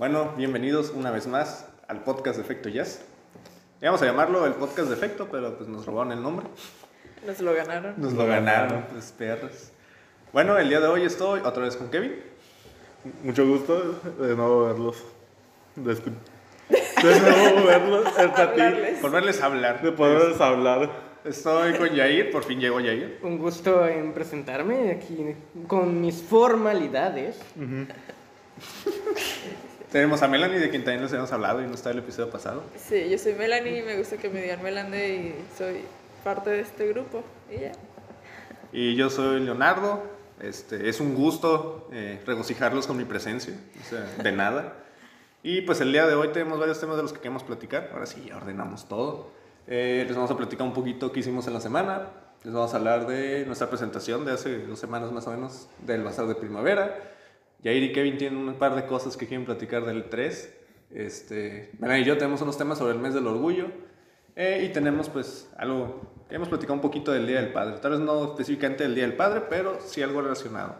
[0.00, 3.02] Bueno, bienvenidos una vez más al podcast de Efecto Jazz.
[3.82, 6.46] Vamos a llamarlo el podcast de Efecto, pero pues nos robaron el nombre.
[7.26, 7.92] Nos lo ganaron.
[7.98, 9.72] Nos lo ganaron, pues perros.
[10.32, 12.14] Bueno, el día de hoy estoy otra vez con Kevin.
[13.24, 15.04] Mucho gusto de nuevo verlos.
[15.76, 16.14] De, escu-
[17.02, 18.06] de nuevo verlos.
[18.18, 19.00] Hablarles.
[19.00, 19.82] Por verles hablar.
[19.82, 21.10] de poderles hablar.
[21.26, 23.18] Estoy con Yair, por fin llegó Yair.
[23.22, 25.36] Un gusto en presentarme aquí
[25.66, 27.38] con mis formalidades.
[29.90, 32.62] Tenemos a Melanie, de quien también les hemos hablado y no está el episodio pasado.
[32.76, 35.80] Sí, yo soy Melanie, me gusta que me digan Melande y soy
[36.22, 37.24] parte de este grupo.
[37.50, 37.72] Y ya.
[38.72, 40.00] Y yo soy Leonardo.
[40.40, 44.74] Este, es un gusto eh, regocijarlos con mi presencia, o sea, de nada.
[45.42, 47.90] Y pues el día de hoy tenemos varios temas de los que queremos platicar.
[47.92, 49.30] Ahora sí, ya ordenamos todo.
[49.66, 52.10] Eh, les vamos a platicar un poquito qué hicimos en la semana.
[52.44, 56.04] Les vamos a hablar de nuestra presentación de hace dos semanas más o menos del
[56.04, 56.96] Bazar de Primavera.
[57.62, 60.56] Yair y Kevin tienen un par de cosas que quieren platicar del 3.
[60.92, 63.66] Este, Melanie y yo tenemos unos temas sobre el mes del orgullo.
[64.36, 68.00] Eh, y tenemos pues algo, hemos platicado un poquito del Día del Padre, tal vez
[68.00, 70.76] no específicamente del Día del Padre, pero sí algo relacionado.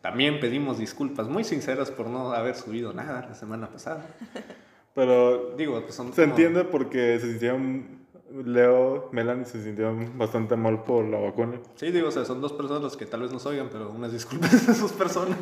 [0.00, 4.06] También pedimos disculpas muy sinceras por no haber subido nada la semana pasada.
[4.94, 8.03] Pero Digo, pues son se entiende porque se sintieron.
[8.32, 11.60] Leo, Melanie se sintieron bastante mal por la vacuna.
[11.76, 14.12] Sí, digo, o sea, son dos personas las que tal vez nos oigan, pero unas
[14.12, 15.38] disculpas a esas personas.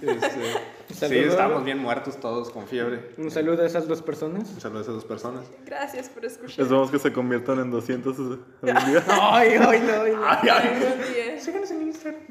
[0.00, 3.10] Este, sí, estábamos bien muertos todos con fiebre.
[3.18, 4.50] Un saludo a esas dos personas.
[4.50, 5.44] Un saludo a esas dos personas.
[5.66, 6.60] Gracias por escuchar.
[6.62, 9.04] Esperamos que se conviertan en 200 en un día.
[9.08, 10.24] Ay, ay, no, ay, no.
[10.24, 11.40] Ay, ay.
[11.40, 12.22] Síganos en Instagram.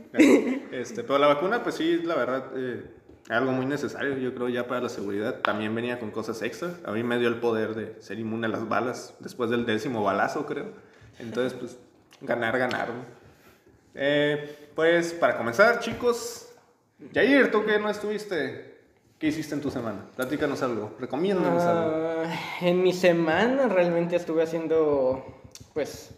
[0.71, 4.67] Este, pero la vacuna, pues sí, la verdad, eh, algo muy necesario, yo creo, ya
[4.67, 5.39] para la seguridad.
[5.41, 6.75] También venía con cosas extra.
[6.85, 10.03] A mí me dio el poder de ser inmune a las balas después del décimo
[10.03, 10.67] balazo, creo.
[11.19, 11.77] Entonces, pues,
[12.21, 12.89] ganar, ganar.
[13.95, 16.53] Eh, pues, para comenzar, chicos,
[17.13, 18.77] Jair, tú que no estuviste,
[19.19, 20.05] ¿qué hiciste en tu semana?
[20.15, 22.23] Platícanos algo, recomiéndanos algo.
[22.25, 25.41] Ah, en mi semana realmente estuve haciendo,
[25.73, 26.11] pues,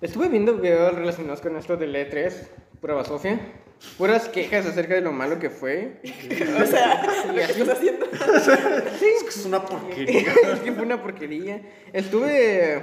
[0.00, 2.48] estuve viendo videos relacionados con esto del E3,
[2.80, 3.38] pura basofia,
[3.98, 6.00] puras quejas acerca de lo malo que fue.
[6.62, 8.06] O sea, lo que estás haciendo.
[8.16, 10.32] Es que es una porquería.
[10.52, 11.60] es que fue una porquería.
[11.92, 12.82] Estuve,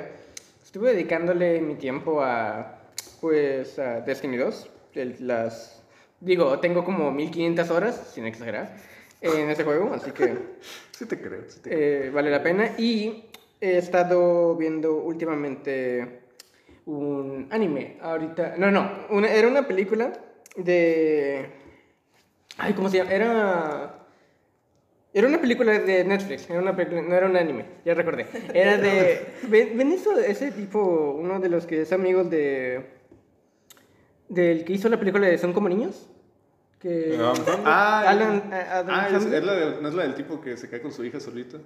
[0.64, 2.80] estuve dedicándole mi tiempo a,
[3.22, 4.70] pues, a Destiny 2.
[4.96, 5.82] el- las,
[6.20, 8.76] digo, tengo como 1500 horas, sin exagerar,
[9.22, 10.36] en ese juego, así que
[10.92, 11.80] Sí te creo, sí te creo.
[11.80, 12.76] eh, vale la pena.
[12.78, 13.26] Y
[13.62, 16.20] he estado viendo últimamente
[16.86, 17.98] un anime.
[18.02, 20.12] Ahorita, no, no, una- era una película
[20.56, 21.50] de...
[22.58, 23.12] Ay, ¿cómo se llama?
[23.12, 24.00] Era...
[25.16, 28.26] Era una película de Netflix, era una película- no era un anime, ya recordé.
[28.54, 29.28] Era de...
[29.48, 32.84] ¿Ven, ven eso, ese tipo, uno de los que es amigos de...
[34.28, 36.10] Del que hizo la película de Son como niños?
[36.80, 37.16] Que...
[37.18, 37.60] Sandler.
[37.66, 40.68] Ah, Alan- Adam ah, es, es la de- ¿no es la del tipo que se
[40.70, 41.60] cae con su hija solita?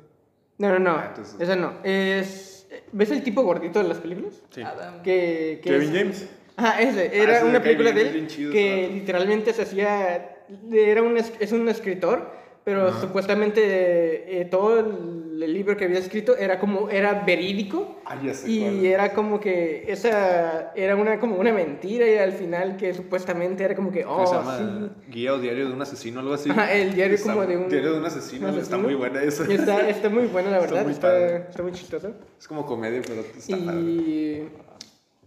[0.57, 1.73] No, no, no, Ah, entonces- esa no.
[1.85, 2.67] Es...
[2.91, 4.43] ¿Ves el tipo gordito de las películas?
[4.49, 4.61] Sí.
[4.61, 5.01] Adam.
[5.03, 6.29] Que, que Kevin es- James.
[6.57, 7.11] Ajá, ese.
[7.13, 10.37] Ah, Era me una película bien, de él chido, que literalmente se hacía...
[10.71, 12.31] Era un, es un escritor,
[12.63, 16.89] pero supuestamente eh, todo el, libro que había escrito era como...
[16.89, 18.01] Era verídico.
[18.05, 22.31] Ah, ya sé Y era como que esa era una como una mentira y al
[22.31, 24.57] final que supuestamente era como que ¿Cómo oh se llama?
[24.57, 26.49] sí Guía o diario de un asesino, algo así.
[26.49, 28.79] Ajá, el diario Está- como de un Diario de un asesino, un está asesino.
[28.79, 29.51] muy buena esa.
[29.51, 32.65] Y está, está muy buena la Está verdad muy está, está muy chistosa Es como
[32.65, 34.47] comedia, pero está padre.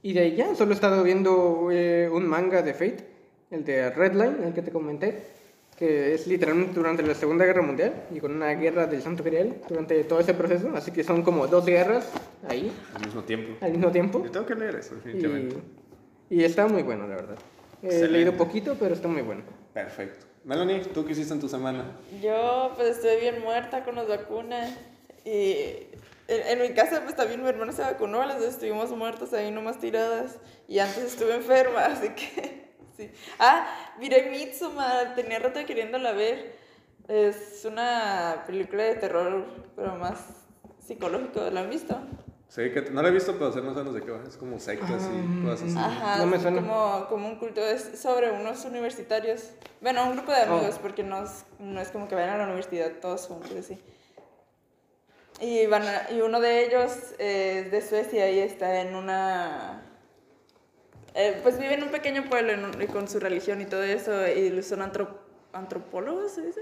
[0.03, 3.07] Y, de ahí ya, solo he estado viendo eh, un manga de Fate,
[3.51, 5.23] el de Redline, el que te comenté,
[5.77, 9.57] que es literalmente durante la Segunda Guerra Mundial y con una guerra del Santo Grial
[9.69, 12.11] durante todo ese proceso, así que son como dos guerras
[12.49, 13.57] ahí Al mismo tiempo.
[13.65, 14.23] al mismo tiempo.
[14.25, 15.57] Yo tengo que leer eso, definitivamente.
[16.29, 17.37] Y, y está muy bueno, la verdad.
[17.83, 18.13] He Excelente.
[18.13, 19.43] leído poquito, pero está muy bueno.
[19.73, 20.27] Perfecto.
[20.45, 21.85] Melanie, ¿tú qué hiciste en tu semana?
[22.23, 24.75] Yo pues estoy bien muerta con las vacunas
[25.25, 25.65] y
[26.31, 29.51] en, en mi casa pues también mi hermana se vacunó, las dos estuvimos muertas ahí
[29.51, 33.11] nomás tiradas y antes estuve enferma, así que sí.
[33.39, 33.67] Ah,
[33.99, 36.59] miré Midsommar, tenía rato queriéndola ver.
[37.09, 39.45] Es una película de terror,
[39.75, 40.21] pero más
[40.87, 41.99] psicológico, ¿la han visto?
[42.49, 44.21] Sí, que no la he visto, pero sé más o menos de qué va.
[44.27, 45.77] Es como sectas y cosas así.
[45.79, 46.61] Ajá, No me suena.
[46.61, 49.51] como, como un culto, es sobre unos universitarios.
[49.81, 50.83] Bueno, un grupo de amigos, Oh.
[50.83, 53.79] porque no es, no es como que vayan a la universidad todos juntos, así.
[55.41, 59.83] Y, van a- y uno de ellos eh, es de Suecia y está en una...
[61.15, 64.29] eh, pues vive en un pequeño pueblo en y con su religión y todo eso,
[64.29, 65.17] y son antrop-
[65.53, 66.61] antropólogos, ¿se dice?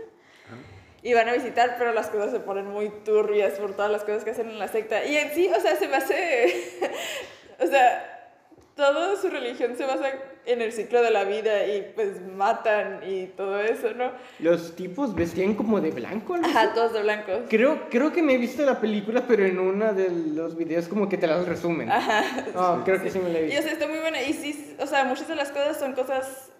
[1.02, 4.24] Y van a visitar, pero las cosas se ponen muy turbias por todas las cosas
[4.24, 5.04] que hacen en la secta.
[5.04, 6.80] Y en sí, o sea, se me hace...
[7.60, 8.32] o sea,
[8.74, 10.10] toda su religión se basa
[10.48, 14.10] en el ciclo de la vida y pues matan y todo eso, ¿no?
[14.38, 16.36] Los tipos vestían como de blanco.
[16.38, 16.46] ¿no?
[16.46, 17.32] Ajá, todos de blanco.
[17.50, 21.06] Creo, creo que me he visto la película, pero en uno de los videos como
[21.08, 21.90] que te las resumen.
[21.90, 22.24] Ajá.
[22.56, 23.62] Oh, creo que sí me la he Y o visto.
[23.64, 24.22] sea, está muy buena.
[24.22, 26.50] Y sí, o sea, muchas de las cosas son cosas,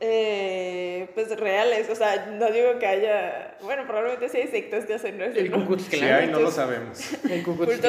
[0.00, 1.90] eh, pues, reales.
[1.90, 5.50] O sea, no digo que haya, bueno, probablemente sí hay sectas que hacen eso, El.
[5.50, 6.12] Ku Klan.
[6.12, 7.00] hay, no lo sabemos.
[7.30, 7.80] El Ku Klux.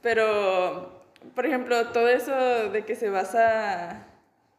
[0.00, 1.02] Pero,
[1.34, 2.32] por ejemplo, todo eso
[2.70, 4.06] de que se basa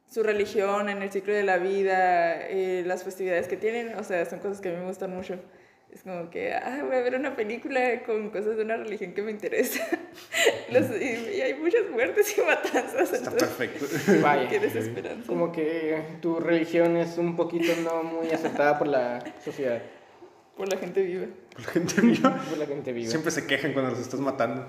[0.10, 4.26] su religión en el ciclo de la vida, eh, las festividades que tienen, o sea,
[4.26, 5.40] son cosas que a mí me gustan mucho.
[5.92, 9.24] Es como que, ah, voy a ver una película con cosas de una religión que
[9.24, 9.84] me interesa.
[10.72, 13.12] Los- y, y hay muchas muertes y matanzas.
[13.12, 13.86] Está entonces, perfecto.
[14.22, 14.48] Vaya.
[14.50, 15.26] Qué desesperanza.
[15.28, 19.82] Como que tu religión es un poquito no muy aceptada por la sociedad,
[20.56, 21.26] Por la gente viva.
[21.58, 23.10] La gente viva por la gente viva.
[23.10, 24.68] siempre se quejan cuando los estás matando.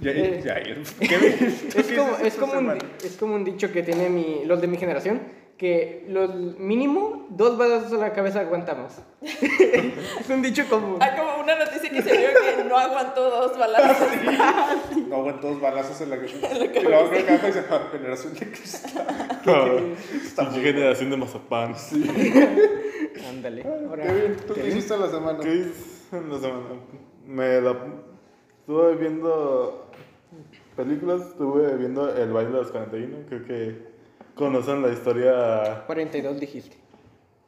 [0.00, 0.76] Ya, Eh, ya, ¿qué
[1.76, 2.80] Es como, es, como un, semana?
[3.00, 5.20] di- es como un dicho que tiene mi, los de mi generación,
[5.58, 8.94] que los mínimo dos balazos a la cabeza aguantamos.
[9.20, 10.96] es un dicho común.
[11.00, 14.08] Hay como una noticia que se vio que no aguantó dos balazos.
[15.08, 16.36] No, aguantó dos balazos en la cabeza.
[16.54, 19.94] Y luego creo que abajo dice, "Ah, generación de cristal.
[20.62, 21.74] Generación de mazapán.
[23.28, 23.62] Ándale.
[23.62, 24.68] Qué bien, ¿tú qué ¿qué?
[24.68, 25.38] hiciste la semana?
[25.40, 26.64] ¿Qué hice en la semana?
[27.26, 27.76] Me la...
[28.70, 29.86] Estuve viendo
[30.76, 33.16] películas, estuve viendo El baile de los 41.
[33.28, 33.82] Creo que
[34.36, 35.82] conocen la historia.
[35.88, 36.76] 42 dijiste.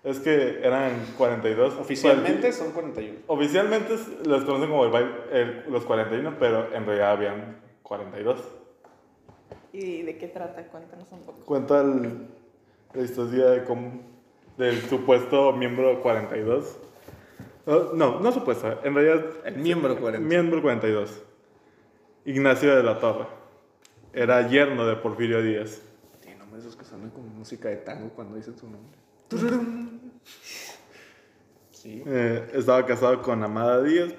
[0.03, 1.75] Es que eran 42.
[1.75, 3.19] Oficialmente son 41.
[3.29, 3.95] Oficialmente
[4.27, 8.41] los conocen como el baile, el- los 41, pero en realidad habían 42.
[9.73, 10.65] ¿Y de qué trata?
[10.67, 11.39] Cuéntanos un poco.
[11.45, 12.27] Cuenta el-
[12.95, 14.01] la historia de cómo,
[14.59, 16.79] del supuesto miembro 42.
[17.65, 20.27] No, no, no supuesto, en realidad El miembro 40.
[20.27, 21.23] Miembro 42.
[22.25, 23.27] Ignacio de la Torre.
[24.13, 25.81] Era yerno de Porfirio Díaz.
[26.21, 28.99] Tiene nombres esos que suenan como música de tango cuando dicen su nombre.
[31.71, 32.03] Sí.
[32.07, 34.15] Eh, estaba casado con Amada Díaz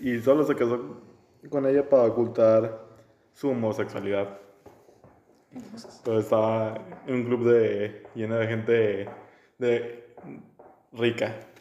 [0.00, 1.02] y solo se casó
[1.50, 2.86] con ella para ocultar
[3.34, 4.38] su homosexualidad.
[5.50, 6.74] Entonces estaba
[7.06, 9.08] en un club de, lleno de gente
[9.58, 10.14] de,
[10.92, 11.51] rica pero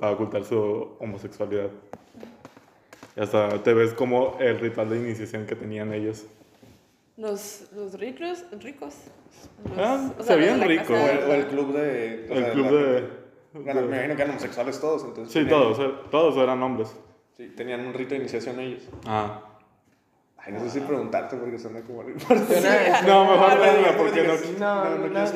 [0.00, 1.68] para ocultar su homosexualidad.
[3.16, 6.26] Y hasta te ves como el ritual de iniciación que tenían ellos.
[7.16, 8.94] Los, los ricos, ricos.
[9.68, 10.90] Los- Ah, o se sea, la ricos.
[10.90, 12.26] O el, o el club de.
[12.30, 13.08] o El sea, club la- de...
[13.52, 15.32] Bueno, de- me imagino que eran homosexuales todos, entonces.
[15.32, 16.94] Sí, tenían- todos, eh, todos eran hombres.
[17.36, 18.82] Sí, tenían un rito de iniciación ellos.
[19.06, 19.42] Ah.
[20.38, 22.02] Ay, no sé si preguntarte porque suena como.
[22.02, 24.34] Suena- No, mejor no, no diga no porque no.
[24.34, 25.26] No, No, no, no no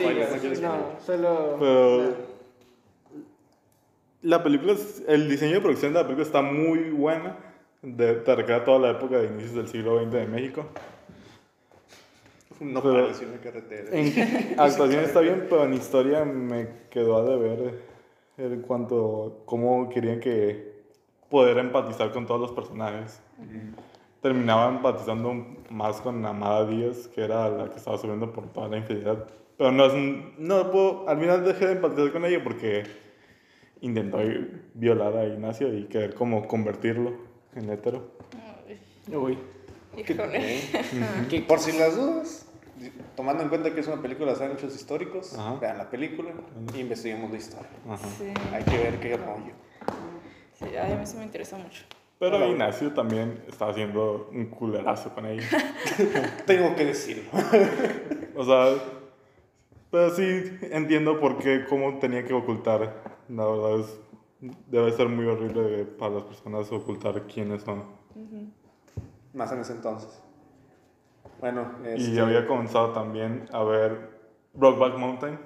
[4.25, 4.75] la película,
[5.07, 7.37] el diseño de producción de la película está muy buena.
[7.83, 10.67] De, te recrea toda la época de inicios del siglo XX de México.
[12.61, 13.89] No Pero- una carretera.
[13.93, 17.83] En actuación está bien, pero en historia me quedó a deber
[18.39, 20.73] en cuanto cómo querían que
[21.29, 23.21] poder empatizar con todos los personajes.
[24.23, 25.35] Terminaba empatizando
[25.69, 29.27] más con Amada Díaz, que era la que estaba subiendo por toda la infidelidad.
[29.59, 29.87] Pero no,
[30.39, 32.85] no puedo, al final dejé de empatizar con ella porque
[33.85, 34.19] intentó
[34.75, 37.13] violar a Ignacio y querer como convertirlo
[37.55, 38.11] en hetero.
[38.67, 38.81] Ay,
[39.15, 39.39] Uy.
[39.97, 40.59] Híjole.
[41.27, 41.47] Ok.
[41.47, 42.47] Por si las dudas,
[43.15, 45.59] tomando en cuenta que es una película en hechos históricos, Ajá.
[45.61, 46.31] vean la película
[46.75, 47.69] e investiguemos la historia.
[47.89, 48.09] Ajá.
[48.19, 49.53] Sí, Hay que ver qué rollo.
[50.59, 51.85] sí, a mí sí me interesa mucho.
[52.19, 52.47] Pero Hola.
[52.47, 55.47] Ignacio también estaba haciendo un culerazo con ella.
[56.47, 57.25] Tengo que decirlo.
[58.37, 58.75] O sea,
[59.95, 63.01] pero sí entiendo por qué, cómo tenía que ocultar.
[63.29, 64.01] La verdad es,
[64.67, 67.85] debe ser muy horrible para las personas ocultar quiénes son.
[69.35, 70.21] Más en ese entonces.
[71.39, 74.19] Bueno, Y este, había comenzado también a ver
[74.55, 75.39] Brokeback Mountain.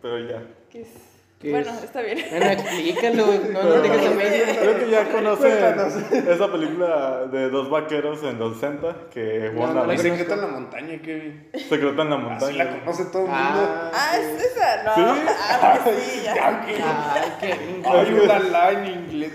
[0.00, 0.44] Pero ya.
[0.68, 1.11] ¿Qué es?
[1.42, 1.82] ¿Qué bueno, es?
[1.84, 2.18] está bien.
[2.30, 4.58] Bueno, explícalo, no dejes a medias.
[4.58, 9.74] Creo que ya conocen esa película de dos vaqueros en los 60 que No, van
[9.74, 11.48] no ver secreto en la montaña, Kevin.
[11.52, 12.80] Secreto en la Así la montaña.
[12.80, 13.90] conoce todo el mundo.
[13.92, 14.94] Ah, es esa, no.
[14.94, 15.22] ¿Sí?
[15.50, 16.66] Ah, pues sí, ya.
[17.40, 17.82] Kevin.
[17.84, 19.32] Ay, qué Ay, la en inglés.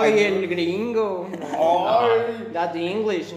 [0.00, 1.28] Ay, el gringo.
[1.52, 2.48] Ay.
[2.52, 3.34] That English.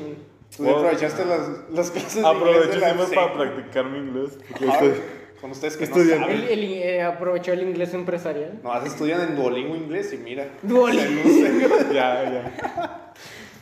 [0.57, 4.31] Tú aprovechaste las, las clases de inglés la siempre para practicar mi inglés.
[4.49, 6.27] porque estoy- Con ustedes que estudiando.
[6.27, 6.49] no saben.
[6.49, 8.59] él, eh, aprovechó el inglés empresarial.
[8.63, 10.47] No, estudian en Duolingo inglés y mira.
[10.61, 11.21] Duolingo.
[11.93, 13.13] Ya, ya.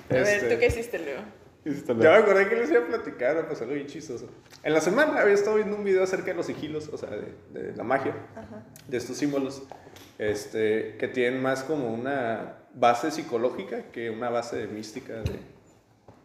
[0.10, 1.22] A ver, Este, ¿tú qué hiciste, Leo?
[1.66, 4.30] Ya me acordé que les iba a platicar, pues algo bien chistoso.
[4.64, 7.34] En la semana había estado viendo un video acerca de los sigilos, o sea, de,
[7.60, 8.16] de la magia,
[8.88, 9.64] de estos símbolos,
[10.18, 15.40] este, que tienen más como una base psicológica que una base mística de,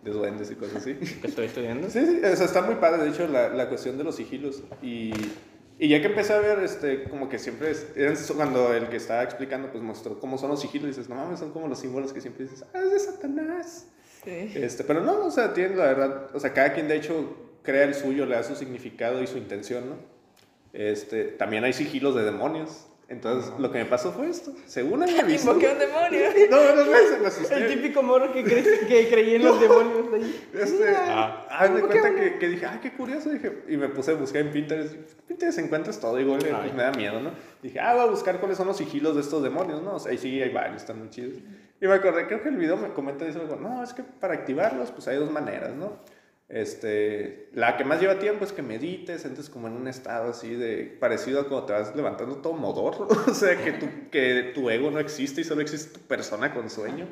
[0.02, 0.94] de duendes y cosas así.
[0.94, 1.88] ¿Que estoy estudiando?
[1.88, 4.62] Sí, sí, o sea, está muy padre, de hecho, la, la cuestión de los sigilos.
[4.82, 5.12] Y,
[5.78, 8.96] y ya que empecé a ver, este, como que siempre, es, eran- cuando el que
[8.96, 12.12] estaba explicando, pues mostró cómo son los sigilos, dices, no mames, son como los símbolos
[12.12, 13.86] que siempre dices, ah, es de Satanás.
[14.24, 14.52] Sí.
[14.54, 17.84] Este, pero no, o sea, tienen la verdad, o sea, cada quien de hecho crea
[17.84, 19.96] el suyo, le da su significado y su intención, ¿no?
[20.72, 22.86] Este, también hay sigilos de demonios.
[23.12, 24.52] Entonces, lo que me pasó fue esto.
[24.66, 25.50] Según había visto.
[25.50, 26.20] Invoqué a un demonio.
[26.50, 27.54] No, no, no, se me asusté.
[27.56, 30.48] El típico morro que, cre- que creía en los demonios ahí.
[30.54, 31.46] Este, Ah.
[31.66, 34.50] ¿cómo cuenta que que, dije, ah, qué curioso, dije, y me puse a buscar en
[34.50, 34.94] Pinterest,
[35.28, 37.30] Pinterest encuentras todo, igual pues, me da miedo, ¿no?
[37.62, 39.96] Dije, ah, voy a buscar cuáles son los sigilos de estos demonios, ¿no?
[39.96, 41.34] O sea, ahí sí hay varios, están muy chidos.
[41.80, 44.34] Y me acordé, creo que el video me comenta eso, algo, no, es que para
[44.34, 45.98] activarlos, pues hay dos maneras, ¿no?
[46.52, 50.54] Este, la que más lleva tiempo es que medites, entres como en un estado así
[50.54, 54.68] de, parecido a cuando te vas levantando todo modorro, o sea, que tu, que tu
[54.68, 57.06] ego no existe y solo existe tu persona con sueño.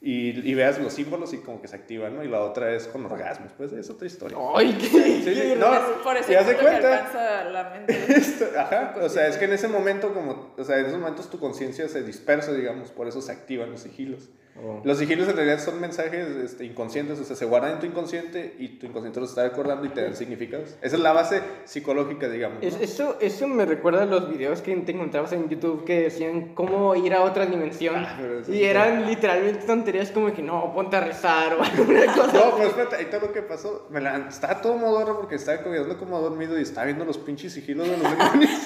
[0.00, 2.22] Y, y veas los símbolos y como que se activan, ¿no?
[2.22, 4.38] Y la otra es con orgasmos, pues es otra historia.
[4.54, 4.86] Ay, qué.
[4.86, 5.66] Sí, sí, no,
[6.04, 7.44] Por eso y haz de siento que cuenta.
[7.50, 8.04] la mente.
[8.16, 11.28] Esto- Ajá, o sea, es que en ese momento, como, o sea, en esos momentos
[11.28, 14.28] tu conciencia se dispersa, digamos, por eso se activan los sigilos.
[14.64, 14.80] Oh.
[14.84, 18.54] Los sigilos en realidad son mensajes este, inconscientes, o sea, se guardan en tu inconsciente
[18.58, 20.74] y tu inconsciente los está recordando y te dan significados.
[20.82, 22.62] Esa es la base psicológica, digamos.
[22.62, 22.68] ¿no?
[22.68, 26.54] Es- eso, eso me recuerda a los videos que te encontrabas en YouTube que decían
[26.54, 27.96] cómo ir a otra dimensión.
[27.96, 32.32] Ah, y eran literalmente tonterías como que no, ponte a rezar o alguna cosa.
[32.32, 33.86] No, pero espérate, ahí está lo que pasó.
[33.90, 37.52] Me la, estaba todo modorro porque estaba quedando como dormido y estaba viendo los pinches
[37.52, 38.50] sigilos de los demonios.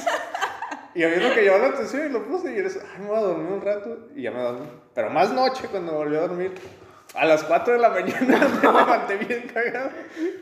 [0.94, 3.06] y a mí lo que llamó la atención y lo puse y yo ay, me
[3.06, 4.66] voy a dormir un rato y ya me dormí.
[4.94, 6.52] Pero más noche cuando volví a dormir.
[7.14, 9.90] A las 4 de la mañana me levanté bien cagado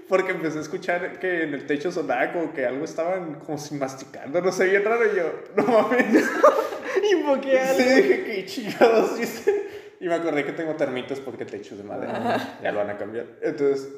[0.08, 3.74] porque empecé a escuchar que en el techo sonaba como que algo estaban como si
[3.74, 6.30] masticando, no sé, bien raro y yo, no mames.
[7.12, 7.82] Invoqué algo.
[7.82, 9.68] Sí, dije, qué chingados hice.
[10.00, 12.58] Y me acordé que tengo termitas porque el techo es de madera.
[12.62, 13.26] Ya lo van a cambiar.
[13.42, 13.88] Entonces,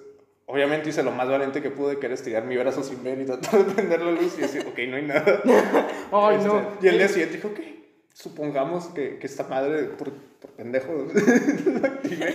[0.52, 3.25] obviamente hice lo más valiente que pude, que era estirar mi brazo sin ver y
[3.25, 5.40] tratar de prender la luz y decir, ok, no hay nada.
[6.12, 6.62] Ay, Este, no.
[6.82, 7.61] Y el día siguiente dijo, ok,
[8.12, 10.92] supongamos que, que esta madre, por, por pendejo,
[11.85, 12.35] activé.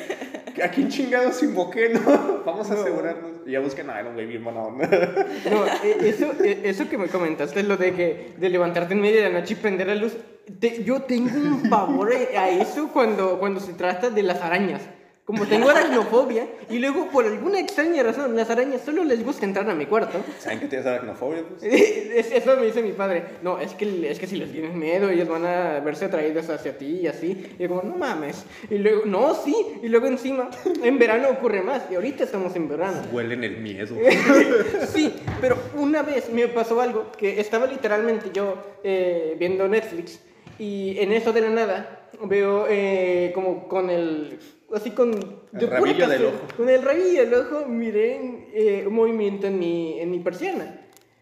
[0.63, 2.41] ¿A quién chingados invoqué, no?
[2.45, 2.81] Vamos a No.
[2.81, 3.31] asegurarnos.
[3.45, 4.87] Y ya busqué, nada, era un güey bien buena onda.
[4.87, 9.21] No, eh, eso, eh, eso que me comentaste, lo de que de levantarte en medio
[9.23, 10.13] de la noche y prender la luz,
[10.59, 14.81] te- yo tengo un pavor a eso cuando, cuando se trata de las arañas.
[15.27, 19.69] Como tengo aracnofobia y luego por alguna extraña razón las arañas solo les gusta entrar
[19.69, 20.19] a mi cuarto.
[20.39, 21.43] ¿Saben que tienes aracnofobia?
[21.43, 21.61] Pues?
[22.17, 23.25] Es- Eso me dice mi padre.
[23.43, 26.77] No, es que, es que si les tienes miedo, ellos van a verse atraídos hacia
[26.77, 27.45] ti y así.
[27.59, 28.45] Y yo como, no mames.
[28.69, 29.53] Y luego, no, sí.
[29.83, 30.49] Y luego encima,
[30.81, 31.83] en verano ocurre más.
[31.91, 33.01] Y ahorita estamos en verano.
[33.11, 33.97] Huelen el miedo.
[34.93, 40.21] Sí, pero una vez me pasó algo que estaba literalmente yo eh, viendo Netflix
[40.57, 44.39] y en eso de la nada veo eh, como con el
[44.75, 46.35] así con de pura rabillo del ojo.
[46.57, 48.19] con el rabillo del ojo miré
[48.53, 50.81] eh, un movimiento en mi en mi persiana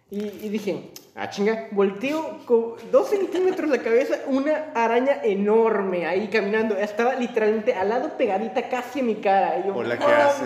[0.10, 6.28] y, y dije ah chinga volteo con dos centímetros la cabeza una araña enorme ahí
[6.28, 10.46] caminando estaba literalmente al lado pegadita casi a mi cara y yo, Hola, ¿qué hace?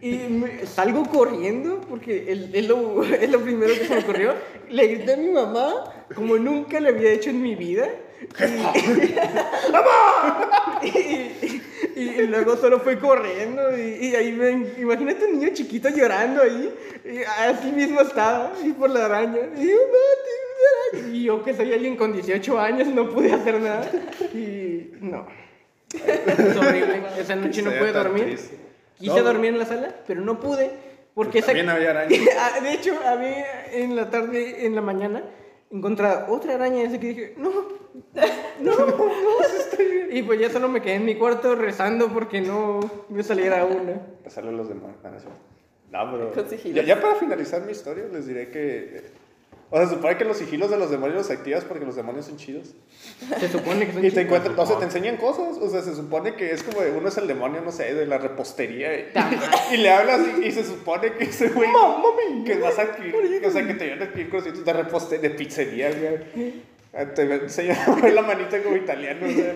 [0.00, 4.34] Y me- salgo corriendo porque es, es lo, es lo primero que se me ocurrió.
[4.68, 7.86] Le grité a mi mamá como nunca le había hecho en mi vida.
[10.82, 10.86] Y.
[10.86, 11.62] Y,
[11.96, 16.42] y- y luego solo fue corriendo y, y ahí ven, imagínate un niño chiquito llorando
[16.42, 16.72] ahí,
[17.04, 19.40] y así mismo estaba, y por la araña.
[19.56, 19.76] Y yo.
[21.12, 23.88] Y yo que soy alguien con 18 años no pude hacer nada.
[24.34, 25.26] Y no.
[25.92, 27.02] Es horrible.
[27.18, 28.24] Esa noche no pude dormir.
[28.24, 28.56] triste.
[28.98, 29.22] Quise No.
[29.22, 30.70] dormir en la sala, pero no pude.
[31.14, 31.48] Porque esa...
[31.48, 32.20] También había arañas.
[32.38, 33.32] Ah, De hecho, a mí
[33.72, 35.22] en la tarde, en la mañana,
[35.70, 37.50] encontré otra araña esa que dije, no,
[38.60, 38.96] no, no,
[40.10, 44.00] Y pues ya solo me quedé en mi cuarto rezando porque no me saliera una.
[44.24, 44.92] Pasarle a los demás.
[45.90, 46.46] No, pero.
[46.72, 49.19] Ya, ya para finalizar mi historia, les diré que.
[49.72, 52.26] O sea, se supone que los sigilos de los demonios los activas porque los demonios
[52.26, 52.74] son chidos.
[53.38, 55.58] Se supone que son Y te encuentran, o sea, te enseñan cosas.
[55.58, 58.06] O sea, se supone que es como de uno es el demonio, no sé, de
[58.06, 58.98] la repostería.
[58.98, 59.12] Y,
[59.74, 61.70] y le hablas y, y se supone que ese güey.
[62.44, 63.14] Que vas a adquirir.
[63.46, 66.54] O sea, que te van a adquirir cositas de repostería, de pizzería, güey.
[66.92, 67.78] Ah, Te enseñan
[68.14, 69.54] la manita como italiano, o sea.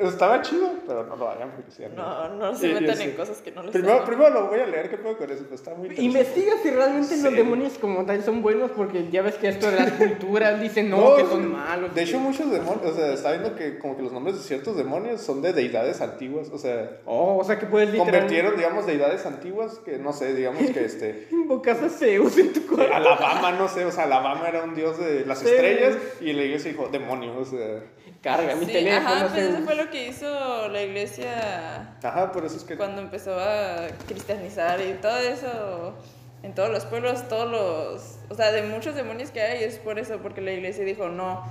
[0.00, 3.52] Estaba chido, pero no lo hagan porque sí, No, no se metan en cosas que
[3.52, 5.44] no les Primero, primero lo voy a leer, ¿qué puedo con eso?
[5.48, 6.02] Pues está muy interesante.
[6.02, 9.76] Investiga si realmente los demonios como tal son buenos porque ya ves que esto de
[9.76, 11.94] las culturas dicen no, No, que son malos.
[11.94, 14.76] De hecho, muchos demonios, o sea, está viendo que como que los nombres de ciertos
[14.76, 18.86] demonios son de deidades antiguas, o sea, Oh, o sea que puedes literalmente convirtieron, digamos,
[18.86, 21.28] deidades antiguas que, no sé, digamos que este...
[21.30, 22.94] invocas a Zeus en tu cuarto.
[22.94, 26.70] Alabama, no sé, o sea, Alabama era un dios de las estrellas y la iglesia
[26.72, 27.82] dijo demonio, o sea...
[28.24, 29.06] Carga mi Sí, teléfono.
[29.08, 32.76] ajá, pues eso fue lo que hizo la iglesia Ajá, por eso es que...
[32.76, 35.94] cuando empezó a cristianizar y todo eso
[36.42, 39.98] en todos los pueblos, todos los, o sea, de muchos demonios que hay es por
[39.98, 41.42] eso, porque la iglesia dijo, no,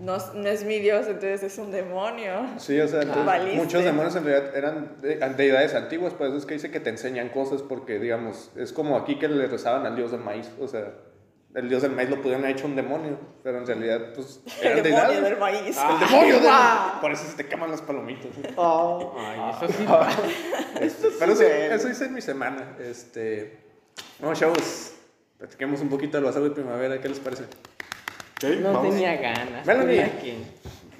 [0.00, 2.32] no, es- no es mi Dios, entonces es un demonio.
[2.56, 6.46] Sí, o sea, entonces, muchos demonios en realidad eran de- deidades antiguas, por eso es
[6.46, 9.96] que dice que te enseñan cosas, porque, digamos, es como aquí que le rezaban al
[9.96, 10.92] dios del maíz, o sea,
[11.54, 14.82] el dios del maíz lo pudieron haber hecho un demonio, pero en realidad, pues, El
[14.82, 15.76] demonio del maíz.
[15.78, 16.98] El demonio del ¡Ah!
[17.00, 18.30] Por eso se te queman las palomitas.
[18.56, 19.86] Ay, eso sí.
[20.80, 22.76] Este, pero sí, eso hice en mi semana.
[22.78, 23.58] Este,
[24.20, 24.94] vamos, chavos,
[25.38, 27.44] platiquemos un poquito del bazar de primavera, ¿qué les parece?
[28.60, 28.94] No vamos.
[28.94, 29.66] tenía ganas.
[29.66, 30.12] Melanie.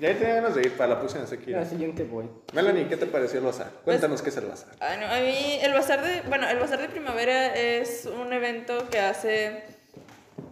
[0.01, 1.59] Ya tenía ganas de ir para la próxima sequía.
[1.59, 2.29] La siguiente voy.
[2.53, 3.71] Melanie, ¿qué te pareció el bazar?
[3.85, 4.75] Cuéntanos qué es el bazar.
[4.81, 8.89] Ah, no, a mí el bazar de, bueno, el bazar de primavera es un evento
[8.91, 9.63] que hace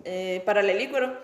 [0.04, 1.16] eh, Paralelícuaro.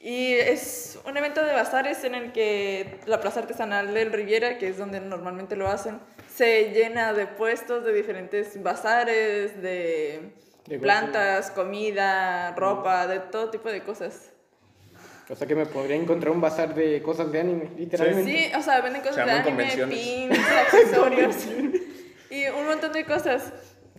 [0.00, 4.68] Y es un evento de bazares en el que la plaza artesanal del Riviera, que
[4.68, 5.98] es donde normalmente lo hacen,
[6.32, 10.32] se llena de puestos de diferentes bazares, de,
[10.66, 14.30] De plantas, comida, ropa, de todo tipo de cosas.
[15.30, 18.30] O sea que me podría encontrar un bazar de cosas de anime, literalmente.
[18.30, 20.38] Sí, o sea, venden cosas Se de anime, pins,
[20.72, 21.36] accesorios
[22.30, 23.52] y un montón de cosas.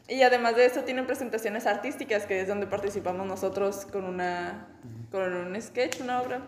[0.10, 4.68] Y además de eso tienen presentaciones artísticas, que es donde participamos nosotros con una
[5.12, 6.42] con un sketch, una obra.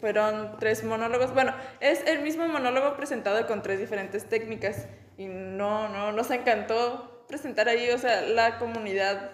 [0.00, 1.34] Fueron tres monólogos.
[1.34, 4.86] Bueno, es el mismo monólogo presentado con tres diferentes técnicas.
[5.18, 7.90] Y no, no, nos encantó presentar ahí.
[7.90, 9.32] O sea, la comunidad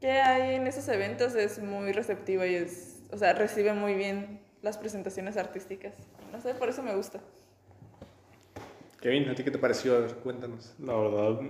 [0.00, 4.40] que hay en esos eventos es muy receptiva y es, o sea, recibe muy bien
[4.62, 5.94] las presentaciones artísticas.
[6.32, 7.20] No sé, por eso me gusta.
[9.00, 9.96] Kevin, ¿a ti qué te pareció?
[9.96, 10.74] A ver, cuéntanos.
[10.80, 11.40] La verdad,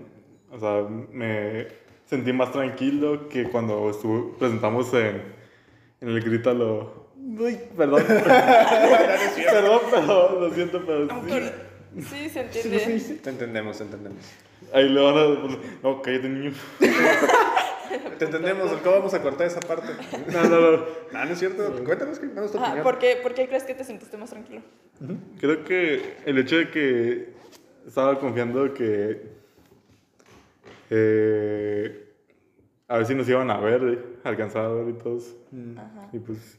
[0.50, 1.67] o sea, me
[2.07, 5.23] sentí más tranquilo que cuando estuvo, presentamos en,
[6.00, 7.07] en el Grítalo.
[7.17, 8.05] Uy, perdón.
[8.07, 12.03] perdón, pero lo siento, pero sí.
[12.03, 13.19] Sí, se entiende.
[13.23, 14.23] Te entendemos, te entendemos.
[14.73, 15.59] Ahí le van a.
[15.83, 16.53] No, cállate, niño.
[18.19, 19.88] Te entendemos, ¿cómo vamos a cortar esa parte?
[20.33, 20.76] No, no, no.
[21.12, 21.85] No, no es cierto.
[21.85, 22.83] Cuéntanos, ¿qué es tu Ajá, opinión?
[22.83, 24.62] ¿por, qué, ¿Por qué crees que te sentiste más tranquilo?
[25.38, 27.32] Creo que el hecho de que
[27.87, 29.37] estaba confiando que.
[30.91, 32.13] Eh,
[32.89, 35.35] a ver si nos iban a ver, eh, alcanzar a ver y todos.
[36.13, 36.59] Y pues.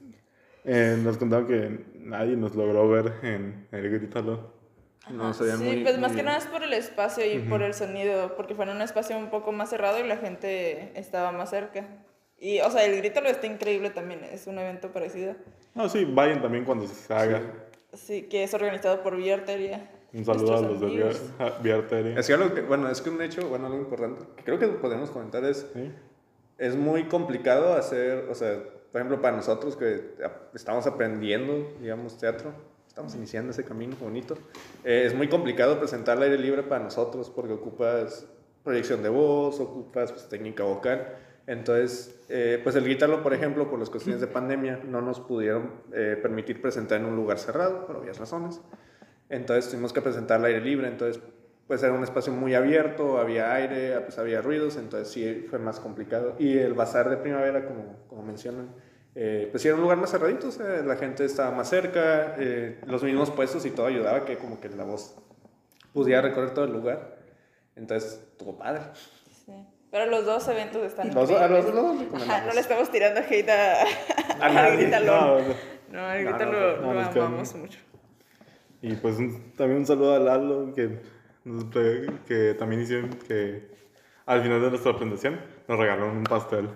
[0.66, 4.56] eh, nos contaron que nadie nos logró ver en el Grítalo.
[5.10, 7.62] No, se veía sí, muy- pues más que nada es por el espacio y por
[7.62, 11.32] el sonido, porque fue en un espacio un poco más cerrado y la gente estaba
[11.32, 11.86] más cerca.
[12.38, 15.36] Y, o sea, el grito lo está increíble también, es un evento parecido.
[15.74, 17.42] No, sí, vayan también cuando se haga.
[17.94, 19.90] Sí, que es organizado por Vía Arteria.
[20.14, 21.22] Un saludo a los de Vía, amigos.
[21.40, 22.18] a- Vía Arteria.
[22.20, 24.68] Es que algo que, bueno, es que un hecho, bueno, algo importante que creo que
[24.68, 25.92] podemos comentar es, Sí.
[26.58, 30.14] es muy complicado hacer, o sea, por ejemplo, para nosotros que
[30.54, 32.52] estamos aprendiendo, digamos, teatro,
[32.88, 34.36] estamos iniciando ese camino bonito,
[34.84, 38.26] eh, es muy complicado presentar al aire libre para nosotros porque ocupas
[38.64, 41.16] proyección de voz, ocupas pues, técnica vocal.
[41.48, 45.72] Entonces, eh, pues el guitarro, por ejemplo, por las cuestiones de pandemia, no nos pudieron
[45.94, 48.60] eh, permitir presentar en un lugar cerrado, por obvias razones.
[49.30, 51.22] Entonces tuvimos que presentar al aire libre, entonces
[51.68, 55.82] pues era un espacio muy abierto, había aire, pues había ruidos, entonces sí fue más
[55.82, 56.36] complicado.
[56.40, 58.70] Y el bazar de primavera, como, como mencionan,
[59.16, 62.36] eh, pues sí era un lugar más cerradito, o sea, la gente estaba más cerca,
[62.38, 65.16] eh, los mismos puestos y todo ayudaba que como que la voz
[65.92, 67.18] pudiera recorrer todo el lugar.
[67.76, 68.82] Entonces, estuvo padre.
[69.46, 69.52] Sí.
[69.92, 73.20] Pero los dos eventos están Los dos- a los dos Ajá, no le estamos tirando
[73.22, 73.82] hate a,
[74.40, 74.88] A nadie.
[74.88, 75.54] No, no.
[75.92, 77.80] No, el No, no, Grítalo no, lo amamos mucho.
[78.88, 81.00] Y pues un- también un saludo a Lalo, que,
[82.26, 83.68] que también hicieron que
[84.26, 86.70] al final de nuestra presentación nos regalaron un pastel.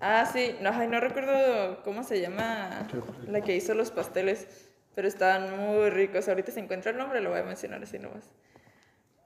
[0.00, 2.88] Ah, sí, no, ay, no recuerdo cómo se llama
[3.28, 6.28] la que hizo los pasteles, pero estaban muy ricos.
[6.28, 8.28] Ahorita se encuentra el nombre, lo voy a mencionar así nomás.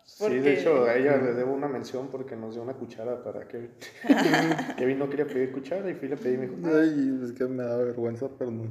[0.05, 3.23] Sí, Porque- de hecho, a ella le debo una mención porque nos dio una cuchara
[3.25, 3.71] para Kevin.
[4.79, 7.33] Kevin no quería pedir cuchara y fui y le pedí y me dijo, Ay, es
[7.33, 8.65] que me da vergüenza, pero no.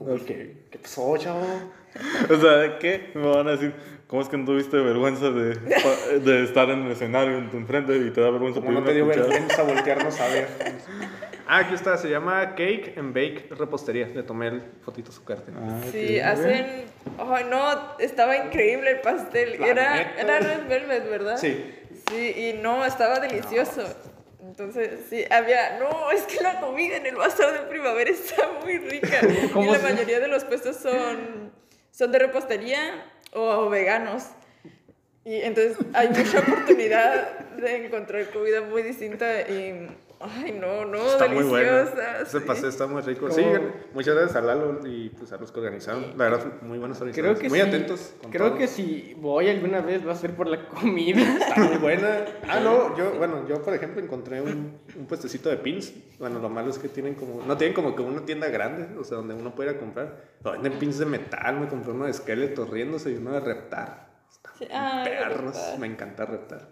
[0.00, 1.46] "Uy, ¿qué, ¿qué pasó, chavo?
[2.30, 3.10] O sea, ¿qué?
[3.14, 3.74] Me van a decir,
[4.06, 5.56] ¿cómo es que no tuviste vergüenza de,
[6.20, 8.94] de estar en el escenario en tu enfrente y te da vergüenza Como no te
[8.94, 9.26] dio cuchara?
[9.26, 10.48] vergüenza voltearnos a ver.
[11.48, 14.06] Ah, aquí está, se llama Cake and Bake Repostería.
[14.06, 15.50] Le tomé el fotito a su carta.
[15.56, 16.84] Ah, Sí, hacen...
[17.18, 17.64] Ay, no,
[17.98, 19.58] estaba increíble el pastel.
[19.60, 20.20] La Era, neta.
[20.20, 21.38] era Red Velvet, ¿verdad?
[21.38, 21.74] Sí.
[22.08, 23.82] Sí, y no, estaba delicioso.
[24.50, 25.78] Entonces, sí, había...
[25.78, 29.20] No, es que la comida en el bazar de primavera está muy rica.
[29.44, 31.52] y ¿Cómo la mayoría de los puestos son,
[31.92, 34.24] son de repostería o veganos.
[35.24, 39.88] Y entonces hay mucha oportunidad de encontrar comida muy distinta y
[40.22, 41.72] Ay, no, no, Está muy bueno.
[41.76, 42.20] deliciosa.
[42.20, 42.66] Ese sí.
[42.66, 43.28] está muy rico.
[43.28, 43.42] Como- Sí,
[43.94, 46.10] muchas gracias a Lalo y pues a los que organizaron.
[46.18, 47.40] La verdad, muy buenos Creo organizadores.
[47.40, 47.64] que muy sí.
[47.66, 48.12] atentos.
[48.20, 51.22] con Creo que si voy alguna vez va a ser por la comida.
[51.22, 52.24] Está muy buena.
[52.46, 55.94] Ah, no, yo, bueno, yo por ejemplo encontré un, un puestecito de pins.
[56.18, 59.04] Bueno, lo malo es que tienen como, no tienen como que una tienda grande, o
[59.04, 60.16] sea, donde uno puede ir a comprar.
[60.42, 64.10] Pero venden pins de metal, me compré uno de esqueletos riéndose y uno de reptar.
[64.58, 66.68] Perros, me encanta reptar.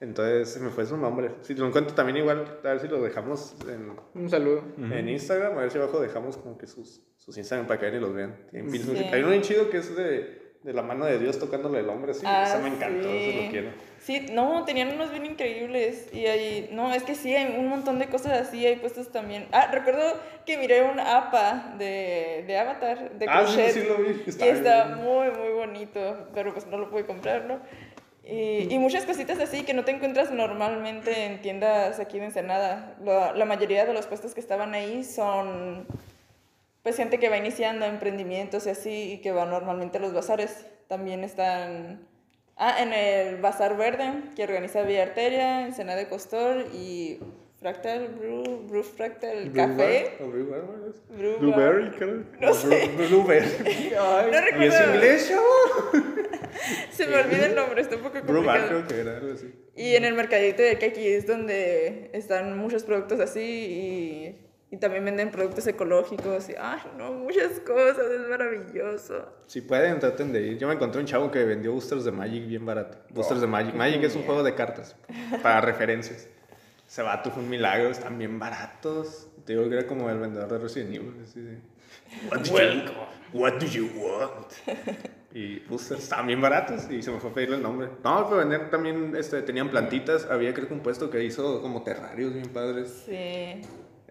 [0.00, 1.30] Entonces, se me fue su nombre.
[1.42, 4.64] Si lo encuentro también igual, a ver si lo dejamos en, Un saludo.
[4.78, 8.00] en Instagram, a ver si abajo dejamos como que sus, sus Instagram para que vayan
[8.02, 8.36] y los vean.
[8.50, 9.08] Sí.
[9.12, 12.14] Hay uno bien chido que es de, de la mano de Dios tocándole al hombre,
[12.14, 12.22] sí.
[12.24, 13.40] Ah, Ese me encantó, sí.
[13.44, 13.70] lo quiero.
[13.98, 16.08] Sí, no, tenían unos bien increíbles.
[16.14, 19.46] Y ahí, no, es que sí, hay un montón de cosas así, hay puestos también.
[19.52, 20.00] Ah, recuerdo
[20.46, 23.72] que miré un APA de, de Avatar, de Ah, sí, crochet.
[23.74, 24.22] sí lo vi.
[24.26, 27.60] y Está está muy, muy bonito, pero pues no lo pude comprar, ¿no?
[28.30, 32.96] Y, y muchas cositas así que no te encuentras normalmente en tiendas aquí de Ensenada.
[33.02, 35.86] La, la mayoría de los puestos que estaban ahí son
[36.82, 40.64] pues gente que va iniciando emprendimientos y así y que va normalmente a los bazares.
[40.86, 42.06] También están
[42.56, 47.18] ah, en el Bazar Verde que organiza Vía Arteria, Ensenada de Costor y
[47.60, 50.16] Fractal Brew, Brew Fractal Café.
[50.18, 50.62] Blue Bar, ¿o Blue Bar?
[51.10, 51.38] Brew Bar.
[51.40, 52.24] Blueberry, creo.
[52.40, 53.48] No sé, Blue- Blueberry.
[53.94, 54.64] no ¿Y recuerdo.
[54.64, 56.02] es inglés, chavo?
[56.90, 58.66] Se me olvida el nombre, está un poco complicado.
[58.68, 59.52] creo que era algo así.
[59.76, 63.40] Y en el mercadito de aquí es donde están muchos productos así
[64.70, 69.26] y, y también venden productos ecológicos y, ay, no, muchas cosas, es maravilloso.
[69.46, 70.58] Si pueden, traten de ir.
[70.58, 72.98] Yo me encontré un chavo que vendió boosters de Magic bien barato.
[73.10, 73.74] Boosters de Magic.
[73.74, 74.96] Magic es un juego de cartas,
[75.42, 76.28] para referencias.
[76.90, 79.28] Ese vato fue un milagro, están bien baratos.
[79.44, 81.14] Te digo que era como el vendedor de Resident Evil.
[81.22, 81.58] así de,
[82.28, 82.92] What do, you,
[83.32, 84.52] what do you want?
[85.32, 87.90] Y boosters estaban bien baratos y se me fue a pedirle el nombre.
[88.02, 90.26] No, pero vender también, este, tenían plantitas.
[90.28, 93.04] Había creo que un puesto que hizo como terrarios bien padres.
[93.06, 93.62] Sí.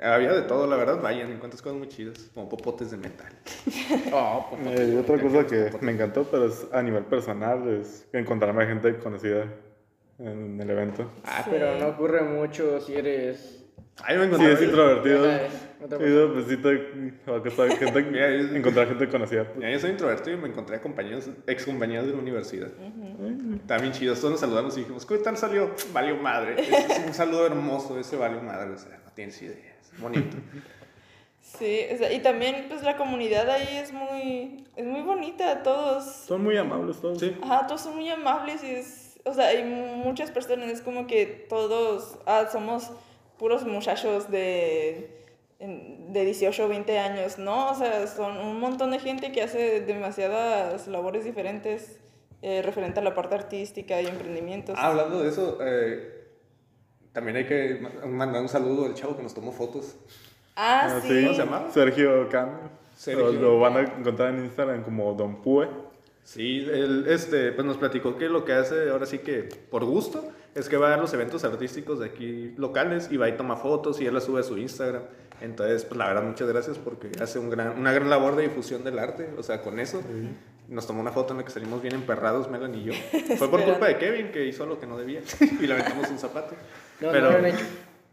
[0.01, 3.33] Había de todo, la verdad, vayan, encuentras cosas muy chidas, como popotes de metal.
[4.13, 8.65] Oh, Eh, y otra cosa que me encantó, pero es a nivel personal, es encontrarme
[8.67, 9.53] gente conocida
[10.19, 11.11] en el evento.
[11.23, 11.49] Ah, Sí.
[11.51, 13.55] pero no ocurre mucho si eres.
[14.01, 14.53] Ay, me Sí, encontré.
[14.53, 15.25] es introvertido.
[15.25, 15.51] Ya sabes,
[15.83, 17.99] otra Y de pues, sí sabe gente,
[18.57, 19.45] encontrar gente conocida.
[19.59, 22.69] Ya, yo soy introvertido y me encontré a compañeros, ex compañeros de la universidad.
[23.67, 25.71] También chidos, todos nos saludamos y dijimos, ¿qué tal salió?
[25.91, 26.55] Valió madre.
[26.61, 30.37] Es, es un saludo hermoso, ese valió madre, o sea, no tienes idea, es bonito.
[31.41, 36.05] Sí, o sea, y también pues la comunidad ahí es muy, es muy bonita, todos,
[36.05, 37.17] Son muy amables todos.
[37.19, 37.35] Sí.
[37.41, 41.25] ajá, todos son muy amables y es, o sea, hay muchas personas, es como que
[41.25, 42.91] todos, ah, somos
[43.37, 45.09] puros muchachos de,
[45.59, 47.71] de 18 o 20 años, ¿no?
[47.71, 51.99] O sea, son un montón de gente que hace demasiadas labores diferentes
[52.41, 54.75] eh, referente a la parte artística y emprendimientos.
[54.77, 56.25] Ah, hablando de eso, eh,
[57.11, 59.95] también hay que ma- mandar un saludo al chavo que nos tomó fotos.
[60.55, 61.21] Ah, Ah, sí.
[61.23, 61.67] ¿Cómo se llama?
[61.73, 62.59] Sergio Cano.
[62.95, 63.31] Sergio.
[63.31, 65.67] Lo, lo van a encontrar en Instagram como Don Pue.
[66.29, 70.31] Sí, él este, pues nos platicó que lo que hace ahora sí que por gusto
[70.53, 73.99] es que va a los eventos artísticos de aquí locales y va y toma fotos
[73.99, 75.01] y él las sube a su Instagram.
[75.41, 78.83] Entonces, pues la verdad, muchas gracias porque hace un gran, una gran labor de difusión
[78.83, 79.27] del arte.
[79.39, 80.03] O sea, con eso
[80.67, 82.93] nos tomó una foto en la que salimos bien emperrados, Melan y yo.
[83.39, 85.21] Fue por culpa de Kevin que hizo lo que no debía
[85.59, 86.53] y le aventamos un zapato.
[87.01, 87.57] No, Pero, no no,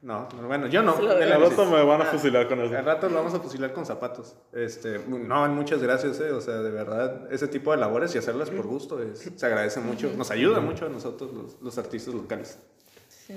[0.02, 0.94] no, bueno, yo no.
[0.96, 2.76] Al rato me van a fusilar con eso.
[2.76, 4.35] Al rato lo vamos a fusilar con zapatos.
[4.52, 8.50] Este, no, muchas gracias, eh, o sea, de verdad, ese tipo de labores y hacerlas
[8.50, 12.59] por gusto es- se agradece mucho, nos ayuda mucho a nosotros los, los artistas locales.
[13.09, 13.35] Sí.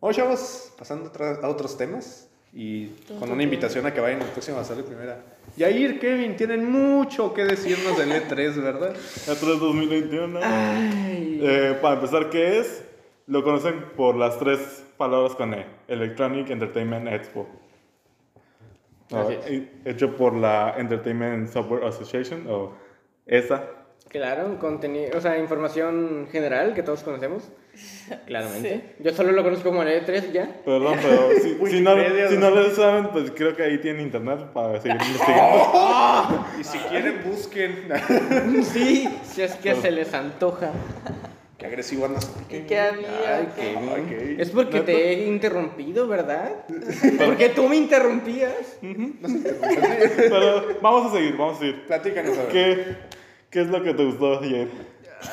[0.00, 2.88] Hoy chavos, pasando otra- a otros temas y
[3.18, 5.24] con una invitación a que vayan al próximo a de primera.
[5.56, 8.94] Yair, Kevin, tienen mucho que decirnos del E3, ¿verdad?
[9.26, 10.40] E3 2021.
[10.42, 11.40] Ay.
[11.42, 12.82] Eh, para empezar, ¿qué es?
[13.26, 15.66] Lo conocen por las tres palabras con E.
[15.88, 17.46] Electronic Entertainment Expo.
[19.12, 19.28] Ah,
[19.84, 22.72] hecho por la Entertainment Software Association, o
[23.26, 23.64] ESA.
[24.08, 27.50] Claro, contenido, o sea, información general que todos conocemos.
[28.26, 28.94] Claramente.
[29.00, 30.48] Yo solo lo conozco como el E3 ya.
[30.64, 32.50] Perdón, pero si, si no, Wikipedia, si ¿no?
[32.50, 36.46] no lo saben, pues creo que ahí tienen internet para seguir investigando.
[36.58, 37.88] Y si quieren, busquen.
[38.62, 40.70] Sí, si es que se les antoja.
[41.64, 42.30] Qué agresivo andas.
[42.50, 43.08] ¿Y qué había?
[43.38, 43.74] Ay, ¿Qué?
[44.10, 46.52] qué qué- Es porque te he interrumpido, ¿verdad?
[47.24, 48.76] Porque tú me interrumpías.
[48.82, 51.86] Pero vamos a seguir, vamos a seguir.
[51.86, 52.48] Platícanos a.
[52.48, 52.96] ¿Qué,
[53.48, 54.68] qué es lo que te gustó ayer?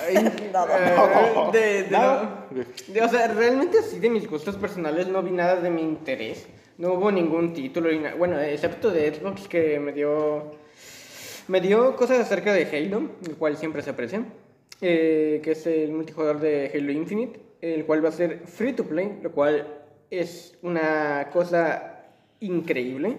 [0.07, 0.31] Ay, eh,
[1.51, 2.47] de, de, Nada.
[2.87, 6.47] de- o sea, realmente así de mis gustos personales no vi nada de mi interés.
[6.77, 10.55] No hubo ningún título, bueno, excepto de Xbox que me dio
[11.49, 14.23] me dio cosas acerca de Halo, el cual siempre se aprecia,
[14.81, 18.83] eh, que es el multijugador de Halo Infinite, el cual va a ser free to
[18.83, 19.67] play, lo cual
[20.09, 22.03] es una cosa
[22.39, 23.17] increíble,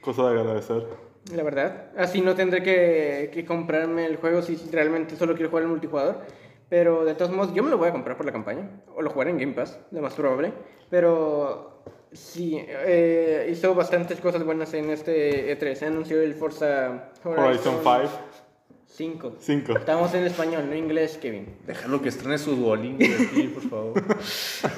[0.00, 0.86] Cosa de agradecer.
[1.34, 1.90] la verdad.
[1.96, 6.18] Así no tendré que, que comprarme el juego si realmente solo quiero jugar el multijugador.
[6.70, 8.70] Pero de todos modos, yo me lo voy a comprar por la campaña.
[8.94, 10.52] O lo jugaré en Game Pass, lo más probable.
[10.88, 15.74] Pero sí, eh, hizo bastantes cosas buenas en este E3.
[15.74, 18.00] Se anunció el Forza Horizon 5.
[19.00, 19.36] 5.
[19.38, 19.78] 5.
[19.78, 21.46] Estamos en español, no inglés, Kevin.
[21.66, 24.04] Déjalo que estrene su Duolingo aquí, por favor.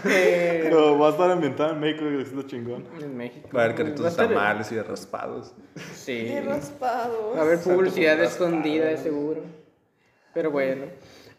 [0.04, 2.84] Eh, Pero va a estar ambientado en México y es lo chingón.
[3.00, 3.48] en México.
[3.54, 5.54] Va a haber carritos de tamales y de raspados.
[5.94, 6.26] Sí.
[6.28, 7.34] Qué raspados.
[7.36, 9.42] Va a haber publicidad escondida, de seguro.
[10.32, 10.84] Pero bueno.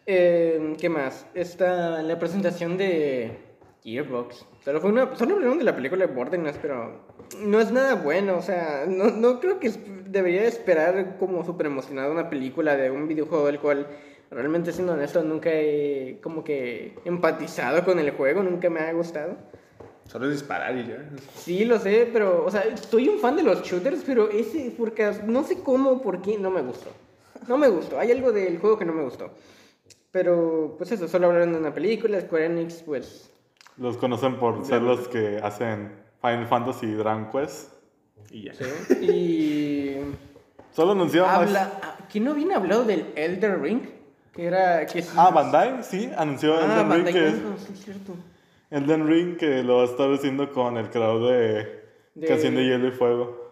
[0.05, 1.25] Eh, ¿Qué más?
[1.33, 3.37] Está la presentación de
[3.83, 4.45] Gearbox.
[4.63, 7.01] Solo, fue una, solo hablaron de la película de Borderlands, pero
[7.39, 8.37] no es nada bueno.
[8.37, 9.71] O sea, no, no creo que
[10.07, 13.87] debería esperar como súper emocionado una película de un videojuego del cual
[14.31, 19.35] realmente, siendo honesto, nunca he como que empatizado con el juego, nunca me ha gustado.
[20.07, 21.09] Solo es disparar y ya.
[21.37, 25.11] Sí, lo sé, pero, o sea, soy un fan de los shooters, pero ese, porque
[25.25, 26.89] no sé cómo, por qué, no me gustó.
[27.47, 29.31] No me gustó, hay algo del juego que no me gustó.
[30.11, 33.32] Pero, pues eso, solo hablaron de una película, Square Enix, pues...
[33.77, 37.71] Los conocen por ser los que hacen Final Fantasy y Dragon Quest.
[38.31, 38.53] Y ya.
[38.53, 38.63] Sí.
[39.01, 39.97] Y...
[40.71, 41.79] Solo anunciaron más- Habla...
[41.83, 43.81] ah, ¿Quién no había hablado del Elder Ring?
[44.33, 44.85] Que era...
[44.87, 48.13] Que Ah, Bandai, sí, anunció Ah, Elden Ring que sí, es cierto.
[48.71, 51.83] Elden Ring que lo va a estar haciendo con el creador de,
[52.15, 53.51] De- Canción de Hielo y Fuego.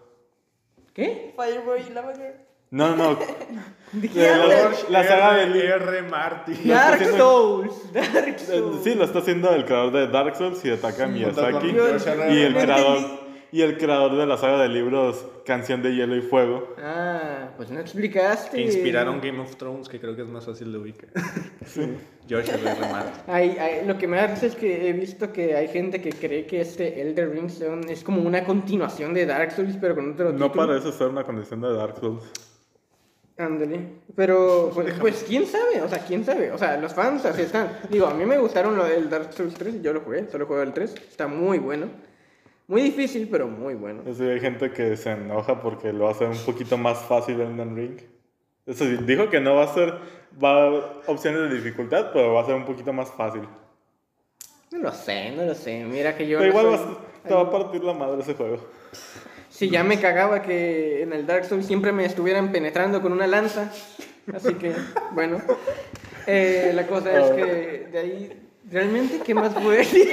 [0.96, 1.34] ¿Qué?
[1.38, 2.34] Fireboy y Lava Girl.
[2.72, 3.20] No, no, no.
[3.92, 6.02] ¿De De la, la saga de Li- R.
[6.04, 6.58] Martin.
[6.66, 8.84] Dark Souls, Dark Eh, Souls.
[8.86, 11.68] Sí, lo está haciendo el creador de Dark Souls y de Taka Miyazaki.
[11.68, 13.22] Y el creador
[13.54, 16.74] y el creador de la saga de libros Canción de Hielo y Fuego.
[16.82, 18.56] Ah, pues no explicaste.
[18.56, 21.10] Que inspiraron Game of Thrones, que creo que es más fácil de ubicar.
[22.30, 22.62] George R.
[22.72, 22.80] R.
[22.90, 23.12] Martin.
[23.28, 26.12] Hay- hay- lo que me da risa es que he visto que hay gente que
[26.12, 30.14] cree que este Elder Ring son- es como una continuación de Dark Souls, pero con
[30.14, 30.68] otro No título.
[30.68, 32.24] parece ser una condición de Dark Souls.
[33.42, 33.80] Ándale.
[34.16, 36.52] Pero, pues, pues, quién sabe, o sea, quién sabe.
[36.52, 37.80] O sea, los fans así están.
[37.90, 40.64] Digo, a mí me gustaron lo del Dark Souls 3, yo lo jugué, solo jugué
[40.64, 40.94] el 3.
[41.10, 41.88] Está muy bueno.
[42.68, 44.04] Muy difícil, pero muy bueno.
[44.14, 47.42] Sí, hay gente que se enoja porque lo va a hacer un poquito más fácil
[47.42, 48.00] en Elden Ring.
[48.66, 49.94] Eso sí, dijo que no va a ser,
[50.42, 53.42] va a haber opciones de dificultad, pero va a ser un poquito más fácil.
[54.72, 55.84] No lo sé, no lo sé.
[55.84, 56.38] Mira que yo.
[56.40, 58.58] Pero no igual soy- vas- te va a partir la madre ese juego.
[59.62, 63.28] Sí, ya me cagaba que en el Dark Souls siempre me estuvieran penetrando con una
[63.28, 63.72] lanza.
[64.34, 64.74] Así que,
[65.14, 65.40] bueno.
[66.26, 69.54] Eh, la cosa es que de ahí, ¿realmente qué más?
[69.84, 70.10] Sí,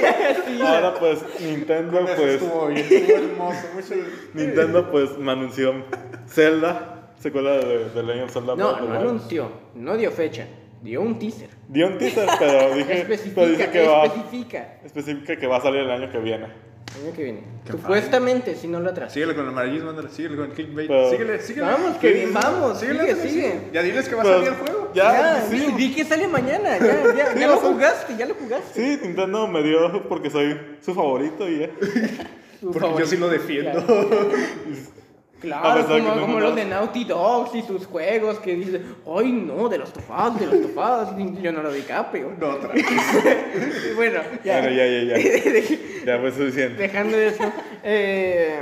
[0.61, 3.67] Ahora pues Nintendo pues bien, estuvo hermoso.
[3.73, 3.95] Mucho...
[4.35, 5.83] Nintendo pues me anunció
[6.27, 8.55] Zelda, secuela de, de Legend of Zelda.
[8.55, 10.45] No, no anunció, no dio fecha,
[10.83, 11.49] dio un teaser.
[11.67, 14.77] Dio un teaser, pero dije, Especifica, pero dice que va, especifica.
[14.85, 16.68] especifica que va a salir el año que viene.
[16.99, 17.39] El año que viene.
[17.65, 19.13] Qué Supuestamente, si no lo atrás.
[19.13, 20.87] Síguele con el amarillismo, ándale, síguele con el clickbait.
[20.87, 21.67] Pero- síguele, síguele.
[21.67, 23.69] Vamos, Kevin, vamos, Síguele, sigue, sí.
[23.73, 24.91] Ya diles que va a salir el juego.
[24.93, 28.25] Ya, Ya, sí, di, di que sale mañana, ya, ya, Sí, ya lo jugaste, ya
[28.25, 28.73] lo jugaste.
[28.97, 31.69] Sí, Nintendo me dio porque soy su favorito y ya.
[32.61, 33.85] Porque yo sí lo defiendo.
[33.85, 34.09] Claro,
[35.41, 39.77] Pesar como, no los de Naughty Dogs y sus juegos que dicen, ay no, de
[39.77, 42.33] los tofados, de los tofados, y Leonardo DiCaprio.
[42.39, 42.71] No, otra.
[42.77, 42.83] Y
[43.95, 45.61] bueno, ya, Bueno, ya, ya, ya.
[46.05, 46.81] Ya fue suficiente.
[46.81, 47.43] dejando eso,
[47.83, 48.61] eh,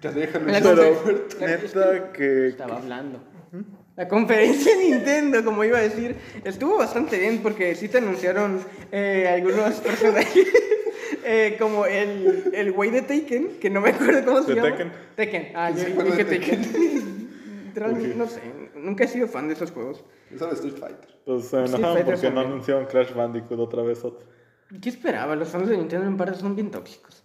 [0.00, 0.46] Ya déjalo.
[0.46, 2.48] La Pero confer- la- neta que...
[2.48, 3.20] estaba hablando.
[3.94, 8.60] La conferencia de Nintendo, como iba a decir, estuvo bastante bien porque sí te anunciaron
[8.90, 10.46] eh, algunos personajes.
[11.24, 14.70] Eh, como el, el güey de Taken, que no me acuerdo cómo se ¿De llama.
[14.76, 14.92] Tekken?
[15.16, 15.52] Tekken.
[15.54, 17.22] Ah, yo dije de Tekken.
[17.74, 18.40] Realmente, no sé,
[18.74, 20.04] nunca he sido fan de esos juegos.
[20.34, 21.08] Eso de Street Fighter.
[21.24, 24.26] Pues se Sí, enojaron porque no anunciaron Crash Bandicoot otra vez otro.
[24.80, 25.34] ¿Qué esperaba?
[25.36, 27.22] Los fans de Nintendo en parte son bien tóxicos.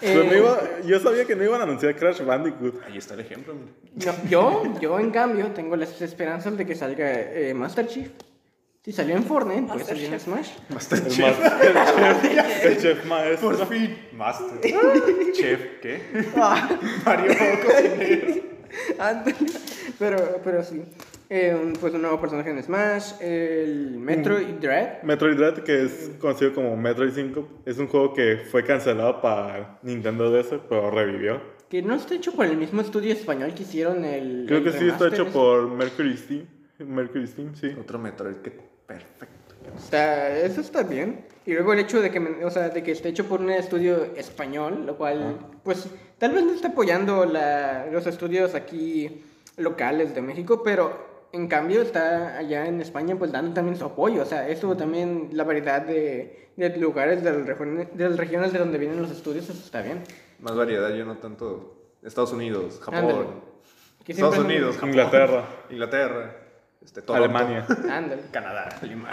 [0.00, 2.82] Eh, no iba- yo sabía que no iban a anunciar Crash Bandicoot.
[2.86, 4.12] Ahí está el ejemplo, mira.
[4.22, 8.10] no, yo, yo, en cambio, tengo las esperanzas de que salga eh, Master Chief.
[8.90, 10.18] Si salió en Fortnite, puede Master salir en.
[10.18, 10.48] Smash.
[10.68, 11.38] Master El, Chef.
[11.38, 13.48] ma- el chef, el chef maestro.
[13.56, 13.98] Por fin.
[14.14, 14.60] Master.
[15.32, 16.02] Chef, ¿qué?
[16.34, 16.68] Ah,
[17.06, 17.32] Mario
[17.64, 18.34] Cocinero.
[18.98, 19.36] ándale.
[19.96, 20.82] pero, pero sí.
[21.28, 23.12] Eh, pues un nuevo personaje en Smash.
[23.20, 25.04] El Metroid Dread.
[25.04, 29.78] Metroid Dread, que es conocido como Metroid 5, es un juego que fue cancelado para
[29.84, 31.40] Nintendo DS, pero revivió.
[31.68, 34.46] Que no está hecho por el mismo estudio español que hicieron el.
[34.48, 36.46] Creo el que sí está hecho por Mercury Steam.
[36.80, 37.76] Mercury Steam, sí.
[37.78, 39.54] Otro Metroid que perfecto.
[39.76, 41.24] O sea, eso está bien.
[41.46, 44.04] Y luego el hecho de que, o sea, de que esté hecho por un estudio
[44.16, 45.86] español, lo cual, pues,
[46.18, 49.22] tal vez no está apoyando la- los estudios aquí
[49.56, 54.22] locales de México, pero en cambio está allá en España pues dando también su apoyo,
[54.22, 58.52] o sea, eso también la variedad de, de lugares, de las, regiones, de las regiones
[58.52, 60.02] de donde vienen los estudios, eso está bien.
[60.40, 61.76] Más variedad, yo no tanto.
[62.02, 63.26] Estados Unidos, Japón.
[64.06, 65.44] Estados Unidos, Japón, Inglaterra.
[65.70, 66.36] Inglaterra.
[66.84, 67.66] Este, Toronto, Alemania.
[67.90, 68.22] Ándale.
[68.32, 68.68] Canadá.
[68.82, 69.10] Lima.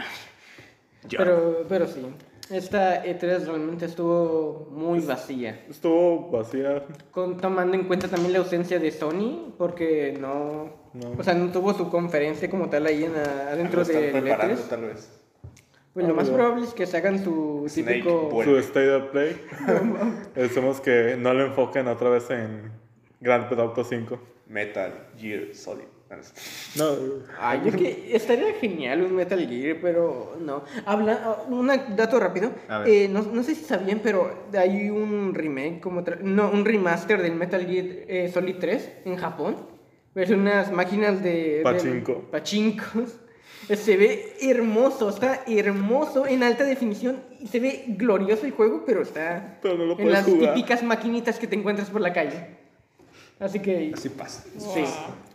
[1.07, 1.17] Yo.
[1.19, 2.05] Pero, pero sí,
[2.49, 5.63] esta E3 realmente estuvo muy vacía.
[5.69, 6.83] Estuvo vacía.
[7.11, 11.11] Con, tomando en cuenta también la ausencia de Sony, porque no, No.
[11.17, 14.67] o sea, no tuvo su conferencia como tal ahí en, la- adentro de preparando, E3.
[14.69, 15.09] tal vez.
[15.93, 18.43] Pues lo más probable es que se hagan su Snake típico...
[18.43, 19.35] Su State of Play.
[20.35, 22.71] Decimos que no lo enfoquen otra vez en
[23.19, 24.19] Grand Theft Auto 5.
[24.47, 25.85] Metal Gear Solid.
[26.77, 26.85] No,
[27.39, 30.63] Ay, es que estaría genial un Metal Gear, pero no.
[30.85, 32.51] Habla, un dato rápido.
[32.85, 37.35] Eh, no, no sé si sabían, pero hay un remake, como no, un remaster del
[37.35, 39.57] Metal Gear eh, Solid 3 en Japón.
[40.15, 41.57] Es unas máquinas de...
[41.57, 42.21] de- Pachinko.
[42.31, 43.19] pachinkos.
[43.67, 47.21] Se ve hermoso, está hermoso en alta definición.
[47.39, 50.53] y Se ve glorioso el juego, pero está Pero no lo en las jugar.
[50.53, 52.66] típicas maquinitas que te encuentras por la calle.
[53.39, 54.43] Así que Así pasa.
[54.57, 54.83] sí,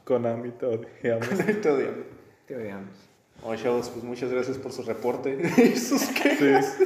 [0.05, 1.29] Konami te odiamos.
[1.29, 2.05] Te odiamos.
[2.47, 2.91] te odiamos.
[3.45, 5.37] Oye, chavos, pues muchas gracias por su reporte.
[5.57, 6.77] y sus quejas.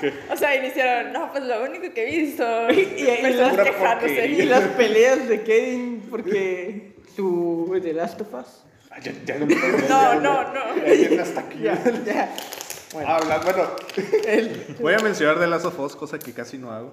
[0.00, 2.44] Que O sea, iniciaron, no, pues lo único que he visto.
[2.70, 3.72] Y- y- quejándose.
[3.78, 4.26] porquería.
[4.26, 8.64] Y las peleas de Kevin porque su The Last of Us.
[8.90, 9.54] Ay, ya, ya no me
[9.88, 10.76] No, no, no.
[10.76, 11.58] Ya viene hasta aquí.
[11.62, 12.34] Ya, ya.
[12.92, 13.64] Bueno, Habla, bueno.
[14.26, 16.92] el- Voy a mencionar The Last of Us, cosa que casi no hago,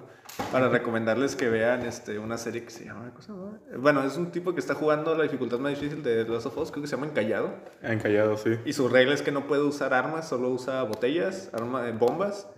[0.50, 3.10] para recomendarles que vean este, una serie que se llama...
[3.10, 3.58] ¿cómo se llama?
[3.78, 6.56] Bueno, es un tipo que está jugando la dificultad más difícil de The Last of
[6.56, 7.50] Us, creo que se llama Encallado.
[7.82, 8.50] encallado, sí.
[8.64, 12.48] Y su regla es que no puede usar armas, solo usa botellas, arma, eh, bombas.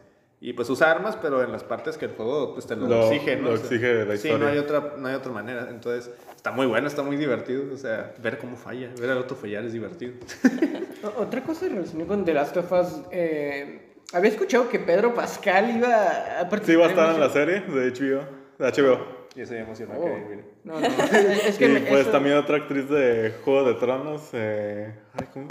[0.45, 3.05] Y pues usa armas, pero en las partes que el juego pues, te lo, Lo-
[3.13, 3.51] exige, ¿no?
[3.51, 4.49] lo exige la Sí, no historia.
[4.49, 5.69] hay, otra, no hay otra manera.
[5.71, 6.11] Entonces,
[6.43, 7.73] está muy bueno, está muy divertido.
[7.73, 10.15] O sea, ver cómo falla, ver al otro fallar es divertido.
[11.19, 13.03] Otra cosa relacionada con The Last of Us.
[13.11, 16.65] eh, había escuchado que Pedro Pascal iba a participar.
[16.65, 18.25] Sí, va a estar en la serie de HBO.
[18.59, 19.23] De HBO.
[19.35, 20.05] Y eso me emociona Oh.
[20.05, 20.45] que mire.
[20.65, 20.87] No, no.
[20.87, 24.29] Es, es que y me- pues eso- también otra actriz de Juego de Tronos.
[24.33, 25.47] Eh, ay, ¿cómo?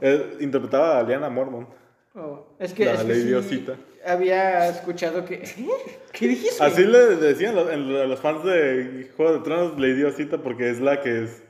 [0.00, 1.66] Eh, interpretaba a Liana Mormon.
[2.14, 3.74] oh, es que, la es que Lady sí Osita.
[4.06, 5.34] Había escuchado que.
[5.36, 5.68] ¿Eh?
[6.12, 6.62] ¿Qué dijiste?
[6.62, 10.80] Así le decían los, en- los fans de Juego de Tronos, Lady Osita, porque es
[10.80, 11.42] la que es.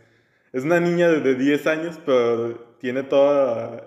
[0.52, 3.86] Es una niña de, de 10 años, pero tiene toda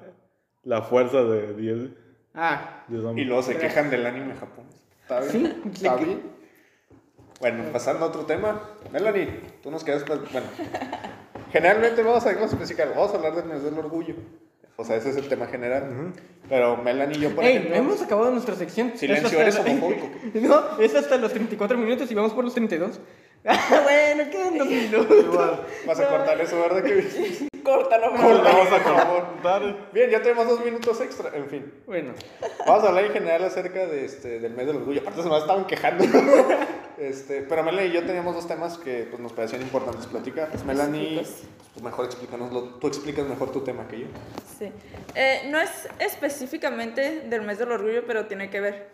[0.63, 1.89] la fuerza de 10.
[2.33, 3.21] Ah, de.
[3.21, 4.73] Y luego se quejan del anime japonés.
[5.01, 5.61] ¿Está bien?
[5.73, 6.21] Sí.
[7.41, 8.61] Bueno, pasando a otro tema.
[8.93, 10.05] Melanie, tú nos quedas...
[10.05, 10.47] Bueno,
[11.51, 12.89] generalmente vamos a irnos especificar.
[12.95, 14.15] Vamos a hablar del mes del orgullo.
[14.75, 16.13] O sea, ese es el tema general.
[16.49, 17.75] Pero Melanie y yo, por Ey, ejemplo...
[17.75, 18.93] hemos acabado nuestra sección.
[18.95, 20.09] Silencio, eres homofóbico.
[20.41, 22.99] No, es hasta los 34 minutos y vamos por los 32.
[23.83, 25.59] Bueno, quedan dos minutos.
[25.85, 26.83] Vas a cortar eso, ¿verdad?
[26.83, 27.47] Que...
[27.63, 29.89] Córtalo, Lo por vamos a cortar.
[29.93, 31.31] Bien, ya tenemos dos minutos extra.
[31.33, 31.73] En fin.
[31.85, 32.13] Bueno,
[32.67, 35.01] Vamos a hablar en general acerca de este, del mes del orgullo.
[35.01, 36.03] Aparte se nos estaban quejando.
[36.97, 40.49] este, pero Melanie y yo teníamos dos temas que pues, nos parecían importantes platicar.
[40.65, 41.49] Melanie, Específicos.
[41.73, 42.63] pues, mejor explícanoslo.
[42.79, 44.07] Tú explicas mejor tu tema que yo.
[44.59, 44.69] Sí.
[45.15, 48.89] Eh, no es específicamente del mes del orgullo, pero tiene que ver.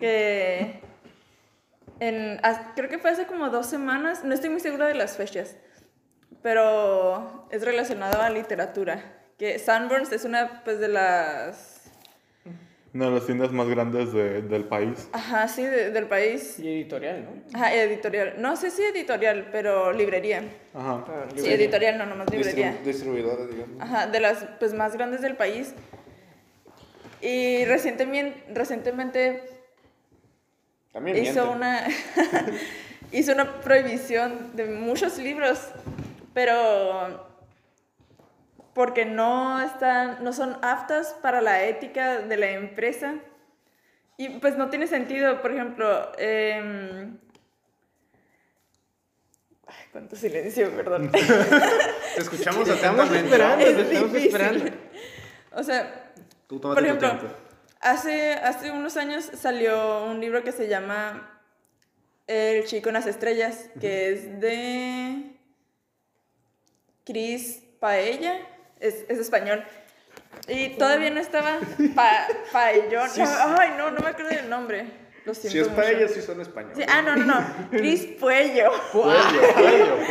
[0.00, 0.80] Que
[2.00, 2.40] en,
[2.76, 5.56] creo que fue hace como dos semanas, no estoy muy segura de las fechas,
[6.42, 9.02] pero es relacionado a literatura.
[9.38, 11.78] Que Sanborns es una pues, de las...
[12.94, 15.08] Una de las tiendas más grandes de- del país.
[15.12, 16.58] Ajá, sí, de- del país.
[16.58, 17.58] y editorial, ¿no?
[17.58, 18.34] Ajá, editorial.
[18.36, 20.42] No sé si editorial, pero librería.
[20.74, 21.04] Ajá.
[21.08, 21.54] Ah, Sí, librería.
[21.56, 22.72] editorial, no, nomás librería.
[22.72, 23.80] Distribu- distribuidora, digamos.
[23.80, 25.74] Ajá, de las pues, más grandes del país.
[27.22, 29.42] Y recientemente, recientemente
[30.92, 31.56] También hizo mienten.
[31.56, 31.86] una,
[33.12, 35.68] hizo una prohibición de muchos libros,
[36.34, 37.30] pero
[38.74, 43.14] porque no, están, no son aptas para la ética de la empresa.
[44.16, 47.18] Y pues no tiene sentido, por ejemplo, em,
[49.66, 51.10] ay, cuánto silencio, perdón.
[52.14, 53.18] Te escuchamos Estamos atentamente.
[53.18, 54.64] esperando, Es te estamos esperando.
[55.54, 56.12] O sea,
[56.46, 57.30] Tú Por tu ejemplo.
[57.82, 61.40] Hace, hace unos años salió un libro que se llama
[62.26, 65.36] El chico en las estrellas, que es de
[67.04, 68.38] Chris Paella,
[68.80, 69.64] es, es español.
[70.48, 71.58] Y todavía no estaba
[71.94, 73.08] pa, Paellón.
[73.10, 73.32] Sí, sí.
[73.58, 74.86] Ay, no, no me acuerdo del nombre.
[75.24, 75.98] Lo siento Si es para mucho.
[75.98, 76.78] ella, sí son españoles.
[76.78, 77.68] Sí, ah, no, no, no.
[77.70, 78.72] Chris Puello.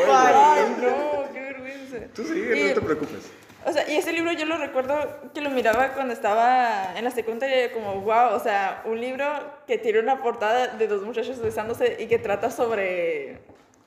[0.10, 1.98] Ay, no, qué vergüenza.
[2.14, 3.24] Tú sigue, no te preocupes.
[3.66, 7.12] O sea, y ese libro yo lo recuerdo que lo miraba cuando estaba en la
[7.12, 9.26] secundaria, como, wow, o sea, un libro
[9.68, 13.40] que tiene una portada de dos muchachos besándose y que trata sobre,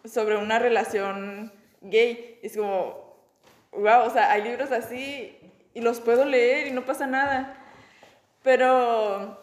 [0.04, 2.38] sobre una relación gay.
[2.42, 3.18] Es como,
[3.72, 5.38] wow, o sea, hay libros así
[5.74, 7.58] y los puedo leer y no pasa nada.
[8.42, 9.38] Pero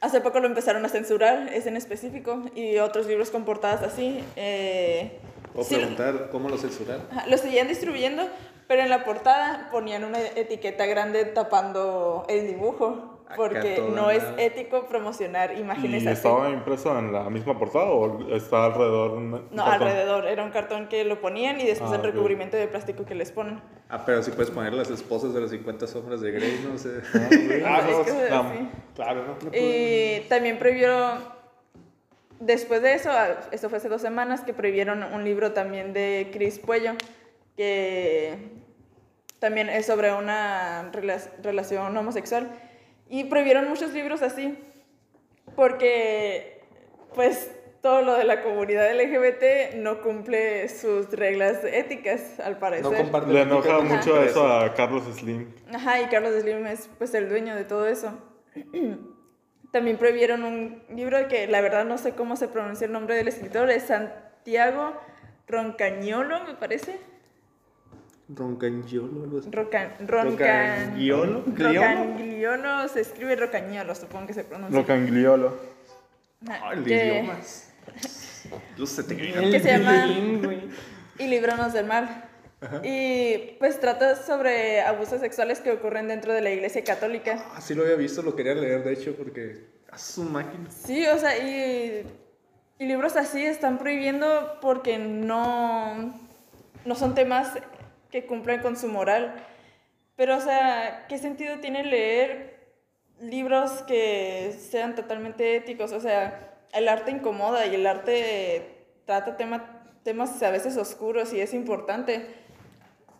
[0.00, 4.22] hace poco lo empezaron a censurar, ese en específico, y otros libros con portadas así.
[4.36, 5.18] Eh,
[5.54, 7.02] O sí, preguntar cómo lo censuraron.
[7.28, 8.24] Lo seguían distribuyendo,
[8.66, 14.22] pero en la portada ponían una etiqueta grande tapando el dibujo, Acá porque no es
[14.36, 16.16] ético promocionar imágenes ¿Y así.
[16.16, 19.12] estaba impreso en la misma portada o está alrededor?
[19.12, 19.88] un- No, cartón?
[19.88, 23.14] alrededor, era un cartón que lo ponían y después Ah, el recubrimiento de plástico que
[23.14, 23.60] les ponen.
[23.88, 27.00] Ah, pero sí puedes poner las esposas de los 50 sombras de Grey, no sé.
[27.14, 27.18] Ah,
[27.88, 28.70] Es no, que es no.
[28.94, 29.50] Claro, ¿no?
[29.56, 31.18] Y también prohibieron,
[32.40, 36.30] después de eso, ah, esto fue hace dos semanas, que prohibieron un libro también de
[36.32, 36.92] Chris Puello,
[37.56, 38.36] que
[39.38, 42.50] también es sobre una rela- relación homosexual.
[43.08, 44.58] Y prohibieron muchos libros así,
[45.54, 46.62] porque
[47.14, 47.50] pues
[47.82, 52.90] todo lo de la comunidad LGBT no cumple sus reglas éticas, al parecer.
[52.90, 55.52] No comparte Le enoja mucho eso a Carlos Slim.
[55.72, 58.18] Ajá, y Carlos Slim es pues el dueño de todo eso.
[59.74, 63.26] También prohibieron un libro que la verdad no sé cómo se pronuncia el nombre del
[63.26, 64.92] escritor, es Santiago
[65.48, 67.00] Roncañolo, me parece.
[68.28, 69.50] Roncangiolo, algo así.
[69.50, 69.90] Rocan,
[72.86, 74.78] se escribe Rocañolo, supongo que se pronuncia.
[74.78, 75.58] Rocangliolo.
[76.48, 77.72] Ajá, Ah, el de que- idiomas.
[78.78, 80.06] Lúcete, que se llama-
[81.18, 82.28] y Líbranos del Mal.
[82.82, 87.44] Y pues trata sobre abusos sexuales que ocurren dentro de la iglesia católica.
[87.54, 90.70] Ah, sí lo había visto, lo quería leer, de hecho, porque a su máquina.
[90.70, 92.04] Sí, o sea, y,
[92.78, 96.14] y libros así están prohibiendo porque no,
[96.84, 97.52] no son temas
[98.10, 99.34] que cumplen con su moral.
[100.16, 102.60] Pero, o sea, ¿qué sentido tiene leer
[103.20, 105.92] libros que sean totalmente éticos?
[105.92, 111.40] O sea, el arte incomoda y el arte trata tema- temas a veces oscuros y
[111.40, 112.26] es importante.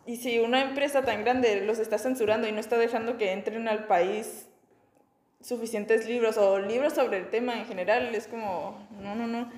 [0.06, 3.68] Y si una empresa tan grande los está censurando y no está dejando que entren
[3.68, 4.46] al país
[5.40, 9.50] suficientes libros o libros sobre el tema en general, es como, no, no, no.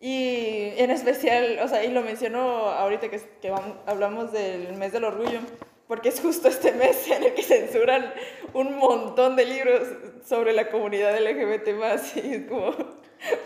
[0.00, 2.40] Y en especial, o sea, y lo menciono
[2.70, 5.40] ahorita que, que vamos- hablamos del mes del orgullo,
[5.88, 8.12] porque es justo este mes en el que censuran
[8.52, 9.88] un montón de libros
[10.24, 12.72] sobre la comunidad LGBT más y es como,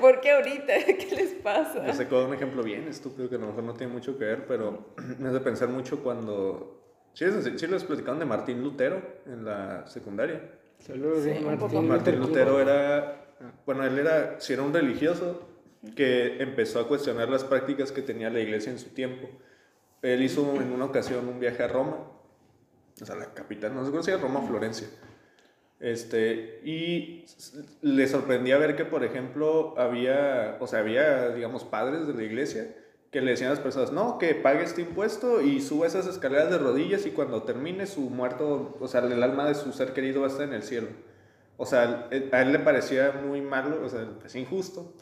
[0.01, 0.73] ¿por qué ahorita?
[0.87, 1.87] ¿Qué les pasa?
[1.87, 4.25] Yo sé que un ejemplo bien estúpido que a lo mejor no tiene mucho que
[4.25, 6.81] ver, pero me hace pensar mucho cuando...
[7.15, 10.51] ¿Sí les, sí les platicaron de Martín Lutero en la secundaria?
[10.79, 11.87] Saludos, Sí, Martín.
[11.87, 13.27] Martín Lutero era,
[13.65, 15.47] bueno, él era, si era un religioso
[15.95, 19.29] que empezó a cuestionar las prácticas que tenía la iglesia en su tiempo.
[20.01, 21.99] Él hizo en una ocasión un viaje a Roma,
[23.03, 24.89] o sea, la capital, no sé llama, Roma o Florencia.
[25.81, 27.27] Este, y
[27.83, 32.77] le sorprendía ver que, por ejemplo, había, o sea, había, digamos, padres de la iglesia
[33.11, 36.51] que le decían a las personas, no, que pague este impuesto y suba esas escaleras
[36.51, 40.23] de rodillas y cuando termine su muerto, o sea, el alma de su ser querido
[40.23, 40.89] va a estar en el cielo.
[41.59, 44.95] O sea, a él le parecía muy malo, o sea, es injusto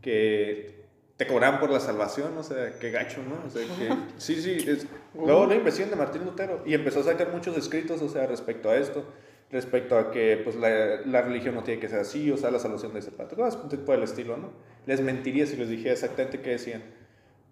[0.00, 0.85] que
[1.16, 3.46] te cobraran por la salvación, o sea, qué gacho, ¿no?
[3.46, 3.88] O sea, que,
[4.18, 8.02] sí, sí, es, luego la investigación de Martín Lutero y empezó a sacar muchos escritos,
[8.02, 9.04] o sea, respecto a esto,
[9.50, 12.58] respecto a que, pues, la, la religión no tiene que ser así, o sea, la
[12.58, 14.50] salvación de ese pato, cosas por el estilo, ¿no?
[14.84, 16.82] Les mentiría si les dijera exactamente qué decían.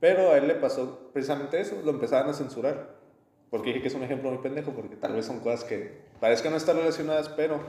[0.00, 3.02] Pero a él le pasó precisamente eso, lo empezaban a censurar.
[3.48, 6.50] Porque dije que es un ejemplo muy pendejo, porque tal vez son cosas que parezcan
[6.50, 7.60] no estar relacionadas, pero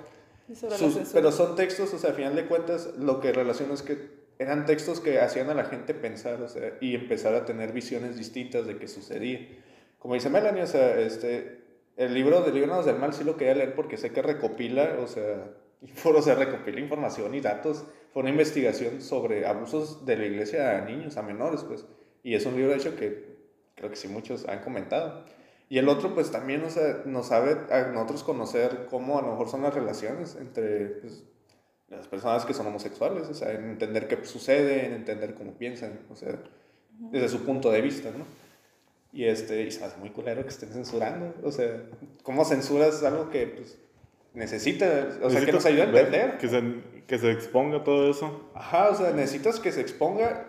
[0.77, 4.24] sus- pero son textos, o sea, a final de cuentas, lo que relaciona es que
[4.39, 8.17] eran textos que hacían a la gente pensar, o sea, y empezar a tener visiones
[8.17, 9.47] distintas de qué sucedía.
[9.99, 11.61] Como dice Melanie, o sea, este,
[11.97, 15.07] el libro de Líbranos del Mal sí lo quería leer porque sé que recopila, o
[15.07, 15.51] sea,
[16.05, 17.85] o sea, recopila información y datos.
[18.13, 21.85] Fue una investigación sobre abusos de la iglesia a niños, a menores, pues.
[22.23, 23.35] Y es un libro, de hecho, que
[23.75, 25.25] creo que sí muchos han comentado.
[25.69, 29.31] Y el otro, pues también, o sea, nos sabe a nosotros conocer cómo a lo
[29.31, 31.23] mejor son las relaciones entre pues,
[31.97, 35.99] las personas que son homosexuales, o sea, en entender qué sucede, en entender cómo piensan,
[36.09, 36.37] o sea,
[37.11, 38.25] desde su punto de vista, ¿no?
[39.11, 41.83] Y, este, y se me hace muy culero que estén censurando, o sea,
[42.23, 43.77] ¿cómo censuras algo que pues,
[44.33, 46.37] necesita, o sea, que nos ayuda a entender?
[46.37, 46.61] Que se,
[47.07, 48.49] que se exponga todo eso.
[48.53, 50.47] Ajá, o sea, necesitas que se exponga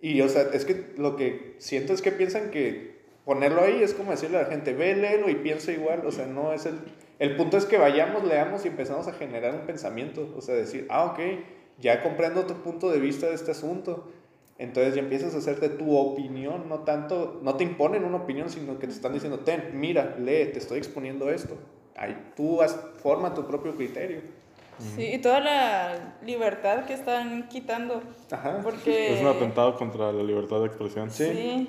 [0.00, 3.92] y, o sea, es que lo que siento es que piensan que ponerlo ahí es
[3.92, 6.78] como decirle a la gente, ve, léelo y piensa igual, o sea, no es el...
[7.20, 10.86] El punto es que vayamos, leamos y empezamos a generar un pensamiento, o sea, decir,
[10.88, 11.18] ah, ok,
[11.78, 14.08] ya comprendo tu punto de vista de este asunto,
[14.56, 18.78] entonces ya empiezas a hacerte tu opinión, no tanto, no te imponen una opinión, sino
[18.78, 21.58] que te están diciendo, ten, mira, lee, te estoy exponiendo esto,
[21.94, 24.22] ahí tú haz, forma tu propio criterio.
[24.96, 28.02] Sí, y toda la libertad que están quitando.
[28.30, 28.60] Ajá.
[28.62, 29.12] Porque...
[29.12, 31.10] Es un atentado contra la libertad de expresión.
[31.10, 31.68] Sí.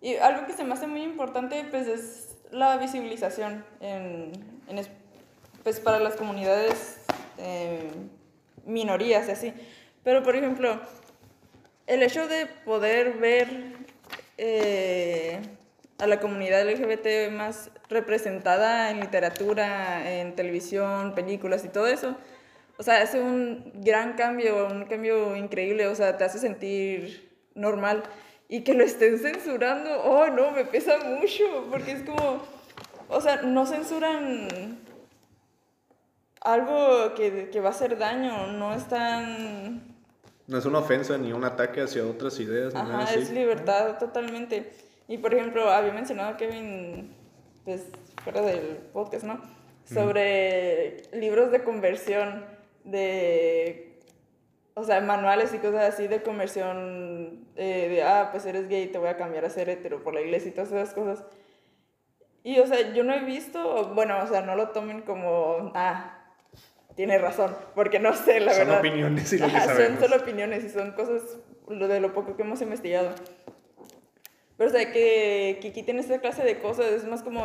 [0.00, 4.90] Y algo que se me hace muy importante, pues es la visibilización en, es-
[5.62, 6.98] pues para las comunidades
[7.38, 7.88] eh,
[8.66, 9.54] minorías y así.
[10.04, 10.80] Pero, por ejemplo,
[11.86, 13.48] el hecho de poder ver
[14.36, 15.40] eh,
[15.98, 22.16] a la comunidad LGBT más representada en literatura, en televisión, películas y todo eso,
[22.76, 28.04] o sea, hace un gran cambio, un cambio increíble, o sea, te hace sentir normal.
[28.48, 32.42] Y que lo estén censurando, oh no, me pesa mucho, porque es como,
[33.08, 34.78] o sea, no censuran
[36.40, 39.82] algo que, que va a hacer daño, no están...
[40.46, 42.72] No es una ofensa ni un ataque hacia otras ideas.
[42.72, 43.18] ni nada Ajá, así.
[43.20, 44.72] es libertad totalmente.
[45.06, 47.14] Y por ejemplo, había mencionado Kevin,
[47.64, 47.84] pues
[48.22, 49.40] fuera del podcast, ¿no?
[49.84, 52.44] Sobre libros de conversión,
[52.84, 53.98] de,
[54.74, 58.98] o sea, manuales y cosas así de conversión, eh, de, ah, pues eres gay, te
[58.98, 61.24] voy a cambiar a ser hetero por la iglesia y todas esas cosas.
[62.44, 66.14] Y, o sea, yo no he visto, bueno, o sea, no lo tomen como, ah,
[66.94, 68.78] tiene razón, porque no sé, la Son verdad.
[68.80, 70.00] opiniones y lo que sabemos.
[70.00, 71.22] Son solo opiniones y son cosas
[71.68, 73.10] lo de lo poco que hemos investigado.
[74.56, 77.44] Pero, o sea, que, que quiten esta clase de cosas es más como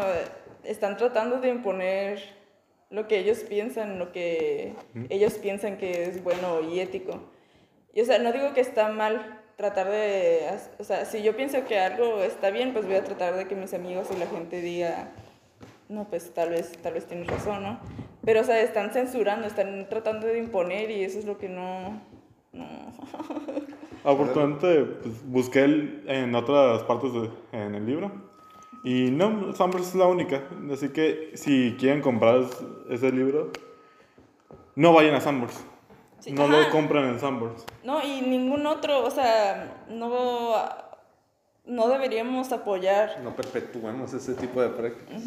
[0.64, 2.24] están tratando de imponer
[2.90, 4.74] lo que ellos piensan, lo que
[5.10, 7.22] ellos piensan que es bueno y ético.
[7.94, 10.42] Y, o sea, no digo que está mal tratar de,
[10.80, 13.56] o sea, si yo pienso que algo está bien, pues voy a tratar de que
[13.56, 15.10] mis amigos y la gente diga,
[15.90, 17.80] no, pues tal vez, tal vez tienes razón, ¿no?
[18.26, 22.02] Pero, o sea, están censurando, están tratando de imponer y eso es lo que no,
[22.52, 22.66] no.
[24.04, 28.12] Afortunadamente, pues, busqué el- en otras partes de- en el libro.
[28.84, 30.42] Y no, Summers es la única.
[30.72, 33.52] Así que si quieren comprar es- ese libro,
[34.76, 35.64] no vayan a Summers.
[36.24, 36.58] Sí, no ajá.
[36.58, 37.66] lo compran en Summers.
[37.84, 40.56] No, y ningún otro, o sea, no,
[41.66, 45.22] no deberíamos apoyar No perpetuemos ese tipo de prácticas.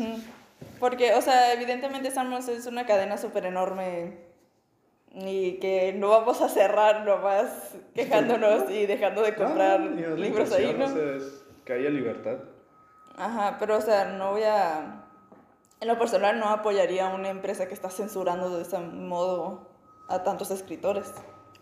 [0.80, 4.16] Porque, o sea, evidentemente Samos es una cadena súper enorme
[5.12, 10.86] y que no vamos a cerrar nomás quejándonos y dejando de comprar libros ahí, ¿no?
[10.86, 12.38] o sea, es que haya libertad.
[13.18, 15.02] Ajá, pero, o sea, no voy a...
[15.78, 19.75] En lo personal no apoyaría a una empresa que está censurando de ese modo
[20.08, 21.12] a tantos escritores,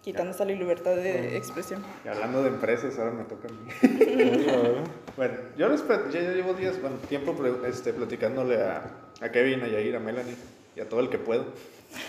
[0.02, 1.82] quitándose la libertad de expresión.
[2.04, 4.84] Y hablando de empresas, ahora me toca a mí.
[5.16, 7.36] Bueno, yo les ya llevo días, bueno, tiempo
[7.66, 8.90] este, platicándole a,
[9.20, 10.34] a Kevin, a Yair, a Melanie
[10.74, 11.46] y a todo el que puedo.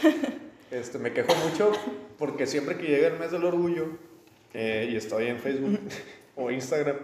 [0.71, 1.71] Este, me quejo mucho
[2.17, 3.85] porque siempre que llega el mes del orgullo
[4.53, 5.79] eh, y estoy en Facebook
[6.35, 6.97] o Instagram,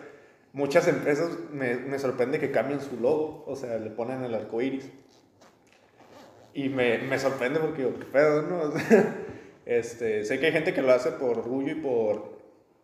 [0.52, 4.62] muchas empresas me, me sorprende que cambien su logo, o sea, le ponen el arco
[4.62, 4.90] iris.
[6.54, 8.62] Y me, me sorprende porque digo, qué pedo, ¿no?
[8.62, 9.21] O sea,
[9.66, 12.38] este, sé que hay gente que lo hace por orgullo y por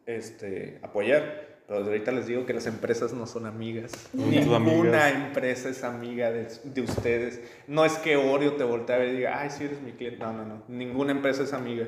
[0.05, 3.91] este, apoyar, pero desde ahorita les digo que las empresas no son amigas.
[4.13, 5.13] No Ninguna amigas.
[5.27, 7.41] empresa es amiga de, de ustedes.
[7.67, 10.19] No es que Oreo te voltee a ver y diga, ay, sí eres mi cliente.
[10.19, 10.63] No, no, no.
[10.69, 11.87] Ninguna empresa es amiga.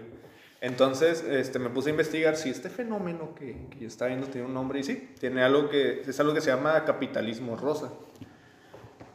[0.62, 4.48] Entonces, este, me puse a investigar si este fenómeno que, que yo estaba viendo tiene
[4.48, 7.90] un nombre y sí, tiene algo que, es algo que se llama capitalismo rosa.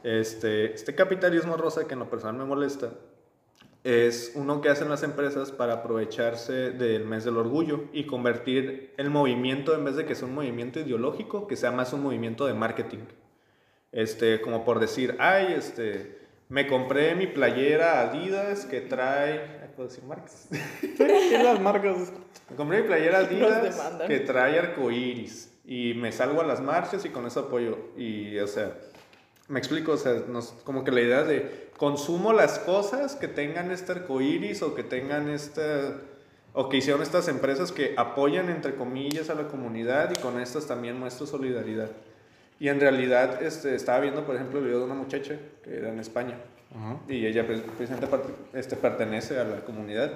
[0.03, 2.91] Este, este capitalismo rosa que en lo personal me molesta
[3.85, 9.11] es uno que hacen las empresas para aprovecharse del mes del orgullo y convertir el
[9.11, 12.55] movimiento, en vez de que sea un movimiento ideológico, que sea más un movimiento de
[12.55, 13.05] marketing.
[13.93, 16.19] Este, como por decir, ay, este,
[16.49, 20.49] me compré mi playera Adidas que trae, ¿puedo decir marcas?
[20.81, 22.11] Sí, las marcas.
[22.49, 27.11] Me compré mi playera Adidas que trae arcoíris y me salgo a las marchas y
[27.11, 27.77] con eso apoyo.
[27.99, 28.79] Y, o sea,
[29.49, 33.71] me explico, o sea, nos- como que la idea de consumo las cosas que tengan
[33.71, 35.99] este arcoíris o que tengan esta.
[36.57, 40.67] o que hicieron estas empresas que apoyan, entre comillas, a la comunidad y con estas
[40.69, 41.91] también muestro solidaridad.
[42.61, 45.89] Y en realidad este, estaba viendo, por ejemplo, el video de una muchacha que era
[45.89, 46.39] en España.
[47.09, 48.07] Y ella precisamente
[48.53, 50.13] este, pertenece a la comunidad.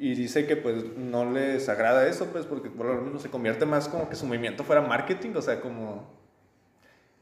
[0.00, 3.64] Y dice que pues no les agrada eso, pues porque por lo mismo se convierte
[3.64, 6.21] más como que su movimiento fuera marketing, o sea, como...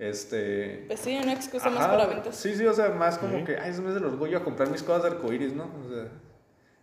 [0.01, 0.85] Este...
[0.87, 2.35] Pues sí, una excusa más Ajá, para ventas.
[2.35, 3.45] Sí, sí, o sea, más como Sí.
[3.45, 5.65] que, ay, es mes del orgullo a comprar mis cosas de arcoíris, ¿no?
[5.65, 6.09] O sea,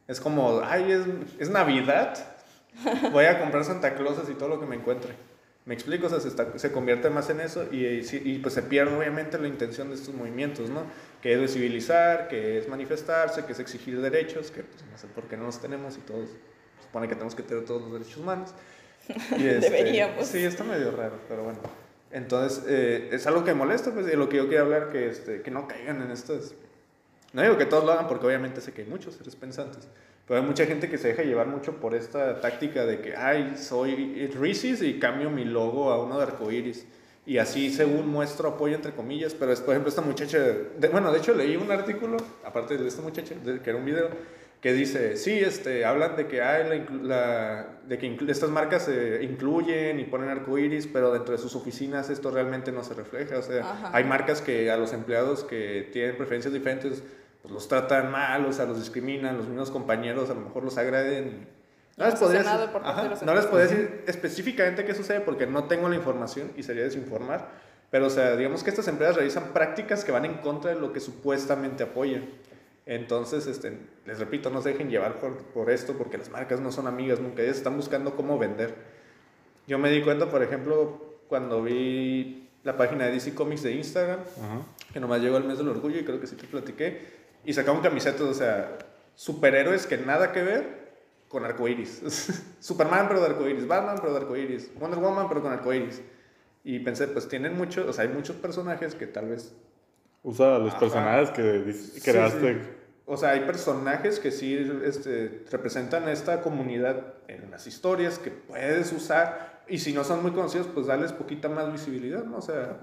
[0.08, 1.02] es como, ay, es,
[1.40, 2.16] es Navidad,
[3.12, 5.16] voy a comprar Santa Clauses y todo lo que me encuentre.
[5.66, 8.54] Me explico, o sea, se, está- se convierte más en eso y, y y, pues
[8.54, 10.84] se pierde obviamente la intención de estos movimientos, ¿no?
[11.22, 15.26] Que es visibilizar, que es manifestarse, que es exigir derechos, que pues, no sé por
[15.26, 16.30] qué no los tenemos y todos,
[16.84, 18.54] supone que tenemos que tener todos los derechos humanos.
[19.10, 19.14] Y,
[19.48, 20.26] este, Deberíamos.
[20.28, 21.60] Sí, está medio raro, pero bueno.
[22.12, 25.42] Entonces, eh, es algo que molesta, pues, de lo que yo quiero hablar, que, este,
[25.42, 26.54] que no caigan en estas...
[27.34, 29.88] No digo que todos lo hagan, porque obviamente sé que hay muchos seres pensantes,
[30.26, 33.56] pero hay mucha gente que se deja llevar mucho por esta táctica de que, ay,
[33.58, 36.86] soy Reese's y cambio mi logo a uno de arcoiris.
[37.26, 41.12] y así según muestro apoyo entre comillas, pero es, por ejemplo esta muchacha, de- bueno,
[41.12, 44.08] de hecho leí un artículo, aparte de esta muchacha, de- que era un video,
[44.68, 49.24] que dice, sí, este, hablan de que hay la, la- de que estas marcas se
[49.24, 53.42] incluyen y ponen arcoíris, pero dentro de sus oficinas esto realmente no se refleja, o
[53.42, 53.92] sea, Ajá.
[53.94, 57.02] hay marcas que a los empleados que tienen preferencias diferentes,
[57.42, 60.78] pues los tratan mal, o sea, los discriminan, los mismos compañeros a lo mejor los
[60.78, 61.48] agreden.
[61.96, 65.48] No les, No se podría decir, ajá, no les podría decir específicamente qué sucede porque
[65.48, 67.48] no tengo la información y sería desinformar.
[67.90, 70.92] Pero, o sea, digamos que estas empresas realizan prácticas que van en contra de lo
[70.92, 72.26] que supuestamente apoyan.
[72.88, 76.72] Entonces, este, les repito, no se dejen llevar por, por esto porque las marcas no
[76.72, 77.42] son amigas nunca.
[77.44, 78.74] Ellas están buscando cómo vender.
[79.68, 84.20] Yo me di cuenta, por ejemplo, cuando vi la página de DC Comics de Instagram,
[84.22, 84.62] Ajá.
[84.94, 87.02] que nomás llegó el mes del orgullo y creo que sí te platiqué,
[87.44, 88.78] y sacaron camisetas, o sea,
[89.16, 90.88] superhéroes que nada que ver
[91.28, 92.02] con arcoiris.
[92.62, 96.02] Superman pero de arcoiris, Batman pero de arcoiris, Wonder Woman pero con arcoiris.
[96.64, 99.54] Y pensé, pues tienen muchos, o sea, hay muchos personajes que tal vez...
[100.24, 100.80] Usa los Ajá.
[100.80, 102.54] personajes que dis- Sí, creaste.
[102.56, 102.60] sí.
[103.10, 108.92] O sea, hay personajes que sí este, representan esta comunidad en las historias que puedes
[108.92, 112.38] usar y si no son muy conocidos, pues darles poquita más visibilidad, ¿no?
[112.38, 112.82] O sea,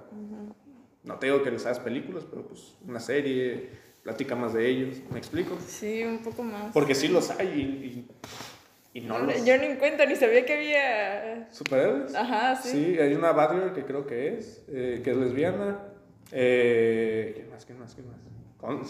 [1.03, 3.69] no te digo que les hagas películas, pero pues una serie,
[4.03, 5.59] platica más de ellos, ¿me explico?
[5.67, 6.73] Sí, un poco más.
[6.73, 7.49] Porque sí los hay
[8.95, 9.45] y, y, y no los...
[9.45, 11.53] Yo ni en cuenta, ni sabía que había...
[11.53, 12.15] ¿Superhéroes?
[12.15, 12.71] Ajá, sí.
[12.71, 15.81] Sí, hay una Batgirl que creo que es, eh, que es lesbiana.
[16.33, 17.67] Eh, ¿Quién más?
[17.67, 17.95] ¿Quién más?
[17.95, 18.24] ¿Quién más?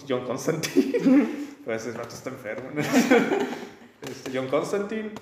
[0.08, 1.26] John Constantine.
[1.64, 2.70] pues ese rato está enfermo.
[2.74, 2.82] ¿no?
[4.04, 5.12] Este, John Constantine.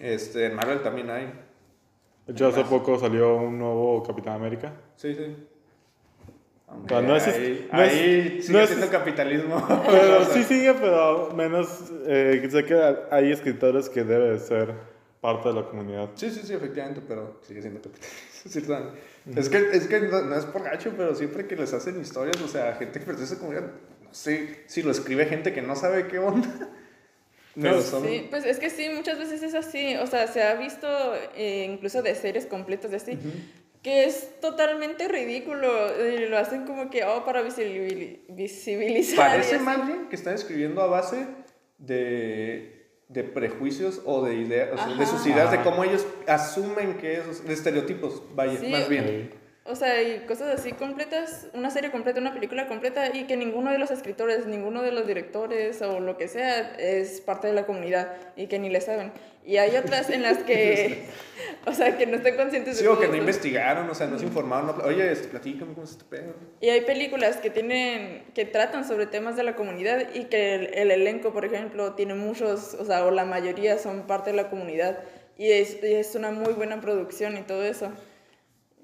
[0.00, 1.32] Este, en Marvel también hay.
[2.26, 4.72] De hecho, hace poco salió un nuevo Capitán América.
[4.96, 5.36] Sí, sí.
[6.66, 9.64] Aunque Pero no es- ahí, no es- ahí sigue no es- siendo capitalismo.
[9.86, 11.92] Pero O sea, sí sigue, pero menos.
[12.06, 14.74] eh, sé que hay escritores que deben ser
[15.20, 16.10] parte de la comunidad.
[16.16, 18.92] Sí, sí, sí, efectivamente, pero sigue siendo capitalismo.
[19.36, 22.40] Es que, es que no, no es por gacho, pero siempre que les hacen historias,
[22.42, 23.70] o sea, gente que pertenece a esa comunidad,
[24.02, 26.48] no sé si lo escribe gente que no sabe qué onda.
[27.54, 29.94] Pero No, son- Sí, pues es que sí, muchas veces es así.
[29.96, 30.86] O sea, se ha visto
[31.36, 33.18] eh, incluso de series completas de así,
[33.82, 35.70] que es totalmente ridículo.
[36.30, 39.16] Lo hacen como que, oh, para visibili- visibilizar.
[39.32, 41.26] Parece más bien que están escribiendo a base
[41.76, 42.81] de,
[43.12, 47.18] de prejuicios o de ideas, o sea, de sus ideas, de cómo ellos asumen que
[47.18, 49.30] es, de estereotipos, vaya, Sí, más bien.
[49.64, 53.70] O sea, y cosas así completas, una serie completa, una película completa, y que ninguno
[53.70, 57.64] de los escritores, ninguno de los directores o lo que sea es parte de la
[57.64, 59.12] comunidad y que ni le saben.
[59.44, 61.04] Y hay otras en las que,
[61.66, 64.08] o sea, que no están conscientes Sí, de o todo que no investigaron, o sea,
[64.08, 64.66] no se informaron.
[64.78, 66.34] no- Oye, este, platícame cómo es este pedo.
[66.60, 70.74] Y hay películas que tienen, que tratan sobre temas de la comunidad y que el,
[70.74, 74.50] el elenco, por ejemplo, tiene muchos, o sea, o la mayoría son parte de la
[74.50, 74.98] comunidad.
[75.38, 77.92] Y es, y es una muy buena producción y todo eso.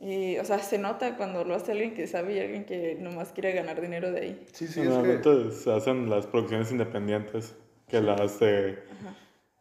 [0.01, 3.33] Y, o sea, se nota cuando lo hace alguien que sabe y alguien que nomás
[3.33, 4.47] quiere ganar dinero de ahí.
[4.53, 4.91] Sí, sí, es que...
[4.91, 7.57] Normalmente se hacen las producciones independientes
[7.89, 8.79] que las de,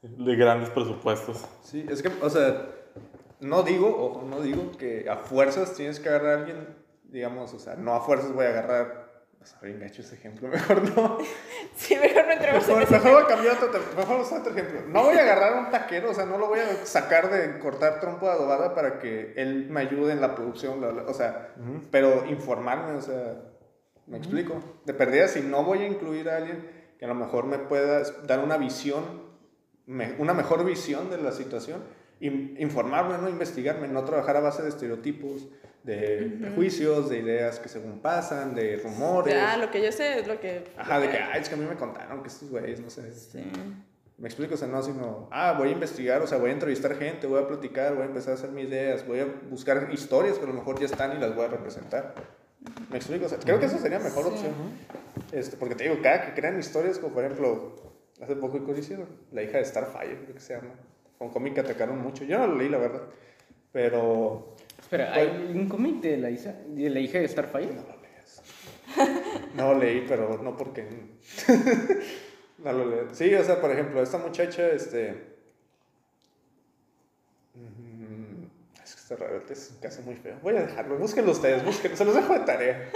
[0.01, 1.43] de grandes presupuestos.
[1.63, 2.67] Sí, es que, o sea,
[3.39, 6.67] no digo, ojo, no digo que a fuerzas tienes que agarrar a alguien,
[7.05, 9.06] digamos, o sea, no a fuerzas voy a agarrar,
[9.47, 11.17] o sea, bien gacho ese ejemplo, mejor no.
[11.75, 14.51] Sí, mejor no entremos en Mejor, ese mejor voy a cambiar otro, mejor usar otro
[14.53, 14.81] ejemplo.
[14.87, 17.59] No voy a agarrar a un taquero, o sea, no lo voy a sacar de
[17.59, 21.13] cortar trompo de adobada para que él me ayude en la producción, bla, bla, o
[21.13, 21.53] sea,
[21.91, 23.35] pero informarme, o sea,
[24.07, 24.61] me explico.
[24.85, 28.01] De perdida, si no voy a incluir a alguien que a lo mejor me pueda
[28.25, 29.03] dar una visión,
[29.85, 31.83] me- una mejor visión de la situación,
[32.19, 33.29] in- informarme, ¿no?
[33.29, 35.47] Investigarme, no trabajar a base de estereotipos,
[35.87, 39.33] de prejuicios, de ideas que según pasan, de rumores.
[39.33, 40.65] Ya, lo que yo sé es lo que...
[40.77, 43.11] Ajá, de que, ay, es que a mí me contaron que estos güeyes, no sé.
[43.13, 43.41] Sí.
[44.17, 46.95] Me explico, o sea, no, sino, ah, voy a investigar, o sea, voy a entrevistar
[46.97, 50.37] gente, voy a platicar, voy a empezar a hacer mis ideas, voy a buscar historias
[50.37, 52.13] que a lo mejor ya están y las voy a representar.
[52.89, 54.29] Me explico, o sea, creo que esa sería mejor Sí.
[54.31, 54.53] opción.
[55.31, 57.75] Este, porque te digo, cada que crean historias, como por ejemplo,
[58.21, 60.71] hace poco que hicieron, la hija de Starfire, creo que se llama.
[61.17, 62.25] Con cómic que atacaron mucho.
[62.25, 63.03] Yo no lo leí, la verdad.
[63.71, 64.55] Pero
[64.87, 67.73] Espera, ¿hay un cómic de la hija de, la hija de Starfire?
[67.73, 68.41] no lo lees.
[69.53, 70.87] No lo leí, pero no porque.
[72.59, 73.01] no lo leí.
[73.11, 75.35] Sí, o sea, por ejemplo, esta muchacha, este.
[77.55, 78.43] mm,
[78.81, 80.37] Es que está raro, es un caso muy feo.
[80.41, 82.89] Voy a dejarlo, búsquenlo ustedes, búsquenlo, se los dejo de tarea.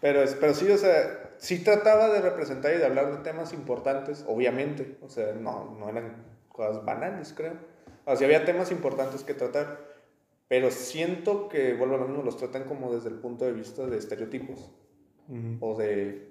[0.00, 3.52] Pero, es- pero sí, o sea, sí trataba de representar y de hablar de temas
[3.52, 4.96] importantes, obviamente.
[5.02, 6.14] O sea, no, no eran
[6.48, 7.52] cosas banales, creo.
[8.06, 9.89] O sea, había temas importantes que tratar.
[10.50, 13.86] Pero siento que, vuelvo a lo mismo, los tratan como desde el punto de vista
[13.86, 14.68] de estereotipos.
[15.60, 16.28] O de.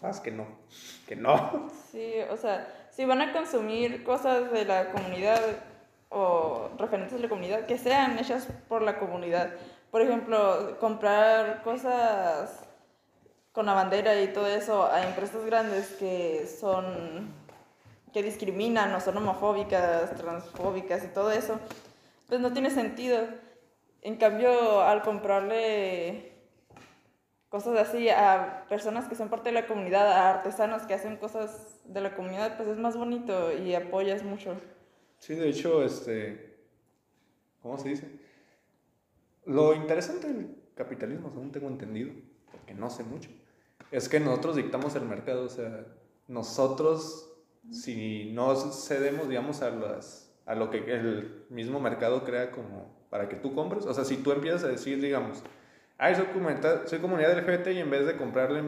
[0.00, 0.44] ¿Sabes que no?
[1.06, 1.70] Que no.
[1.92, 5.40] Sí, o sea, si van a consumir cosas de la comunidad
[6.08, 9.52] o referentes de la comunidad, que sean hechas por la comunidad.
[9.92, 12.66] por ejemplo, comprar cosas
[13.52, 17.32] con la bandera y todo eso a empresas grandes que son
[18.12, 21.60] que discriminan o son homofóbicas, transfóbicas y todo eso,
[22.28, 23.18] pues no tiene sentido.
[24.02, 26.32] En cambio, al comprarle
[27.48, 31.80] cosas así a personas que son parte de la comunidad, a artesanos que hacen cosas
[31.84, 34.56] de la comunidad, pues es más bonito y apoyas mucho.
[35.18, 36.58] Sí, de hecho, este,
[37.62, 38.10] ¿cómo se dice?
[39.44, 42.12] Lo interesante del capitalismo, según tengo entendido,
[42.50, 43.30] porque no sé mucho,
[43.90, 45.86] es que nosotros dictamos el mercado, o sea,
[46.28, 47.32] nosotros,
[47.70, 53.28] si no cedemos, digamos, a, las, a lo que el mismo mercado crea como para
[53.28, 55.42] que tú compres, o sea, si tú empiezas a decir, digamos,
[55.98, 58.62] ay, soy comunidad, soy comunidad LGBT y en vez de comprarle,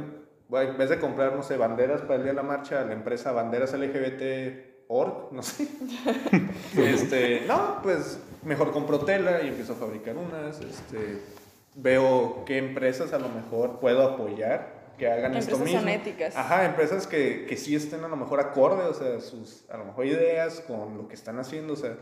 [0.49, 2.85] bueno, en vez de comprar, no sé, banderas para el día de la marcha a
[2.85, 5.69] la empresa Banderas LGBT org, no sé.
[6.77, 10.61] este, no, pues mejor compro tela y empiezo a fabricar unas.
[10.61, 11.21] Este,
[11.75, 15.81] veo qué empresas a lo mejor puedo apoyar que hagan esto Empresas mismo.
[15.81, 16.37] son éticas.
[16.37, 19.87] Ajá, empresas que, que sí estén a lo mejor acorde, o sea, sus a lo
[19.87, 21.97] mejor ideas con lo que están haciendo, o sea,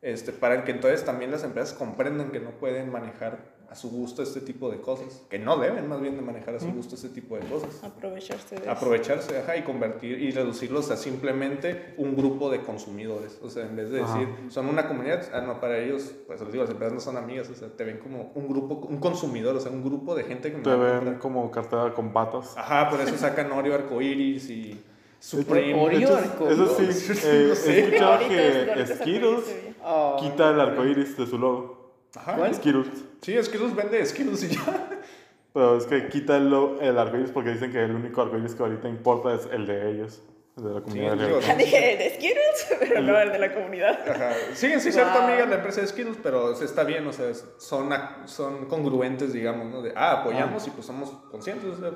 [0.00, 3.38] este, para que entonces también las empresas comprendan que no pueden manejar
[3.70, 6.58] a su gusto este tipo de cosas, que no deben más bien de manejar a
[6.60, 8.70] su gusto este tipo de cosas Aprovecharse de eso.
[8.72, 13.38] aprovecharse ajá, y convertir y reducirlos a simplemente un grupo de consumidores.
[13.42, 14.18] O sea, en vez de Ajá.
[14.18, 17.16] decir, son una comunidad, ah, no, para ellos, pues les digo, las empresas no son
[17.16, 20.24] amigas, o sea, te ven como un grupo, un consumidor, o sea, un grupo de
[20.24, 21.18] gente que me Te ven comprar.
[21.20, 22.54] como cartera con patas.
[22.56, 24.80] Ajá, por eso sacan Oreo arcoiris y
[25.20, 25.74] Supreme.
[25.80, 26.08] Oreo
[26.48, 27.72] Eso- sí, No eh, sé.
[27.72, 30.16] he escuchado que Skittles Oh.
[30.20, 31.92] quita el arcoíris de su logo.
[32.16, 32.34] Ajá.
[32.36, 32.54] ¿Cuál?
[32.54, 33.04] Skittles.
[33.22, 34.88] Sí, Skittles vende Skittles y ya.
[35.52, 38.88] Pero es que quita el, el arcoíris porque dicen que el único arcoíris que ahorita
[38.88, 40.22] importa es el de ellos,
[40.56, 41.46] el de la comunidad digo, LGBT.
[41.46, 44.08] Ya dije de Skittles, pero no el de la comunidad.
[44.08, 44.32] Ajá.
[44.54, 45.22] Ser tu Wow.
[45.22, 47.90] amiga la empresa de Skittles, pero está bien, o sea, son,
[48.26, 49.82] son congruentes, digamos, ¿no?
[49.82, 51.90] De, ah, apoyamos y pues somos conscientes, o sea.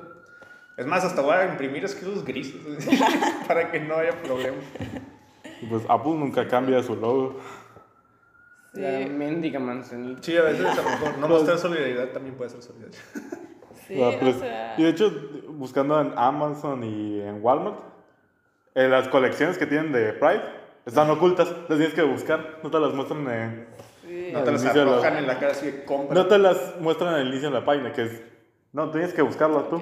[0.77, 2.61] Es más, hasta voy a imprimir Skittles grises
[3.47, 4.57] para que no haya problema.
[5.63, 7.39] Y pues Apple nunca cambia su logo.
[8.75, 9.07] La Sí.
[9.07, 10.23] mendiga manzanita.
[10.23, 12.99] Sí, a veces a lo mejor no mostrar solidaridad también puede ser solidaridad.
[13.87, 15.13] Sí, o sea, Y de hecho,
[15.49, 17.77] buscando en Amazon y en Walmart,
[18.75, 20.43] en las colecciones que tienen de Pride
[20.87, 23.67] están ocultas, las tienes que buscar, no te las muestran en,
[24.03, 24.31] sí.
[24.33, 26.15] No te las la- arrojan en la cara así de compra.
[26.15, 28.23] no te las muestran al inicio de la página, que es,
[28.73, 29.81] no, tienes que buscarlas tú.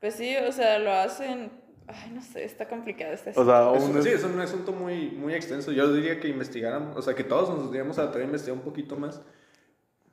[0.00, 1.50] Pues sí, o sea, lo hacen.
[1.88, 5.34] Ay, no sé, está complicado este O sea, Es- sí, es un asunto muy, muy
[5.34, 5.72] extenso.
[5.72, 8.64] Yo diría que investigáramos, o sea, que todos nos diríamos a tratar de investigar un
[8.64, 9.22] poquito más.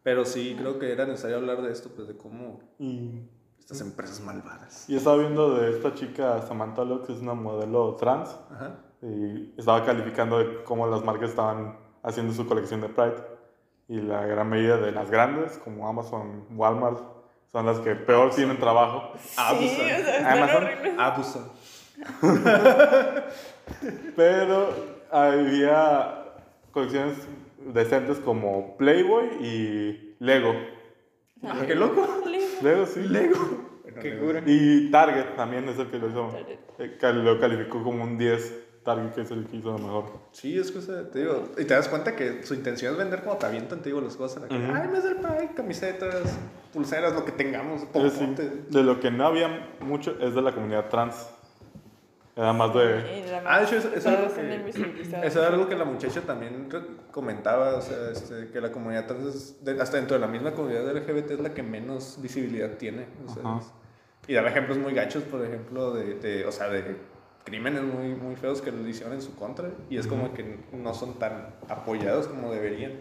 [0.03, 3.23] Pero sí, creo que era necesario hablar de esto, pues de cómo y,
[3.59, 4.87] estas empresas malvadas.
[4.87, 8.75] y estaba viendo de esta chica Samantha Lux, que es una modelo trans, Ajá.
[9.01, 13.15] y estaba calificando de cómo las marcas estaban haciendo su colección de Pride.
[13.87, 16.99] Y la gran mayoría de las grandes, como Amazon, Walmart,
[17.51, 19.11] son las que peor tienen trabajo.
[19.17, 19.69] Sí, Abusan.
[19.69, 20.99] o sea, Amazon.
[20.99, 21.43] Abusan.
[24.15, 24.69] Pero
[25.11, 26.23] había
[26.71, 27.17] colecciones
[27.73, 30.53] decentes como Playboy y Lego.
[31.43, 32.07] Ah, ¡Qué loco!
[32.61, 33.01] Lego, sí.
[33.01, 33.75] Lego.
[34.01, 34.41] Qué cura.
[34.45, 36.27] Y Target también es el que lo hizo.
[36.29, 36.59] Target.
[36.79, 38.61] eh, Lo calificó como un 10.
[38.83, 40.05] Target, que es el que hizo lo mejor.
[40.31, 43.35] Sí, es sea, te digo, y te das cuenta que su intención es vender como
[43.37, 44.43] te avientan, te digo, las cosas.
[44.49, 44.81] en la.
[44.83, 46.37] Ay, mes del Pride, camisetas,
[46.71, 48.69] pulseras, lo que tengamos, sí, popotes.
[48.71, 51.15] de lo que no había mucho es de la comunidad trans.
[52.37, 52.79] Más de.
[53.45, 54.41] Ah, de hecho, eso, eso algo que,
[55.27, 56.67] eso es algo que la muchacha también
[57.11, 60.51] comentaba, o sea, este, que la comunidad trans, es de- hasta dentro de la misma
[60.51, 63.05] comunidad LGBT es la que menos visibilidad tiene.
[63.25, 63.71] O sea, es-
[64.27, 66.97] y daba ejemplos muy gachos, por ejemplo, de, de, o sea, de
[67.45, 70.93] crímenes muy, muy feos que le hicieron en su contra, y es como que no
[70.93, 72.93] son tan apoyados como deberían.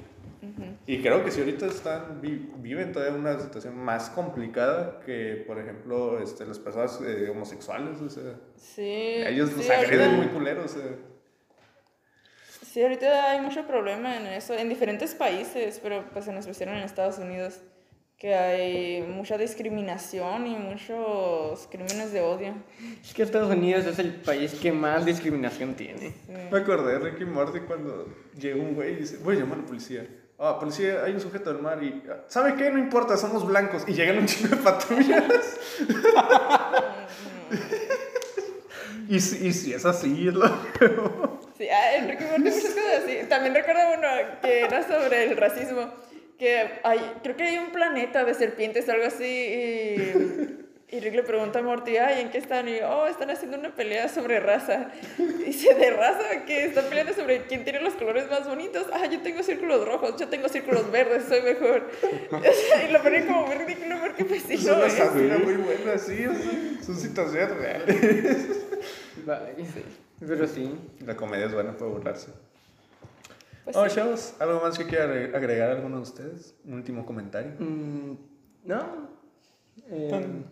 [0.87, 5.59] Y creo que si ahorita están, vi- viven todavía una situación más complicada que, por
[5.59, 8.83] ejemplo, este, las personas eh, homosexuales, o sea, Sí.
[8.83, 10.89] ellos sí, los agreden ahorita- muy culeros, o sea.
[12.63, 16.77] Sí, ahorita hay mucho problema en eso, en diferentes países, pero pues en especial en
[16.77, 17.61] Estados Unidos,
[18.19, 22.55] que hay mucha discriminación y muchos crímenes de odio.
[23.03, 26.11] Es que Estados Unidos es el país que más discriminación tiene.
[26.11, 26.33] Sí.
[26.51, 28.07] Me acordé de Ricky Morty cuando
[28.39, 30.07] llega un güey y dice, voy a llamar a la policía.
[30.39, 32.03] Ah, policía, hay un sujeto del mar y...
[32.11, 32.71] ah, ¿Sabe qué?
[32.71, 33.85] No importa, somos blancos.
[33.87, 35.25] Y llegan un chingo de patrullas.
[39.09, 40.49] y, si, y si es así, es lo...
[41.57, 43.19] Sí, ah, en Ricky Morty muchas cosas así.
[43.29, 44.09] También recuerdo uno
[44.43, 45.89] que era sobre el racismo,
[46.39, 50.61] que hay, creo que hay un planeta de serpientes o algo así, y
[50.91, 52.69] Y Rick le pregunta a Morty, ay, ¿en qué están?
[52.69, 54.91] Y oh, están haciendo una pelea sobre raza.
[55.19, 56.45] Y dice, ¿de raza?
[56.47, 58.87] que ¿Están peleando sobre quién tiene los colores más bonitos?
[58.93, 61.91] Ah, yo tengo círculos rojos, yo tengo círculos verdes, soy mejor.
[62.89, 64.93] Y lo ponen como muy ridículo porque pues sí, Es no una es.
[64.93, 68.67] sátira muy buena, sí, o sea, son situaciones reales.
[69.27, 69.49] Vaya.
[70.21, 70.79] Pero sí.
[71.05, 72.29] La comedia es buena para burlarse.
[73.65, 73.95] Pues oh, sí.
[73.97, 76.55] chavos, ¿algo más que quiera agre- agregar alguno de ustedes?
[76.67, 77.53] ¿Un último comentario?
[77.59, 78.13] Mm,
[78.65, 79.09] no.
[79.91, 80.45] Eh, Tan-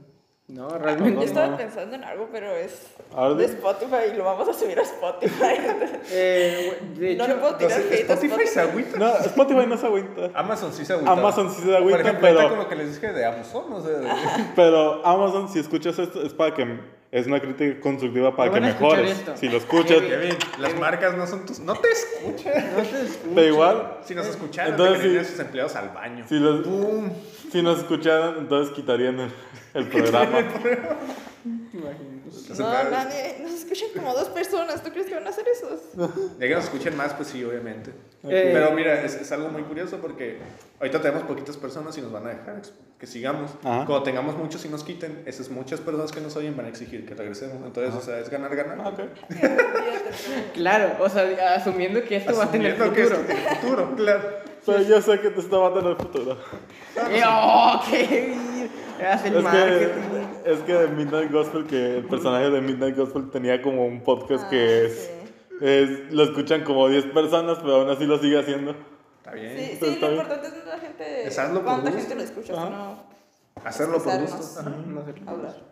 [0.48, 1.24] no, Yo realmente.
[1.24, 1.56] estaba no.
[1.56, 2.88] pensando en algo, pero es
[3.38, 5.54] de Spotify y lo vamos a subir a Spotify.
[6.10, 8.98] Eh, de no le puedo tirar a Spotify se agüita.
[8.98, 10.30] No, Spotify no se agüita.
[10.34, 11.12] Amazon sí se agüita.
[11.12, 13.80] Amazon sí se agüita, Por ejemplo, pero- con lo que les dije de Amazon, o
[13.82, 14.08] sea, de-
[14.56, 16.80] Pero Amazon, si escuchas esto, es para que.
[17.12, 19.10] Es una crítica constructiva para que a mejores.
[19.10, 19.36] esto.
[19.36, 20.00] Si lo escuchas.
[20.00, 20.08] Kevin.
[20.30, 21.60] Kevin, las marcas no son tus...
[21.60, 22.74] No te escuchan.
[22.74, 23.32] no te escucho.
[23.34, 25.30] Pero igual, Si nos escucharan, Entonces, te sí.
[25.30, 26.24] sus empleados al baño.
[26.26, 26.66] si, los,
[27.52, 29.30] si nos escucharan, entonces quitarían el,
[29.75, 30.39] el programa.
[31.45, 34.83] Entonces, No, nadie, nos escuchan como dos personas.
[34.83, 35.68] ¿Tú crees que van a hacer eso?
[36.39, 37.91] Ya que nos escuchen más, pues sí, obviamente.
[38.25, 40.39] Eh, Pero mira, es, es algo muy curioso porque
[40.79, 42.62] ahorita tenemos poquitas personas y nos van a dejar
[42.99, 43.51] que sigamos.
[43.64, 43.85] Ajá.
[43.87, 47.05] Cuando tengamos muchos y nos quiten, esas muchas personas que nos oyen van a exigir
[47.05, 47.57] que regresemos.
[47.66, 48.79] Entonces, o sea, es ganar, ganar.
[48.81, 49.01] Ah, ok.
[50.55, 53.20] Claro, o sea, asumiendo que esto va a tener Asumiendo que futuro.
[53.23, 54.23] esto tiene futuro, claro.
[54.64, 56.39] Pero yo sé que te está matando el futuro.
[57.11, 58.37] Eh, ¡Oh, qué
[59.07, 59.86] Hace el Es marketing.
[60.44, 64.03] que, es que de Midnight Gospel, que el personaje de Midnight Gospel tenía como un
[64.03, 65.11] podcast que Ah, es,
[65.61, 68.74] es- Lo escuchan como 10 personas, pero aún así lo sigue haciendo.
[69.18, 69.57] Está bien.
[69.57, 70.22] Sí, sí, está lo bien.
[70.22, 71.26] importante es la gente.
[71.28, 73.12] Es hazlo por cuánta gente lo escucha, sino
[73.64, 74.61] Hacerlo por gusto.
[74.61, 74.70] Ajá.
[74.70, 75.14] No sé.
[75.26, 75.72] hablar.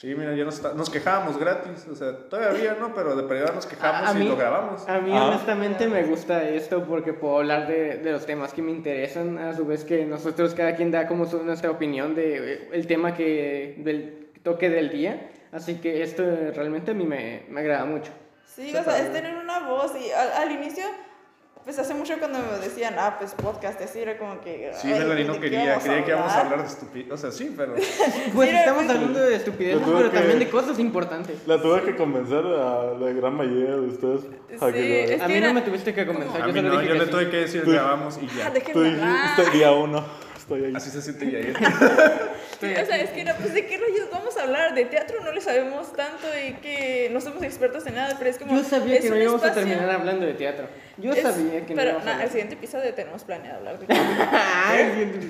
[0.00, 1.84] Sí, mira, ya nos, está- nos quejábamos gratis.
[1.90, 4.88] O sea, todavía no, pero de periodo nos quejamos A- a y mí- lo grabamos.
[4.88, 5.24] A mí Ah.
[5.26, 9.52] honestamente me gusta esto porque puedo hablar de, de los temas que me interesan, a
[9.54, 13.12] su vez que nosotros cada quien da como su- nuestra opinión de eh, el tema
[13.12, 16.22] que del toque del día, así que esto
[16.54, 18.12] realmente a mí me, me agrada mucho.
[18.46, 20.84] Sí, o sea, es tener una voz y al, al inicio,
[21.68, 24.70] pues hace mucho cuando me decían, ah, pues podcast, así era como que.
[24.80, 27.12] Sí, Melanie ¿de no quería, quería que íbamos a hablar de estupidez.
[27.12, 27.74] O sea, sí, pero.
[28.34, 29.36] Pues estamos pues- hablando de
[29.84, 31.46] tuve pero que- también de cosas importantes.
[31.46, 34.22] La tuve que convencer a la gran mayoría de ustedes.
[34.62, 36.62] a Sí, que lo- es A que mí no me tuviste que convencer, A yo
[36.62, 37.10] no, dije yo que le sí.
[37.10, 38.72] tuve que decir, grabamos y Ah, ya.
[38.72, 40.04] Tú dijiste día uno.
[40.48, 40.72] Estoy ahí.
[40.74, 41.40] Así se siente ya.
[42.58, 44.74] Sí, o sea, es que era, pues, ¿de qué rayos vamos a hablar?
[44.74, 48.38] De teatro no le sabemos tanto y que no somos expertos en nada, pero es
[48.38, 48.56] como.
[48.56, 50.66] Yo sabía es que no íbamos a espacio- terminar hablando de teatro.
[50.96, 53.78] Yo es- sabía que no Pero íbamos a na, el siguiente episodio tenemos planeado hablar
[53.78, 54.26] de teatro.
[54.32, 55.20] Ay,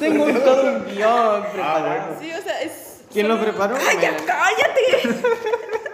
[0.00, 2.16] tengo un- todo un guion preparado.
[2.20, 3.02] Sí, o sea, es.
[3.12, 3.76] ¿Quién lo preparó?
[3.76, 4.26] ¡Calla, Melanie.
[4.26, 5.20] cállate!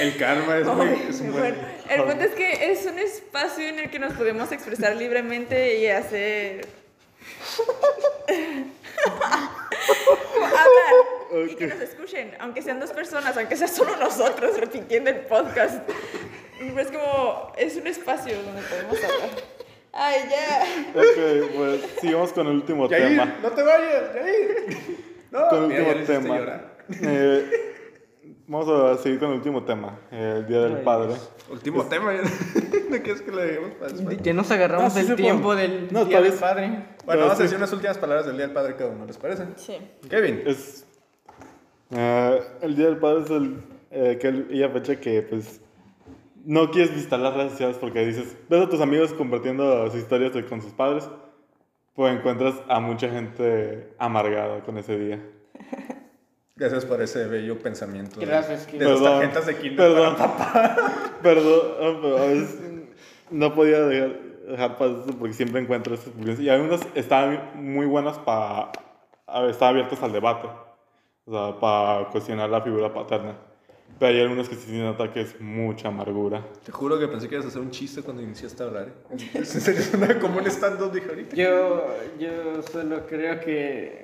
[0.00, 1.42] El karma es, muy, es un buen.
[1.54, 1.56] Bueno,
[1.88, 5.86] el punto es que es un espacio en el que nos podemos expresar libremente y
[5.88, 6.66] hacer.
[10.34, 15.10] Como hablar y que nos escuchen, aunque sean dos personas, aunque sea solo nosotros repitiendo
[15.10, 15.82] el podcast.
[16.58, 19.30] Pero es como, es un espacio donde podemos hablar.
[19.92, 20.64] Ay, ya.
[20.94, 23.36] Ok, pues sigamos con el último Yair, tema.
[23.42, 24.66] no te vayas, Yair.
[25.30, 26.60] No, Con el mira, último tema.
[27.02, 27.73] Eh,
[28.46, 31.14] vamos a seguir con el último tema, eh, el Día del Ay, Padre.
[31.50, 32.12] Último tema.
[32.14, 32.22] ya.
[32.90, 34.22] ¿No quieres que le digamos para después?
[34.22, 35.62] ya nos agarramos No, sí el tiempo puede.
[35.68, 36.68] del No, Día del Padre.
[36.68, 37.42] Bueno, Pero vamos a sí.
[37.44, 39.46] decir unas últimas palabras del Día del Padre cada uno, ¿les parece?
[39.56, 39.76] Sí.
[40.08, 40.42] Kevin.
[40.46, 40.86] Es,
[41.90, 45.60] eh, el Día del Padre es el, eh, aquella fecha que pues
[46.44, 50.34] no quieres visitar las redes sociales porque dices, ves a tus amigos compartiendo sus historias
[50.34, 51.08] de- con sus padres,
[51.94, 55.22] pues encuentras a mucha gente amargada con ese día.
[56.56, 58.20] Gracias por ese bello pensamiento.
[58.20, 58.88] de- Gracias, De Kevin.
[58.88, 60.16] las Perdón, tarjetas de kinder perdón.
[60.16, 60.76] para papá.
[61.22, 62.58] Perdón, pero a veces
[63.30, 66.40] no podía dejar, dejar pasar eso porque siempre encuentro esas publicaciones.
[66.46, 68.70] Y algunas estaban muy buenas para...
[69.48, 70.46] Estaban abiertas al debate.
[71.24, 73.36] O sea, para cuestionar la figura paterna.
[73.98, 76.44] Pero hay algunas que sí se nota que es mucha amargura.
[76.64, 78.88] Te juro que pensé que ibas a hacer un chiste cuando iniciaste a hablar.
[78.88, 79.16] ¿eh?
[79.34, 81.34] En serio, una como un stand-up dije ahorita.
[81.36, 81.86] Yo,
[82.18, 84.03] yo solo creo que...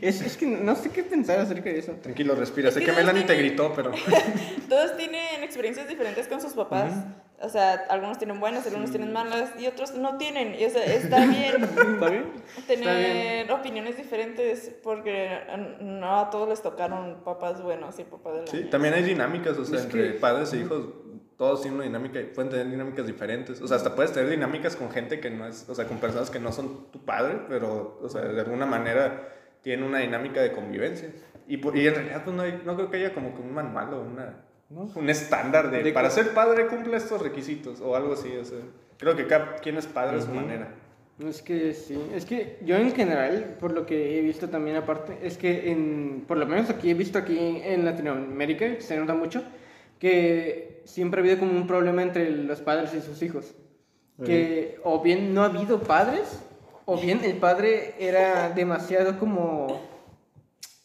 [0.00, 1.92] Es, es que no sé qué pensar acerca de eso.
[2.02, 2.70] Tranquilo, respira.
[2.70, 3.92] Sé Es que que Melanie te tiene- gritó, pero...
[4.68, 6.92] Todos tienen experiencias diferentes con sus papás.
[7.40, 10.54] O sea, algunos tienen buenas, algunos tienen malas y otros no tienen.
[10.60, 11.64] Y o sea, está bien
[11.94, 12.32] ¿Está bien?
[12.68, 15.40] tener opiniones diferentes porque
[15.80, 19.58] no a todos les tocaron papás buenos y papás de la Sí, también hay dinámicas,
[19.58, 20.84] o sea, Es entre que- padres e hijos,
[21.36, 23.60] todos tienen una dinámica, y pueden tener dinámicas diferentes.
[23.60, 26.30] O sea, hasta puedes tener dinámicas con gente que no es, o sea, con personas
[26.30, 29.28] que no son tu padre, pero, o sea, de alguna manera
[29.62, 31.10] tienen una dinámica de convivencia.
[31.48, 33.52] Y, por- y en realidad, pues no, hay- no creo que haya como que un
[33.52, 34.36] manual o una,
[34.70, 38.58] un estándar de, De para ser padre cumple estos requisitos o algo así, o sea,
[38.98, 40.68] creo que cada quien es padre a su manera.
[41.28, 45.18] Es que sí, es que yo en general, por lo que he visto también aparte,
[45.22, 49.42] es que en, por lo menos aquí he visto aquí en Latinoamérica, se nota mucho,
[49.98, 53.54] que siempre ha habido como un problema entre los padres y sus hijos.
[54.24, 56.40] Que o bien no ha habido padres,
[56.84, 59.80] o bien el padre era demasiado como,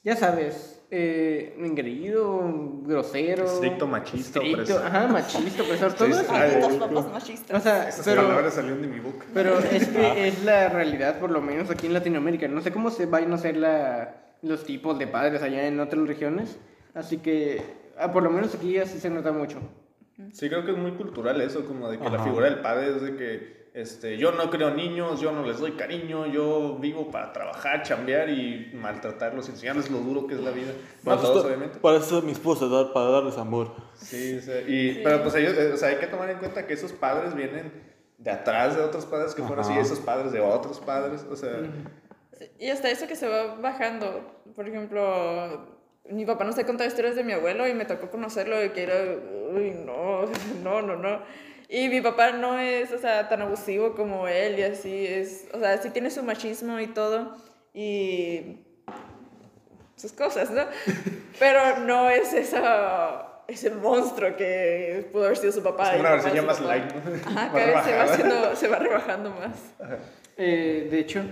[0.03, 2.41] ya sabes, eh, engreído,
[2.83, 3.45] grosero.
[3.45, 4.85] Estricto, machista, estricto, opresor.
[4.85, 6.21] ajá, machista, opresor, todo eso.
[7.53, 9.25] O sea, Esas pero, palabras salieron de mi boca.
[9.33, 12.47] pero es que es la realidad, por lo menos aquí en Latinoamérica.
[12.47, 16.07] No sé cómo se vayan a hacer la, los tipos de padres allá en otras
[16.07, 16.57] regiones.
[16.93, 17.61] Así que,
[17.99, 19.59] ah, por lo menos aquí así se nota mucho.
[20.33, 22.23] Sí, creo que es muy cultural eso, como de que la Ajá.
[22.23, 25.73] figura del padre es de que este, yo no creo niños, yo no les doy
[25.73, 30.71] cariño, yo vivo para trabajar, chambear y maltratarlos, enseñarles lo duro que es la vida.
[31.03, 31.77] Para Para todos, obviamente.
[31.79, 33.75] Para eso es mi esposa, dar- para darles amor.
[33.95, 36.65] Sí, o sea, y, pero pues ellos, eh, o sea, hay que tomar en cuenta
[36.65, 37.71] que esos padres vienen
[38.17, 41.51] de atrás de otros padres que fueron así, esos padres de otros padres, o sea,
[42.39, 44.41] Sí, Y hasta eso que se va bajando.
[44.55, 45.67] Por ejemplo,
[46.09, 48.83] mi papá nos ha contado historias de mi abuelo y me tocó conocerlo y que
[48.83, 48.95] era,
[49.53, 50.21] uy, no,
[50.63, 51.21] no, no, no.
[51.69, 55.59] Y mi papá no es, o sea, tan abusivo como él y así es, o
[55.59, 57.35] sea, sí tiene su machismo y todo
[57.73, 58.57] y
[59.95, 60.63] sus cosas, ¿no?
[61.39, 65.93] Pero no es esa, ese monstruo que pudo haber sido su papá.
[65.93, 66.85] es una versión ya más light.
[67.25, 69.99] Ajá, Más cada vez se va, haciendo, se va rebajando más.
[70.37, 71.23] Eh, de hecho,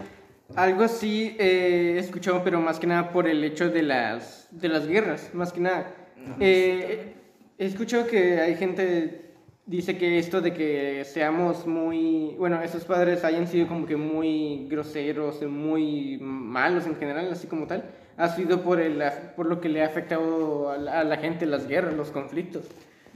[0.55, 4.67] algo así eh, he escuchado, pero más que nada por el hecho de las, de
[4.67, 5.91] las guerras, más que nada.
[6.39, 7.13] Eh,
[7.57, 9.24] he escuchado que hay gente
[9.65, 14.67] dice que esto de que seamos muy, bueno, esos padres hayan sido como que muy
[14.69, 17.85] groseros, muy malos en general, así como tal,
[18.17, 19.03] ha sido por, el,
[19.35, 22.65] por lo que le ha afectado a la, a la gente las guerras, los conflictos.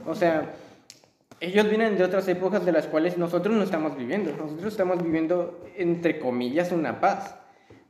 [0.06, 0.52] O sea,
[1.40, 4.30] ellos vienen de otras épocas de las cuales nosotros no estamos viviendo.
[4.32, 7.34] Nosotros estamos viviendo, entre comillas, una paz.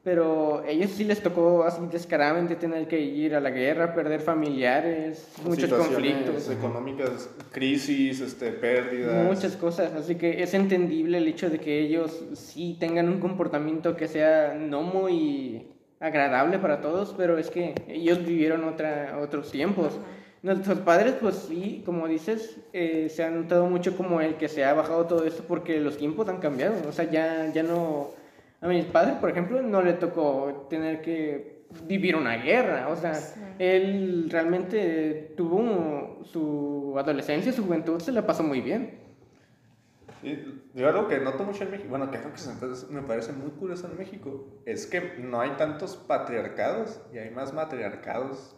[0.03, 5.29] Pero ellos sí les tocó así descaradamente tener que ir a la guerra, perder familiares,
[5.45, 9.27] muchos Situaciones conflictos, económicas, crisis, este, pérdidas.
[9.27, 9.93] muchas cosas.
[9.93, 14.55] Así que es entendible el hecho de que ellos sí tengan un comportamiento que sea
[14.55, 15.67] no muy
[16.01, 19.99] agradable para todos, pero es que ellos vivieron otra, otros tiempos.
[20.43, 24.65] Nuestros padres, pues sí, como dices, eh, se han notado mucho como el que se
[24.65, 26.77] ha bajado todo esto porque los tiempos han cambiado.
[26.89, 28.19] O sea, ya, ya no...
[28.61, 32.89] A mis padres, por ejemplo, no le tocó tener que vivir una guerra.
[32.89, 33.19] O sea,
[33.59, 38.99] él realmente tuvo su adolescencia, su juventud, se la pasó muy bien.
[40.21, 43.51] Sí, Yo algo que noto mucho en México, bueno, que algo que me parece muy
[43.53, 48.57] curioso en México, es que no hay tantos patriarcados y hay más matriarcados.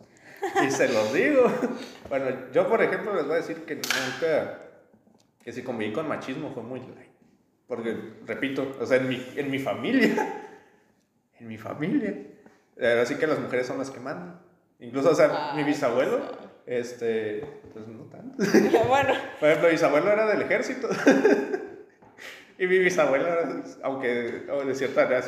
[0.67, 1.45] Y se los digo.
[2.09, 4.59] Bueno, yo por ejemplo les voy a decir que nunca,
[5.43, 7.12] que si conviví con machismo fue muy light.
[7.73, 7.97] Porque,
[8.27, 10.11] repito, o sea, en mi, en mi familia,
[11.41, 12.15] en mi familia,
[12.79, 14.43] ahora sí que las mujeres son las que mandan.
[14.79, 16.39] Incluso, o sea, mi Ah, bisabuelo, eso.
[16.67, 17.43] este,
[17.73, 18.37] pues no tanto.
[18.89, 20.87] bueno, Por ejemplo, mi bisabuelo era del ejército.
[22.59, 25.23] y mi bisabuela, aunque o de cierta manera,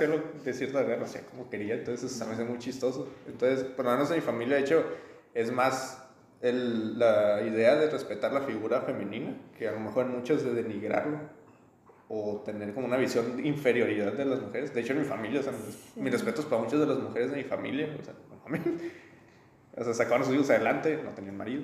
[0.44, 3.08] de cierta manera, no hacía como quería, entonces se me hace muy chistoso.
[3.26, 4.84] Entonces, por lo menos en mi familia, de hecho,
[5.32, 5.98] es más
[6.42, 10.52] el- la idea de respetar la figura femenina, que a lo mejor en muchos de
[10.52, 11.18] denigrarlo
[12.08, 14.74] o tener como una visión de inferioridad de las mujeres.
[14.74, 17.30] De hecho, en mi familia, o sea, mis, mis respetos para muchas de las mujeres
[17.30, 18.60] de mi familia, o sea, no mames.
[19.76, 21.62] O sea, sacaban a sus hijos adelante, no tenían marido.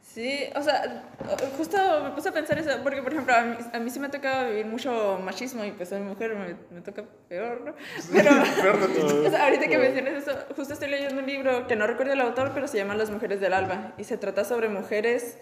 [0.00, 1.10] sí, o sea,
[1.56, 4.06] justo me puse a pensar eso, porque por ejemplo, a mí, a mí sí me
[4.06, 7.74] ha tocado vivir mucho machismo y pues a mi mujer me, me toca peor, ¿no?
[8.12, 8.30] Pero,
[9.26, 12.20] o sea, ahorita que mencionas eso, justo estoy leyendo un libro que no recuerdo el
[12.20, 15.38] autor, pero se llama Las mujeres del alba y se trata sobre mujeres,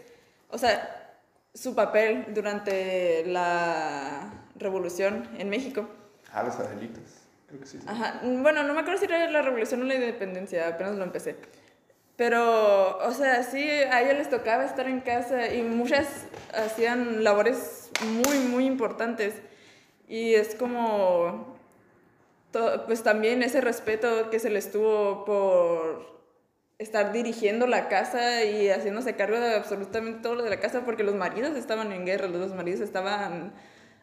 [0.48, 1.09] o sea,
[1.54, 5.88] su papel durante la revolución en México.
[6.32, 7.26] Ah, los Adelitas.
[7.48, 7.78] Creo que sí.
[7.78, 7.86] sí.
[7.88, 11.36] Ajá, bueno, no me acuerdo si era la revolución o la independencia, apenas lo empecé.
[12.16, 17.90] Pero, o sea, sí, a ellos les tocaba estar en casa y muchas hacían labores
[18.04, 19.34] muy, muy importantes.
[20.06, 21.56] Y es como,
[22.86, 26.19] pues también ese respeto que se les tuvo por
[26.80, 31.04] estar dirigiendo la casa y haciéndose cargo de absolutamente todo lo de la casa, porque
[31.04, 33.52] los maridos estaban en guerra, los maridos estaban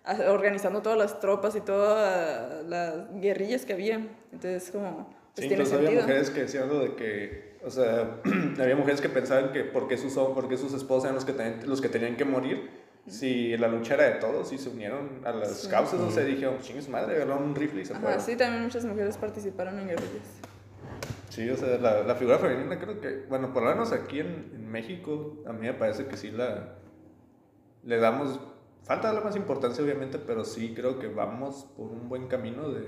[0.04, 3.96] a- organizando todas las tropas y todas las guerrillas que había.
[4.32, 6.02] Entonces, como, pues Sí, tiene incluso había sentido.
[6.08, 8.18] mujeres que decían lo de que, o sea,
[8.62, 11.82] había mujeres que pensaban que porque sus, porque sus esposos eran los que, tenían, los
[11.82, 12.70] que tenían que morir,
[13.08, 15.68] si la lucha era de todos y se unieron a las Sí.
[15.70, 18.22] causas, o sea, dijeron, chingue madre, agarraron un rifle y se Ajá, fueron.
[18.22, 20.42] sí, también muchas mujeres participaron en guerrillas.
[21.38, 24.52] Sí, o sea, la, la figura femenina creo que, bueno, por lo menos aquí en,
[24.56, 26.74] en México, a mí me parece que sí la,
[27.84, 28.40] le damos
[28.84, 32.88] falta darle más importancia, obviamente, pero sí creo que vamos por un buen camino de,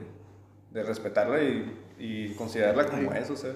[0.72, 3.34] de respetarla y, y considerarla como eso.
[3.34, 3.54] O sea,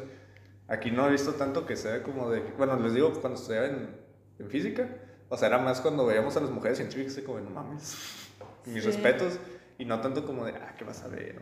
[0.68, 2.42] aquí no he visto tanto que sea como de.
[2.56, 3.90] Bueno, les digo, cuando estudiaba en,
[4.38, 4.88] en física,
[5.28, 8.30] o sea, era más cuando veíamos a las mujeres científicas, como de no mames,
[8.68, 8.90] mis Sí.
[8.92, 9.40] respetos,
[9.80, 11.42] y no tanto como de, ah, ¿qué vas a ver?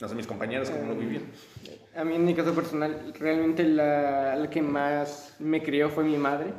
[0.00, 1.24] No sé, mis compañeros, cómo lo vivían.
[1.96, 6.16] A mí en mi caso personal, realmente la, la que más me crió fue mi
[6.16, 6.52] madre.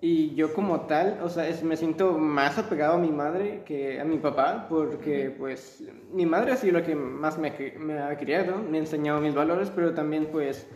[0.00, 3.98] Y yo como tal, o sea, es- me siento más apegado a mi madre que
[4.00, 5.82] a mi papá, porque pues
[6.12, 9.34] mi madre ha sido la que más me, me ha criado, me ha enseñado mis
[9.34, 10.66] valores, pero también pues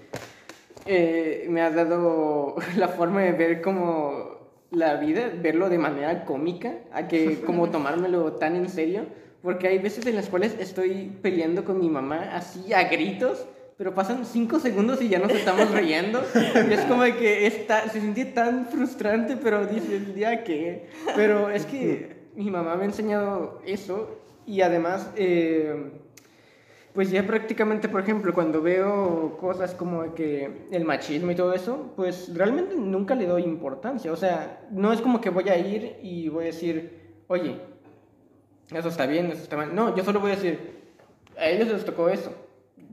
[0.86, 4.38] eh, me ha dado la forma de ver como
[4.70, 9.02] la vida, verlo de manera cómica, a que como tomármelo tan en serio,
[9.42, 13.46] porque hay veces en las cuales estoy peleando con mi mamá así a gritos,
[13.78, 16.22] pero pasan cinco segundos y ya nos estamos riendo,
[16.68, 21.48] y es como de que está, se siente tan frustrante, pero dices, ya que, pero
[21.48, 25.10] es que mi mamá me ha enseñado eso, y además...
[25.16, 25.92] eh,
[26.94, 31.92] pues ya prácticamente, por ejemplo, cuando veo cosas como que el machismo y todo eso,
[31.94, 34.10] pues realmente nunca le doy importancia.
[34.10, 37.60] O sea, no es como que voy a ir y voy a decir, oye,
[38.74, 39.72] eso está bien, eso está mal.
[39.72, 40.58] No, yo solo voy a decir,
[41.38, 42.34] a ellos les tocó eso.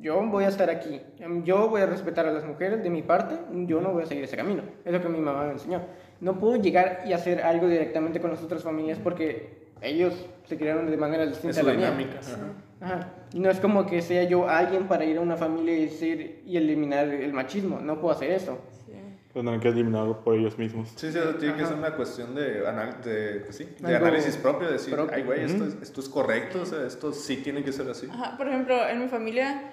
[0.06, 1.02] Yo voy a estar aquí.
[1.44, 3.40] Yo voy a respetar a las mujeres de mi parte.
[3.66, 4.62] Yo no voy a seguir ese camino.
[4.86, 5.82] Es lo que mi mamá me enseñó.
[6.22, 10.14] No puedo llegar y hacer algo directamente con las otras familias porque ellos
[10.46, 11.90] se criaron de manera distinta Es a la mía.
[11.90, 12.20] dinámica.
[12.20, 12.38] ajá.
[12.82, 13.10] Ajá.
[13.34, 16.56] No es como que sea yo alguien para ir a una familia y decir y
[16.56, 17.80] eliminar el machismo.
[17.80, 18.60] No puedo hacer eso.
[18.86, 18.92] Sí.
[19.34, 20.90] Pero no hay que eliminarlo por ellos mismos.
[20.96, 21.70] Sí, sí, tiene que Ajá.
[21.70, 25.16] ser una cuestión de, anal- de, pues sí, de análisis propio, decir, propio.
[25.16, 28.08] ay, güey, esto, es, esto es correcto, o sea, esto sí tiene que ser así.
[28.12, 29.72] Ajá, por ejemplo, en mi familia,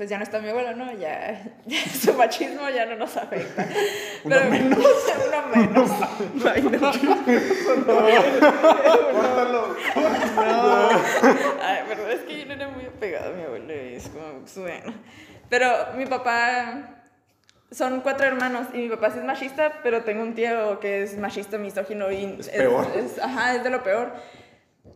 [0.00, 0.90] pues ya no está mi abuela, ¿no?
[0.94, 3.66] Ya, ya su machismo ya no nos afecta.
[4.24, 4.78] Uno Pero, menos.
[5.28, 5.90] uno menos.
[6.50, 6.90] Ay, no.
[9.12, 9.76] ¡Córtalo!
[11.62, 14.38] Ay, pero es que yo no era muy apegada a mi abuelo y es como,
[14.40, 14.94] pues, bueno.
[15.50, 17.02] Pero mi papá,
[17.70, 21.18] son cuatro hermanos y mi papá sí es machista, pero tengo un tío que es
[21.18, 22.36] machista, misógino y...
[22.40, 22.86] Es peor.
[22.96, 24.14] es- ajá, es de lo peor.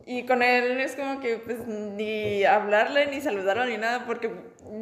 [0.07, 4.30] Y con él es como que pues ni hablarle, ni saludarlo, ni nada, porque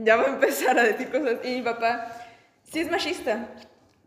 [0.02, 1.38] ya va a empezar a decir cosas.
[1.44, 2.12] Y mi papá
[2.64, 3.48] sí es machista,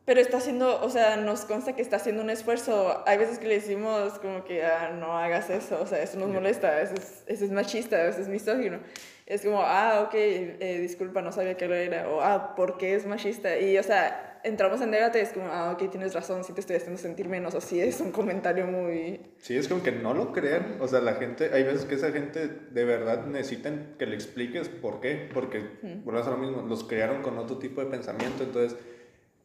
[0.03, 3.03] pero está haciendo, o sea, nos consta que está haciendo un esfuerzo.
[3.07, 6.29] Hay veces que le decimos como que ah, no hagas eso, o sea, eso nos
[6.29, 8.79] molesta, eso es, eso es machista, eso es misógino.
[9.25, 12.93] Es como, ah, ok, eh, disculpa, no sabía que lo era, o ah, ¿por qué
[12.93, 13.57] es machista?
[13.57, 16.75] Y, o sea, entramos en debate, es como, ah, ok, tienes razón, sí te estoy
[16.75, 19.19] haciendo sentir menos, o sí es un comentario muy...
[19.39, 22.11] Sí, es como que no lo crean, o sea, la gente, hay veces que esa
[22.11, 25.63] gente de verdad necesitan que le expliques por qué, porque,
[26.03, 28.77] volvemos a lo mismo, los crearon con otro tipo de pensamiento, entonces,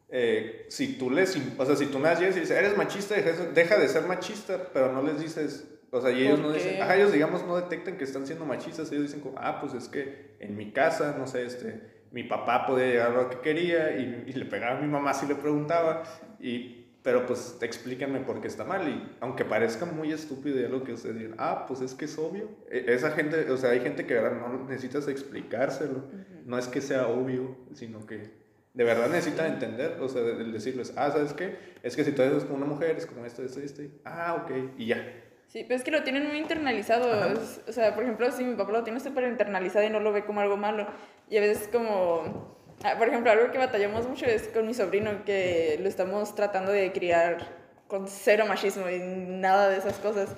[0.09, 3.79] eh, si tú les, o sea, si tú me llegas y dices, eres machista, deja,
[3.79, 6.95] de ser machista, pero no les dices, o sea, y ellos ¿Por no dicen, ajá,
[6.95, 10.35] ellos digamos no detectan que están siendo machistas, ellos dicen como, ah, pues es que
[10.39, 14.25] en mi casa, no sé, este, mi papá podía llegar a lo que quería y,
[14.27, 16.03] y le pegaba a mi mamá si le preguntaba,
[16.39, 20.83] y, pero pues explíquenme por qué está mal, y aunque parezca muy estúpido ya lo
[20.83, 23.79] que ustedes digan, ah, pues es que es obvio, E- esa gente, o sea, hay
[23.79, 26.03] gente que de verdad no necesitas explicárselo,
[26.45, 28.29] no es que sea obvio, sino que
[28.73, 31.57] de verdad necesitan entender, o sea, el decirles, ah, ¿sabes qué?
[31.83, 34.51] Es que si tú eres como una mujer, es como esto, esto, esto, ah, ok,
[34.77, 35.03] y ya.
[35.51, 37.25] Sí, pero es que lo tienen muy internalizado.
[37.33, 40.11] es- O sea, por ejemplo, si mi papá lo tiene súper internalizado y no lo
[40.13, 40.87] ve como algo malo.
[41.29, 42.55] Y a veces como...
[42.83, 46.71] ah, Por ejemplo, algo que batallamos mucho es con mi sobrino, que lo estamos tratando
[46.71, 50.35] de criar con cero machismo y nada de esas cosas.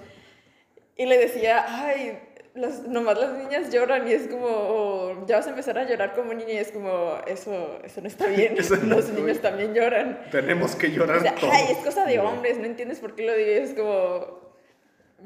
[0.95, 2.19] Y le decía, ay,
[2.55, 6.13] las, nomás las niñas lloran y es como, "Oh, ya vas a empezar a llorar
[6.13, 8.55] como niña y es como, eso, eso no está bien,
[8.87, 10.19] los niños también lloran.
[10.31, 11.53] Tenemos que llorar O sea, todos.
[11.53, 13.49] ay, es cosa de hombres, no entiendes por qué lo digo.
[13.51, 14.42] Es como.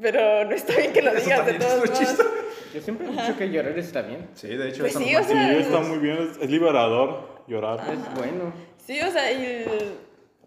[0.00, 2.26] Pero no está bien que lo Eso digas de también es todos modos.
[2.74, 4.28] Yo siempre he dicho que llorar está bien.
[4.34, 7.80] Sí, de hecho, Pues sí, o Sí, sea, está muy bien, es, es liberador llorar.
[7.80, 8.52] Es bueno.
[8.86, 9.94] Sí, o sea, y el-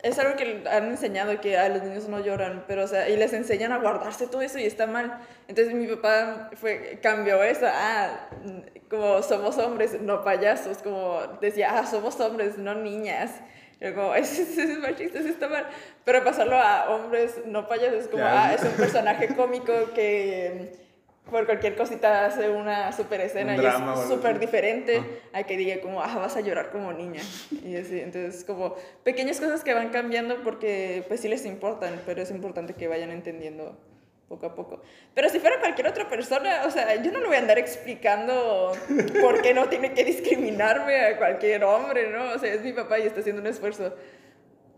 [0.03, 3.17] es algo que han enseñado que a los niños no lloran, pero o sea, y
[3.17, 5.19] les enseñan a guardarse todo eso y está mal.
[5.47, 8.29] Entonces mi papá fue, cambió eso, ah,
[8.89, 13.31] como somos hombres, no payasos, como decía, ah, somos hombres, no niñas.
[13.81, 15.65] Yo como, ese, ese es machista, eso está mal.
[16.05, 18.45] Pero pasarlo a hombres, no payasos, como, Ya.
[18.49, 20.79] ah, es un personaje cómico que
[21.29, 25.01] por cualquier cosita hace una super escena Un y drama es súper diferente
[25.33, 27.21] a que diga como, ah, vas a llorar como niña.
[27.63, 32.21] Y así, entonces como pequeñas cosas que van cambiando porque pues sí les importan, pero
[32.21, 33.77] es importante que vayan entendiendo
[34.31, 34.81] poco a poco.
[35.13, 38.71] Pero si fuera cualquier otra persona, o sea, yo no le voy a andar explicando
[39.21, 42.31] por qué no tiene que discriminarme a cualquier hombre, ¿no?
[42.31, 43.93] O sea, es mi papá y está haciendo un esfuerzo.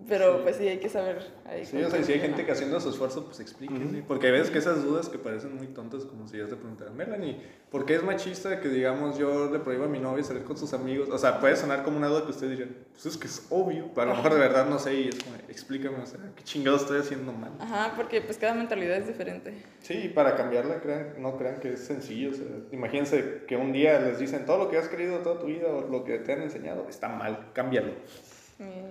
[0.07, 1.25] Pero pues sí, hay que saber.
[1.45, 4.03] ahí Sí, o sea, si hay gente que haciendo su esfuerzo, pues explíquenle.
[4.07, 7.41] Porque ves que esas dudas que parecen muy tontas, como si ya te preguntaran, Melanie,
[7.71, 10.73] ¿por qué es machista que, digamos, yo le prohíbo a mi novia salir con sus
[10.73, 11.09] amigos?
[11.09, 13.89] O sea, puede sonar como una duda que ustedes dirían, pues es que es obvio.
[13.93, 16.43] Pero a lo mejor de verdad no sé y es como, explícame, o sea, ¿qué
[16.43, 17.51] chingado estoy haciendo mal?
[17.59, 19.53] Ajá, porque pues cada mentalidad es diferente.
[19.81, 22.31] Sí, y para cambiarla, crean, no crean que es sencillo.
[22.31, 25.47] O sea, imagínense que un día les dicen todo lo que has creído toda tu
[25.47, 27.93] vida o lo que te han enseñado está mal, cámbialo.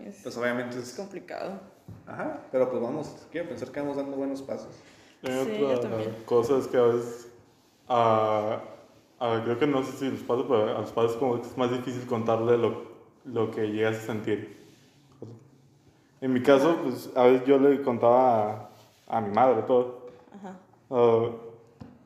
[0.06, 0.94] Es, Pues obviamente es es.
[0.96, 1.60] complicado.
[2.06, 4.74] Ajá, pero pues vamos, quiero pensar que vamos dando buenos pasos.
[5.24, 6.16] Hay Sí, yo otra también.
[6.24, 7.28] cosa es que a veces,
[7.88, 8.60] ah,
[9.20, 11.56] ah, creo que no sé si los padres, pero a los padres como que es
[11.56, 12.82] más difícil contarle lo,
[13.24, 14.60] lo que llegas a sentir.
[16.20, 18.70] En mi caso, pues a veces yo le contaba
[19.08, 20.06] a, a mi madre todo.
[20.34, 20.56] Ajá.
[20.90, 21.28] Ah,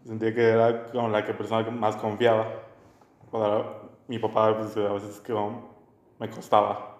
[0.06, 2.46] sentía que era como la que persona que más confiaba.
[3.32, 3.66] Ahora,
[4.08, 5.34] mi papá pues, a veces que
[6.18, 6.95] me costaba.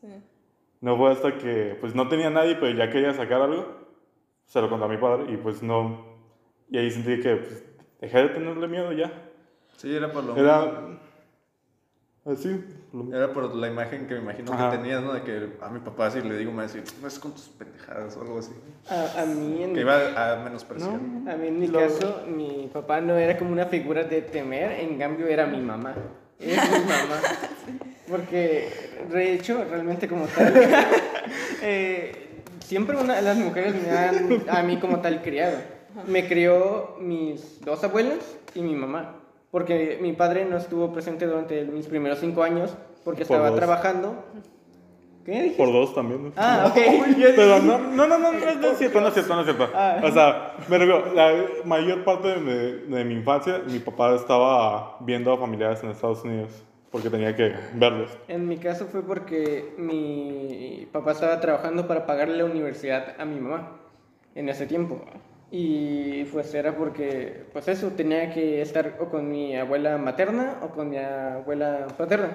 [0.00, 0.08] Sí.
[0.80, 3.66] No fue hasta que, pues no tenía nadie, pero ya quería sacar algo,
[4.44, 6.04] se lo conté a mi padre y pues no.
[6.70, 7.64] Y ahí sentí que, pues,
[8.00, 9.10] dejé de tenerle miedo ya.
[9.76, 10.98] Sí, era por lo Era.
[12.24, 12.60] Así.
[12.92, 14.70] lo- Era por la imagen que me imagino Ajá.
[14.72, 15.12] que tenías, ¿no?
[15.12, 17.30] De que a mi papá si le digo me va a decir, no es con
[17.32, 18.52] tus pendejadas o algo así.
[18.90, 21.00] A, a mí en Que iba a menospreciar.
[21.00, 21.30] No.
[21.30, 24.72] A mí en mi Lo- caso, mi papá no era como una figura de temer,
[24.80, 25.94] en cambio era mi mamá.
[26.40, 27.20] Es mi mamá.
[28.10, 28.70] Porque,
[29.10, 30.52] de hecho, realmente como tal,
[31.62, 32.26] eh,
[32.60, 35.58] siempre una, las mujeres me han a mí como tal criado.
[36.06, 39.16] Me crió mis dos abuelas y mi mamá.
[39.50, 43.56] Porque mi padre no estuvo presente durante mis primeros cinco años porque Por estaba dos.
[43.58, 44.24] trabajando.
[45.24, 45.56] ¿Qué dijiste?
[45.56, 46.24] Por dos también.
[46.24, 46.32] ¿no?
[46.36, 46.74] Ah, ok.
[47.36, 49.70] Pero no, no, no, no, no, no es cierto, no es cierto, no es cierto.
[49.74, 50.00] Ah.
[50.02, 51.32] O sea, me refiero, la
[51.64, 56.22] mayor parte de mi, de mi infancia, mi papá estaba viendo a familiares en Estados
[56.24, 56.50] Unidos
[56.96, 58.16] porque tenía que verlos.
[58.26, 63.38] En mi caso fue porque mi papá estaba trabajando para pagarle la universidad a mi
[63.38, 63.76] mamá
[64.34, 65.02] en ese tiempo.
[65.50, 70.68] Y pues era porque, pues eso, tenía que estar o con mi abuela materna o
[70.70, 72.30] con mi abuela paterna.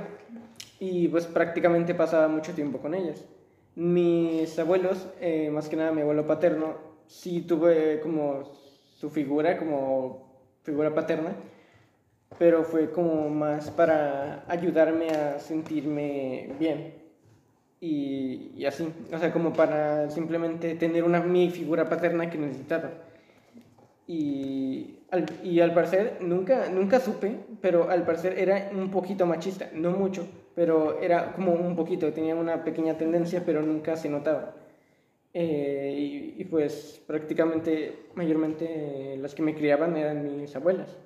[0.79, 3.25] Y pues prácticamente pasaba mucho tiempo con ellas.
[3.73, 6.75] Mis abuelos, eh, más que nada mi abuelo paterno,
[7.07, 8.43] sí tuve como
[8.99, 11.31] su figura, como figura paterna,
[12.37, 16.93] pero fue como más para ayudarme a sentirme bien.
[17.79, 22.91] Y, y así, o sea, como para simplemente tener una mi figura paterna que necesitaba.
[24.07, 29.69] Y al, y al parecer, nunca, nunca supe, pero al parecer era un poquito machista,
[29.73, 34.55] no mucho, pero era como un poquito, tenía una pequeña tendencia, pero nunca se notaba.
[35.33, 40.97] Eh, y, y pues prácticamente, mayormente las que me criaban eran mis abuelas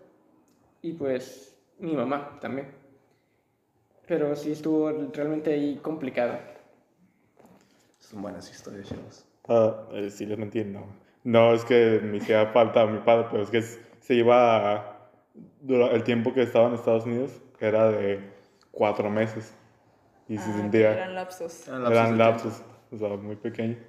[0.86, 2.68] y pues mi mamá también.
[4.08, 6.38] Pero sí estuvo realmente ahí complicado.
[8.00, 9.26] Son buenas historias, chavos.
[9.48, 10.86] Ah, eh, sí, les mentí, no.
[11.24, 15.10] No, es que me hacía falta a mi padre, pero es que se iba
[15.68, 18.20] el tiempo que estaba en Estados Unidos, que era de
[18.72, 19.56] cuatro meses.
[20.30, 21.68] Y se Ah, que sentía, Eran lapsos.
[21.68, 23.80] Eran lapsos eran lapsos, o sea, muy pequeños.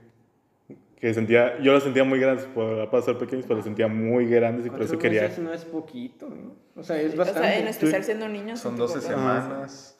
[0.98, 4.26] Que sentía, yo los sentía muy grandes, por para ser pequeños, pero los sentía muy
[4.26, 5.22] grandes y por eso quería.
[5.22, 6.55] meses no es poquito, ¿no?
[6.74, 7.43] O sea, es O bastante.
[7.48, 8.60] sea, en especial siendo niños.
[8.60, 9.97] Son un 12 poco- semanas.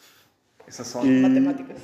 [0.67, 1.07] Esas son.
[1.07, 1.79] Y- Matemáticas.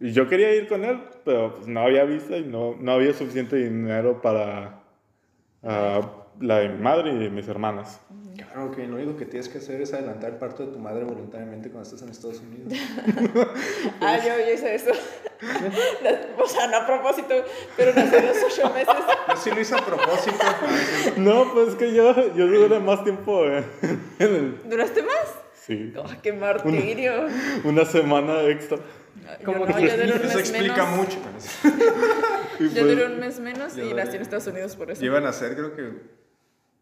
[0.00, 3.12] Y yo quería ir con él, pero pues no había visa y no, no había
[3.12, 4.80] suficiente dinero para
[5.62, 6.00] ah,
[6.40, 8.00] la de mi madre y de mis hermanas.
[8.52, 11.04] Claro que lo único que tienes que hacer es adelantar el parto de tu madre
[11.04, 12.72] voluntariamente cuando estás en Estados Unidos.
[14.00, 14.90] Ah, yo, yo hice eso.
[16.38, 17.34] o sea, no a propósito,
[17.76, 18.94] pero nací a los ocho meses.
[19.28, 20.36] Yo sí lo hice a propósito.
[21.16, 23.64] No, pues es que yo, yo duré más tiempo en,
[24.18, 24.58] en el...
[24.68, 25.34] ¿Duraste más?
[25.54, 27.26] Sí, Oh, ¡Qué martirio!
[27.64, 28.78] una semana extra.
[29.44, 30.96] Como no, que yo duré un Eso mes explica menos.
[30.96, 31.18] mucho.
[32.74, 35.04] Yo duré un mes menos y nací en Estados Unidos por eso.
[35.04, 35.92] Iban a nacer, creo que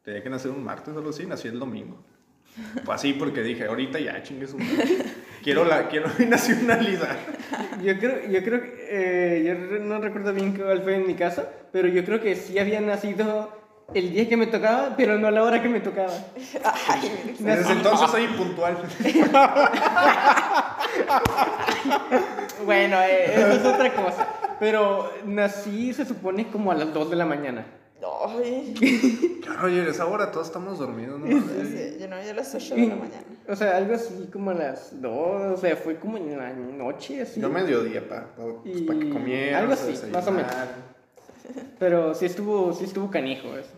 [0.03, 2.03] tenía que nacer un martes o algo así, nací el domingo.
[2.85, 4.59] Fue así porque dije, ahorita ya, chingue su.
[5.43, 7.17] Quiero la, quiero mi nacionalidad.
[7.83, 8.87] Yo creo, yo creo que.
[8.91, 12.59] eh, yo no recuerdo bien cuál fue en mi caso, pero yo creo que sí
[12.59, 13.57] había nacido
[13.95, 16.13] el día que me tocaba, pero no a la hora que me tocaba.
[16.89, 18.77] Ay, Desde entonces soy impuntual.
[22.65, 24.29] Bueno, eh, eso es otra cosa.
[24.59, 27.65] Pero nací, se supone, como a las 2 de la mañana.
[28.03, 29.39] Ay.
[29.41, 31.27] Claro, oye, a esa hora todos estamos dormidos, ¿no?
[31.27, 33.25] Sí, yo no, yo a las 8 de la mañana.
[33.49, 37.23] O sea, algo así como a las 2, o sea, fue como en la noche,
[37.23, 37.41] así.
[37.41, 39.63] Yo mediodía, pa, pa, pues, Y pa que comieran.
[39.63, 40.53] algo así, más o menos.
[41.79, 43.71] Pero sí estuvo, sí estuvo canijo eso.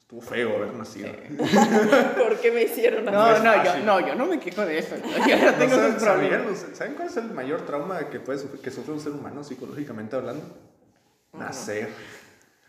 [0.00, 1.10] Estuvo feo haber nacido.
[2.18, 3.16] ¿Por qué me hicieron así?
[3.16, 3.86] No, es no, yo, fácil.
[3.86, 4.96] no, yo no me quejo de eso.
[4.96, 6.58] Yo no tengo ¿No esos saben, problemas.
[6.58, 6.76] sabían?
[6.76, 10.16] ¿Saben cuál es el mayor trauma que, puede sufrir, que sufre un ser humano psicológicamente
[10.16, 10.42] hablando?
[11.34, 11.88] Nacer.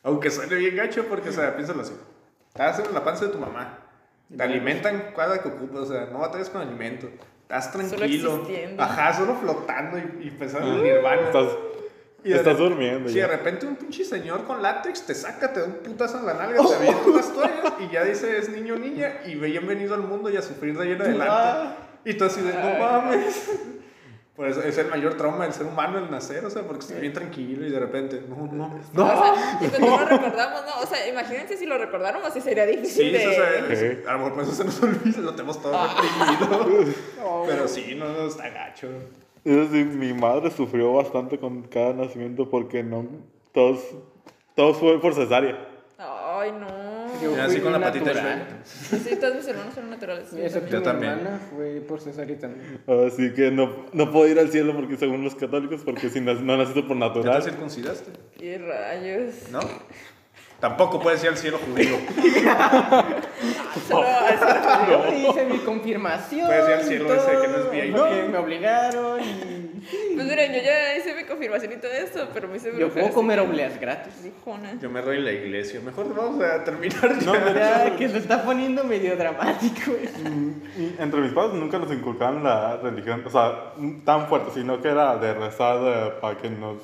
[0.04, 1.94] Aunque suene bien gacho porque, o sea, piénsalo así.
[2.50, 3.80] Estás en la panza de tu mamá.
[4.36, 7.10] Te alimentan cada que ocupas, o sea, no batallas con alimento.
[7.44, 8.36] Estás tranquilo.
[8.36, 8.84] existiendo.
[8.84, 11.22] Ajá, solo flotando y, y pensando en el nirvana.
[11.24, 11.48] Estás,
[12.24, 13.10] Y de estás re- durmiendo.
[13.10, 13.28] Si de ya.
[13.28, 16.62] repente un pinche señor con látex te saca, te da un putazo en la nalga,
[16.64, 20.30] te avienta unas toallas y ya dice es niño o niña y bienvenido al mundo
[20.30, 21.76] y a sufrir de ahí en adelante.
[22.06, 23.52] Y tú así de, no mames.
[24.40, 27.02] Por eso es el mayor trauma del ser humano el nacer, o sea, porque estás
[27.02, 29.06] bien tranquilo y de repente, no, no, O no.
[29.06, 30.82] sea, y cuando no lo recordamos, ¿no?
[30.82, 33.18] O sea, imagínense si lo recordáramos, así sería difícil Sí, de...
[33.22, 34.00] eso, o sea, Sí.
[34.08, 36.94] a lo mejor por eso se nos olvida, lo tenemos todo reprimido.
[37.48, 38.88] Pero sí, no, no, está gacho.
[39.44, 43.06] Es decir, mi madre sufrió bastante con cada nacimiento porque no.
[43.52, 43.82] Todos,
[44.56, 45.68] todos fue por cesárea.
[45.98, 46.68] Ay, no.
[47.22, 48.48] Yo Y con la patita de natural.
[48.64, 50.28] Sí, todos mis hermanos son naturales.
[50.34, 51.12] Y Excepto Yo mi también.
[51.14, 52.82] hermana fue por cesárea también.
[53.08, 56.40] Así que no, no puedo ir al cielo porque según los católicos, porque si nac-
[56.42, 57.44] no naciste por ¿Ya te natural.
[57.44, 58.12] circuncidaste?
[58.38, 59.34] ¿Qué rayos?
[59.52, 59.60] ¿No?
[60.60, 61.96] Tampoco puedes ir al cielo judío.
[63.88, 64.92] Solo así.
[64.92, 66.48] Yo hice mi confirmación.
[66.48, 67.96] Puedes ir al cielo y ese que no es VIP.
[67.96, 69.69] porque me obligaron y...
[70.16, 73.10] Pues miren, yo ya hice mi confirmación y todo esto, pero me hice Yo puedo
[73.12, 74.24] comer obleas gratis.
[74.24, 74.74] Dijona.
[74.82, 75.80] Yo me en la iglesia.
[75.84, 77.26] Mejor vamos a terminar ya.
[77.26, 79.92] No, Ya, que se está poniendo medio dramático.
[80.78, 83.74] Y entre mis padres nunca nos inculcaban la religión, o sea,
[84.06, 86.78] tan fuerte, sino que era de rezar eh, para que nos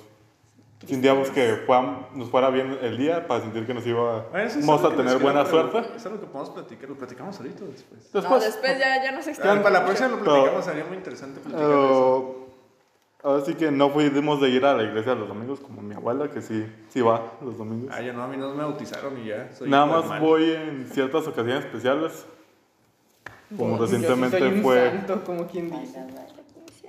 [0.85, 4.95] sintiéramos que fueran- nos fuera bien el día, para sentir que nos íbamos algo a
[4.95, 5.79] tener buena suerte.
[5.79, 6.89] Eso es lo que podemos platicar.
[6.89, 8.09] ¿Lo platicamos ahorita o después?
[8.13, 9.63] No, Después, después ya, ya nos extendemos.
[9.63, 10.65] para la próxima lo Pero- platicamos.
[10.65, 12.41] Sería muy interesante platicar de eso.
[13.25, 15.95] Eh, ahora sí que no fuimos de ir a la iglesia los domingos, como mi
[15.95, 17.93] abuela, que sí, sí va los domingos.
[17.95, 19.51] Ah, yo no, a mí no me bautizaron y ya.
[19.53, 22.25] Soy Nada más voy en ciertas ocasiones especiales.
[23.57, 26.03] Como Yo sí recientemente soy un fue, santo, como quien dice.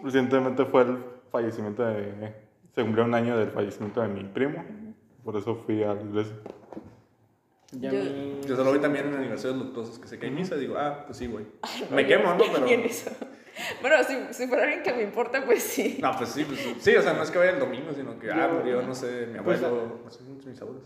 [0.02, 0.98] recientemente fue el
[1.30, 2.32] fallecimiento de,
[2.74, 4.64] se cumplió un año del fallecimiento de mi primo.
[5.24, 6.34] Por eso fui a la iglesia.
[7.72, 8.00] Ya Yo-
[8.46, 10.54] Yo solo voy también en aniversarios luctuosos que sé que hay misa.
[10.56, 11.46] Digo, ah, pues sí, voy.
[11.90, 12.38] Me quemo, ¿no?
[12.38, 12.66] Pero.
[13.80, 15.98] Bueno, si, si fuera alguien que me importa, pues sí.
[16.00, 18.30] No, pues sí, pues sí, o sea, no es que vaya el domingo, sino que,
[18.30, 20.82] ah, Yo- murió, no sé, mi Pues, abuelo, no sé, mis abuelos.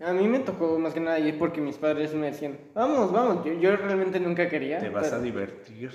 [0.00, 3.44] A mí me tocó más que nada ir porque mis padres me decían, vamos, vamos.
[3.44, 4.78] Yo, yo realmente nunca quería.
[4.78, 5.90] Te vas pero- a divertir.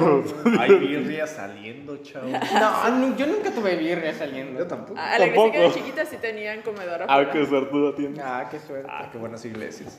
[0.00, 0.22] Oh.
[0.60, 2.28] Hay birria saliendo, chavo.
[2.28, 4.60] No, yo nunca tuve birria saliendo.
[4.60, 4.98] Yo tampoco.
[5.00, 5.84] A la iglesia que era Tampoco.
[5.86, 8.20] chiquita sí tenían comedor Ah, qué suertuda tienes.
[8.24, 8.88] Ah, qué suerte.
[8.88, 9.98] Ah, qué buenas iglesias.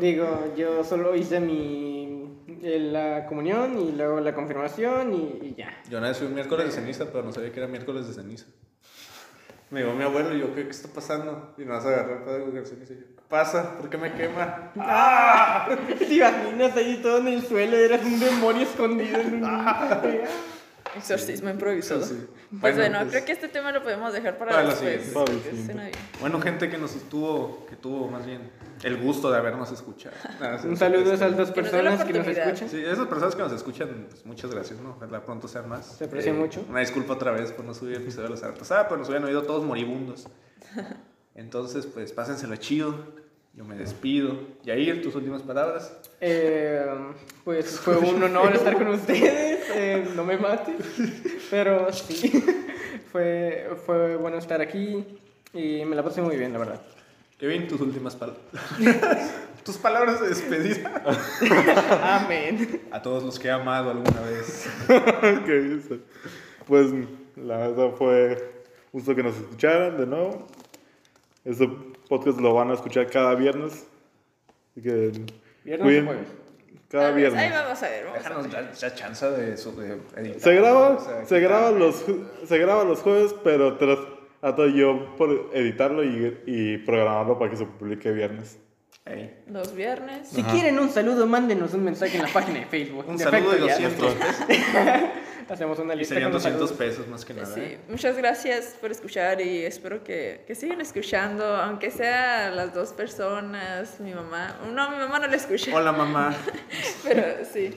[0.00, 2.15] Digo, yo solo hice mi
[2.62, 5.70] la comunión y luego la confirmación y, y ya.
[5.90, 8.14] Yo una vez fui un miércoles de ceniza, pero no sabía que era miércoles de
[8.14, 8.46] ceniza.
[9.70, 11.54] Me llegó mi abuelo y yo, ¿qué, qué está pasando?
[11.58, 13.76] Y nos agarró el padre de ceniza y yo, ¿qué pasa?
[13.78, 14.72] ¿Por qué me quema?
[15.98, 17.76] ¿Te imaginas ahí todo en el suelo?
[17.76, 19.50] Eras un demonio escondido en un...
[20.96, 22.02] Exorcismo improvisado.
[22.04, 22.26] Sí.
[22.60, 25.02] Pues Bueno, bueno, pues- creo que este tema lo podemos dejar para, Para la después.
[25.02, 25.12] siguiente.
[25.14, 25.72] Para la siguiente.
[25.74, 25.90] bien.
[26.20, 28.50] Bueno, gente que nos estuvo, que tuvo más bien
[28.82, 30.14] el gusto de habernos escuchado.
[30.40, 32.68] Ah, Un saludo a este, esas dos Que nos dé la personas que nos escuchan.
[32.68, 34.90] Sí, esas personas que nos escuchan, pues muchas gracias, ¿no?
[34.90, 35.92] Ojalá pronto sean más.
[35.92, 36.64] Eh, Se aprecia mucho.
[36.68, 39.08] Una disculpa otra vez por no subir el episodio de la semana pasada, pero nos
[39.08, 40.28] habían oído todos moribundos.
[41.34, 42.94] Entonces, pues pásenselo chido.
[43.54, 44.38] Yo me despido.
[44.64, 45.96] Yair, tus últimas palabras.
[46.20, 46.84] Eh,
[47.44, 49.64] pues fue un honor estar con ustedes.
[49.74, 50.76] eh, no me mates.
[51.50, 52.44] Pero sí,
[53.12, 55.18] fue, fue bueno estar aquí
[55.54, 56.82] y me la pasé muy bien, la verdad.
[57.38, 58.42] Kevin, tus últimas palabras.
[59.64, 61.02] tus palabras de despedida.
[62.24, 62.82] Amén.
[62.90, 64.66] A todos los que he amado alguna vez.
[65.44, 66.00] ¿Qué dice?
[66.66, 66.86] Pues
[67.36, 70.46] la verdad fue justo que nos escucharan de nuevo.
[71.44, 71.68] Este
[72.08, 73.86] podcast lo van a escuchar cada viernes.
[74.72, 75.12] Así que
[75.64, 76.28] ¿Viernes cuiden- o jueves?
[76.88, 77.50] Cada Ahí viernes.
[77.52, 78.04] vamos a ver.
[78.04, 78.52] Vamos a Déjanos ver.
[78.52, 80.40] ya, ya chance de, de editar.
[80.40, 82.04] Se graba, o sea, se graba los
[82.46, 83.76] se graba los jueves, pero
[84.46, 88.58] trato yo por editarlo y, y programarlo para que se publique viernes.
[89.04, 90.28] Ey, Los viernes.
[90.28, 93.04] Si quieren un saludo, mándenos un mensaje en la página de Facebook.
[93.08, 94.44] Un De saludo de Efecto 200 Jazz.
[94.46, 94.74] pesos.
[95.50, 96.78] Hacemos una Y lista serían con los 200 saludos.
[96.96, 97.46] pesos más que nada.
[97.54, 97.78] Sí, ¿eh?
[97.88, 103.98] muchas gracias por escuchar y espero que, que sigan escuchando, aunque sea las dos personas,
[104.00, 104.56] mi mamá.
[104.72, 106.34] No, mi mamá no la escucha, Hola mamá.
[107.04, 107.70] pero sí.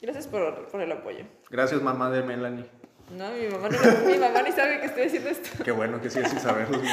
[0.00, 1.24] Gracias por, por el apoyo.
[1.50, 2.64] Gracias mamá de Melanie.
[3.16, 5.62] No, mi mamá, no, mi mamá ni sabe que estoy haciendo esto.
[5.64, 6.78] Qué bueno que sigue sin saberlo.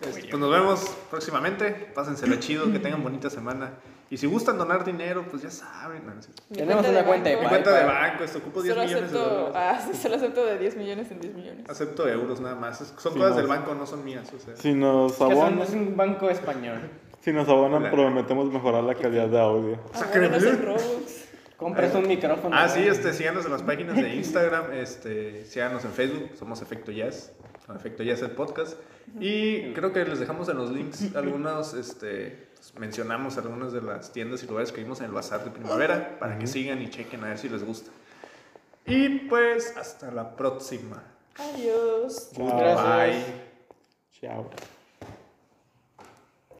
[0.00, 1.72] Este, Pues nos vemos próximamente.
[1.92, 3.72] Pásenselo chido, que tengan bonita semana.
[4.10, 6.06] Y si gustan donar dinero, pues ya saben.
[6.06, 6.12] No.
[6.50, 8.74] Mi Tenemos cuenta una de cuenta de Mi banco, cuenta de banco, esto ocupo 10
[8.76, 9.84] Solo millones de acepto, dólares.
[9.90, 11.68] ah, solo acepto de 10 millones en 10 millones.
[11.68, 12.80] Acepto euros nada más.
[12.80, 13.36] Es- Son Sí, cosas no.
[13.38, 14.32] del banco, no son mías.
[14.32, 14.54] O sea.
[14.56, 16.88] Si nos Que abonan, es un banco español.
[17.20, 19.80] Si nos abonan, prometemos mejorar la calidad de audio.
[19.94, 21.17] Abónenos en Robux.
[21.58, 22.56] Compras un micrófono.
[22.56, 26.92] Ah, sí, este, síganos en las páginas de Instagram, este, síganos en Facebook, somos Efecto
[26.92, 27.32] Jazz,
[27.68, 28.78] o Efecto Jazz el podcast.
[29.18, 32.46] Y creo que les dejamos en los links algunos, este,
[32.78, 36.38] mencionamos algunas de las tiendas y lugares que vimos en el bazar de primavera para
[36.38, 37.90] que sigan y chequen a ver si les gusta.
[38.86, 41.02] Y pues, hasta la próxima.
[41.36, 42.30] Adiós.
[42.36, 42.56] Chao.
[42.56, 42.86] Gracias.
[42.86, 43.24] Bye.
[44.12, 44.77] Chao.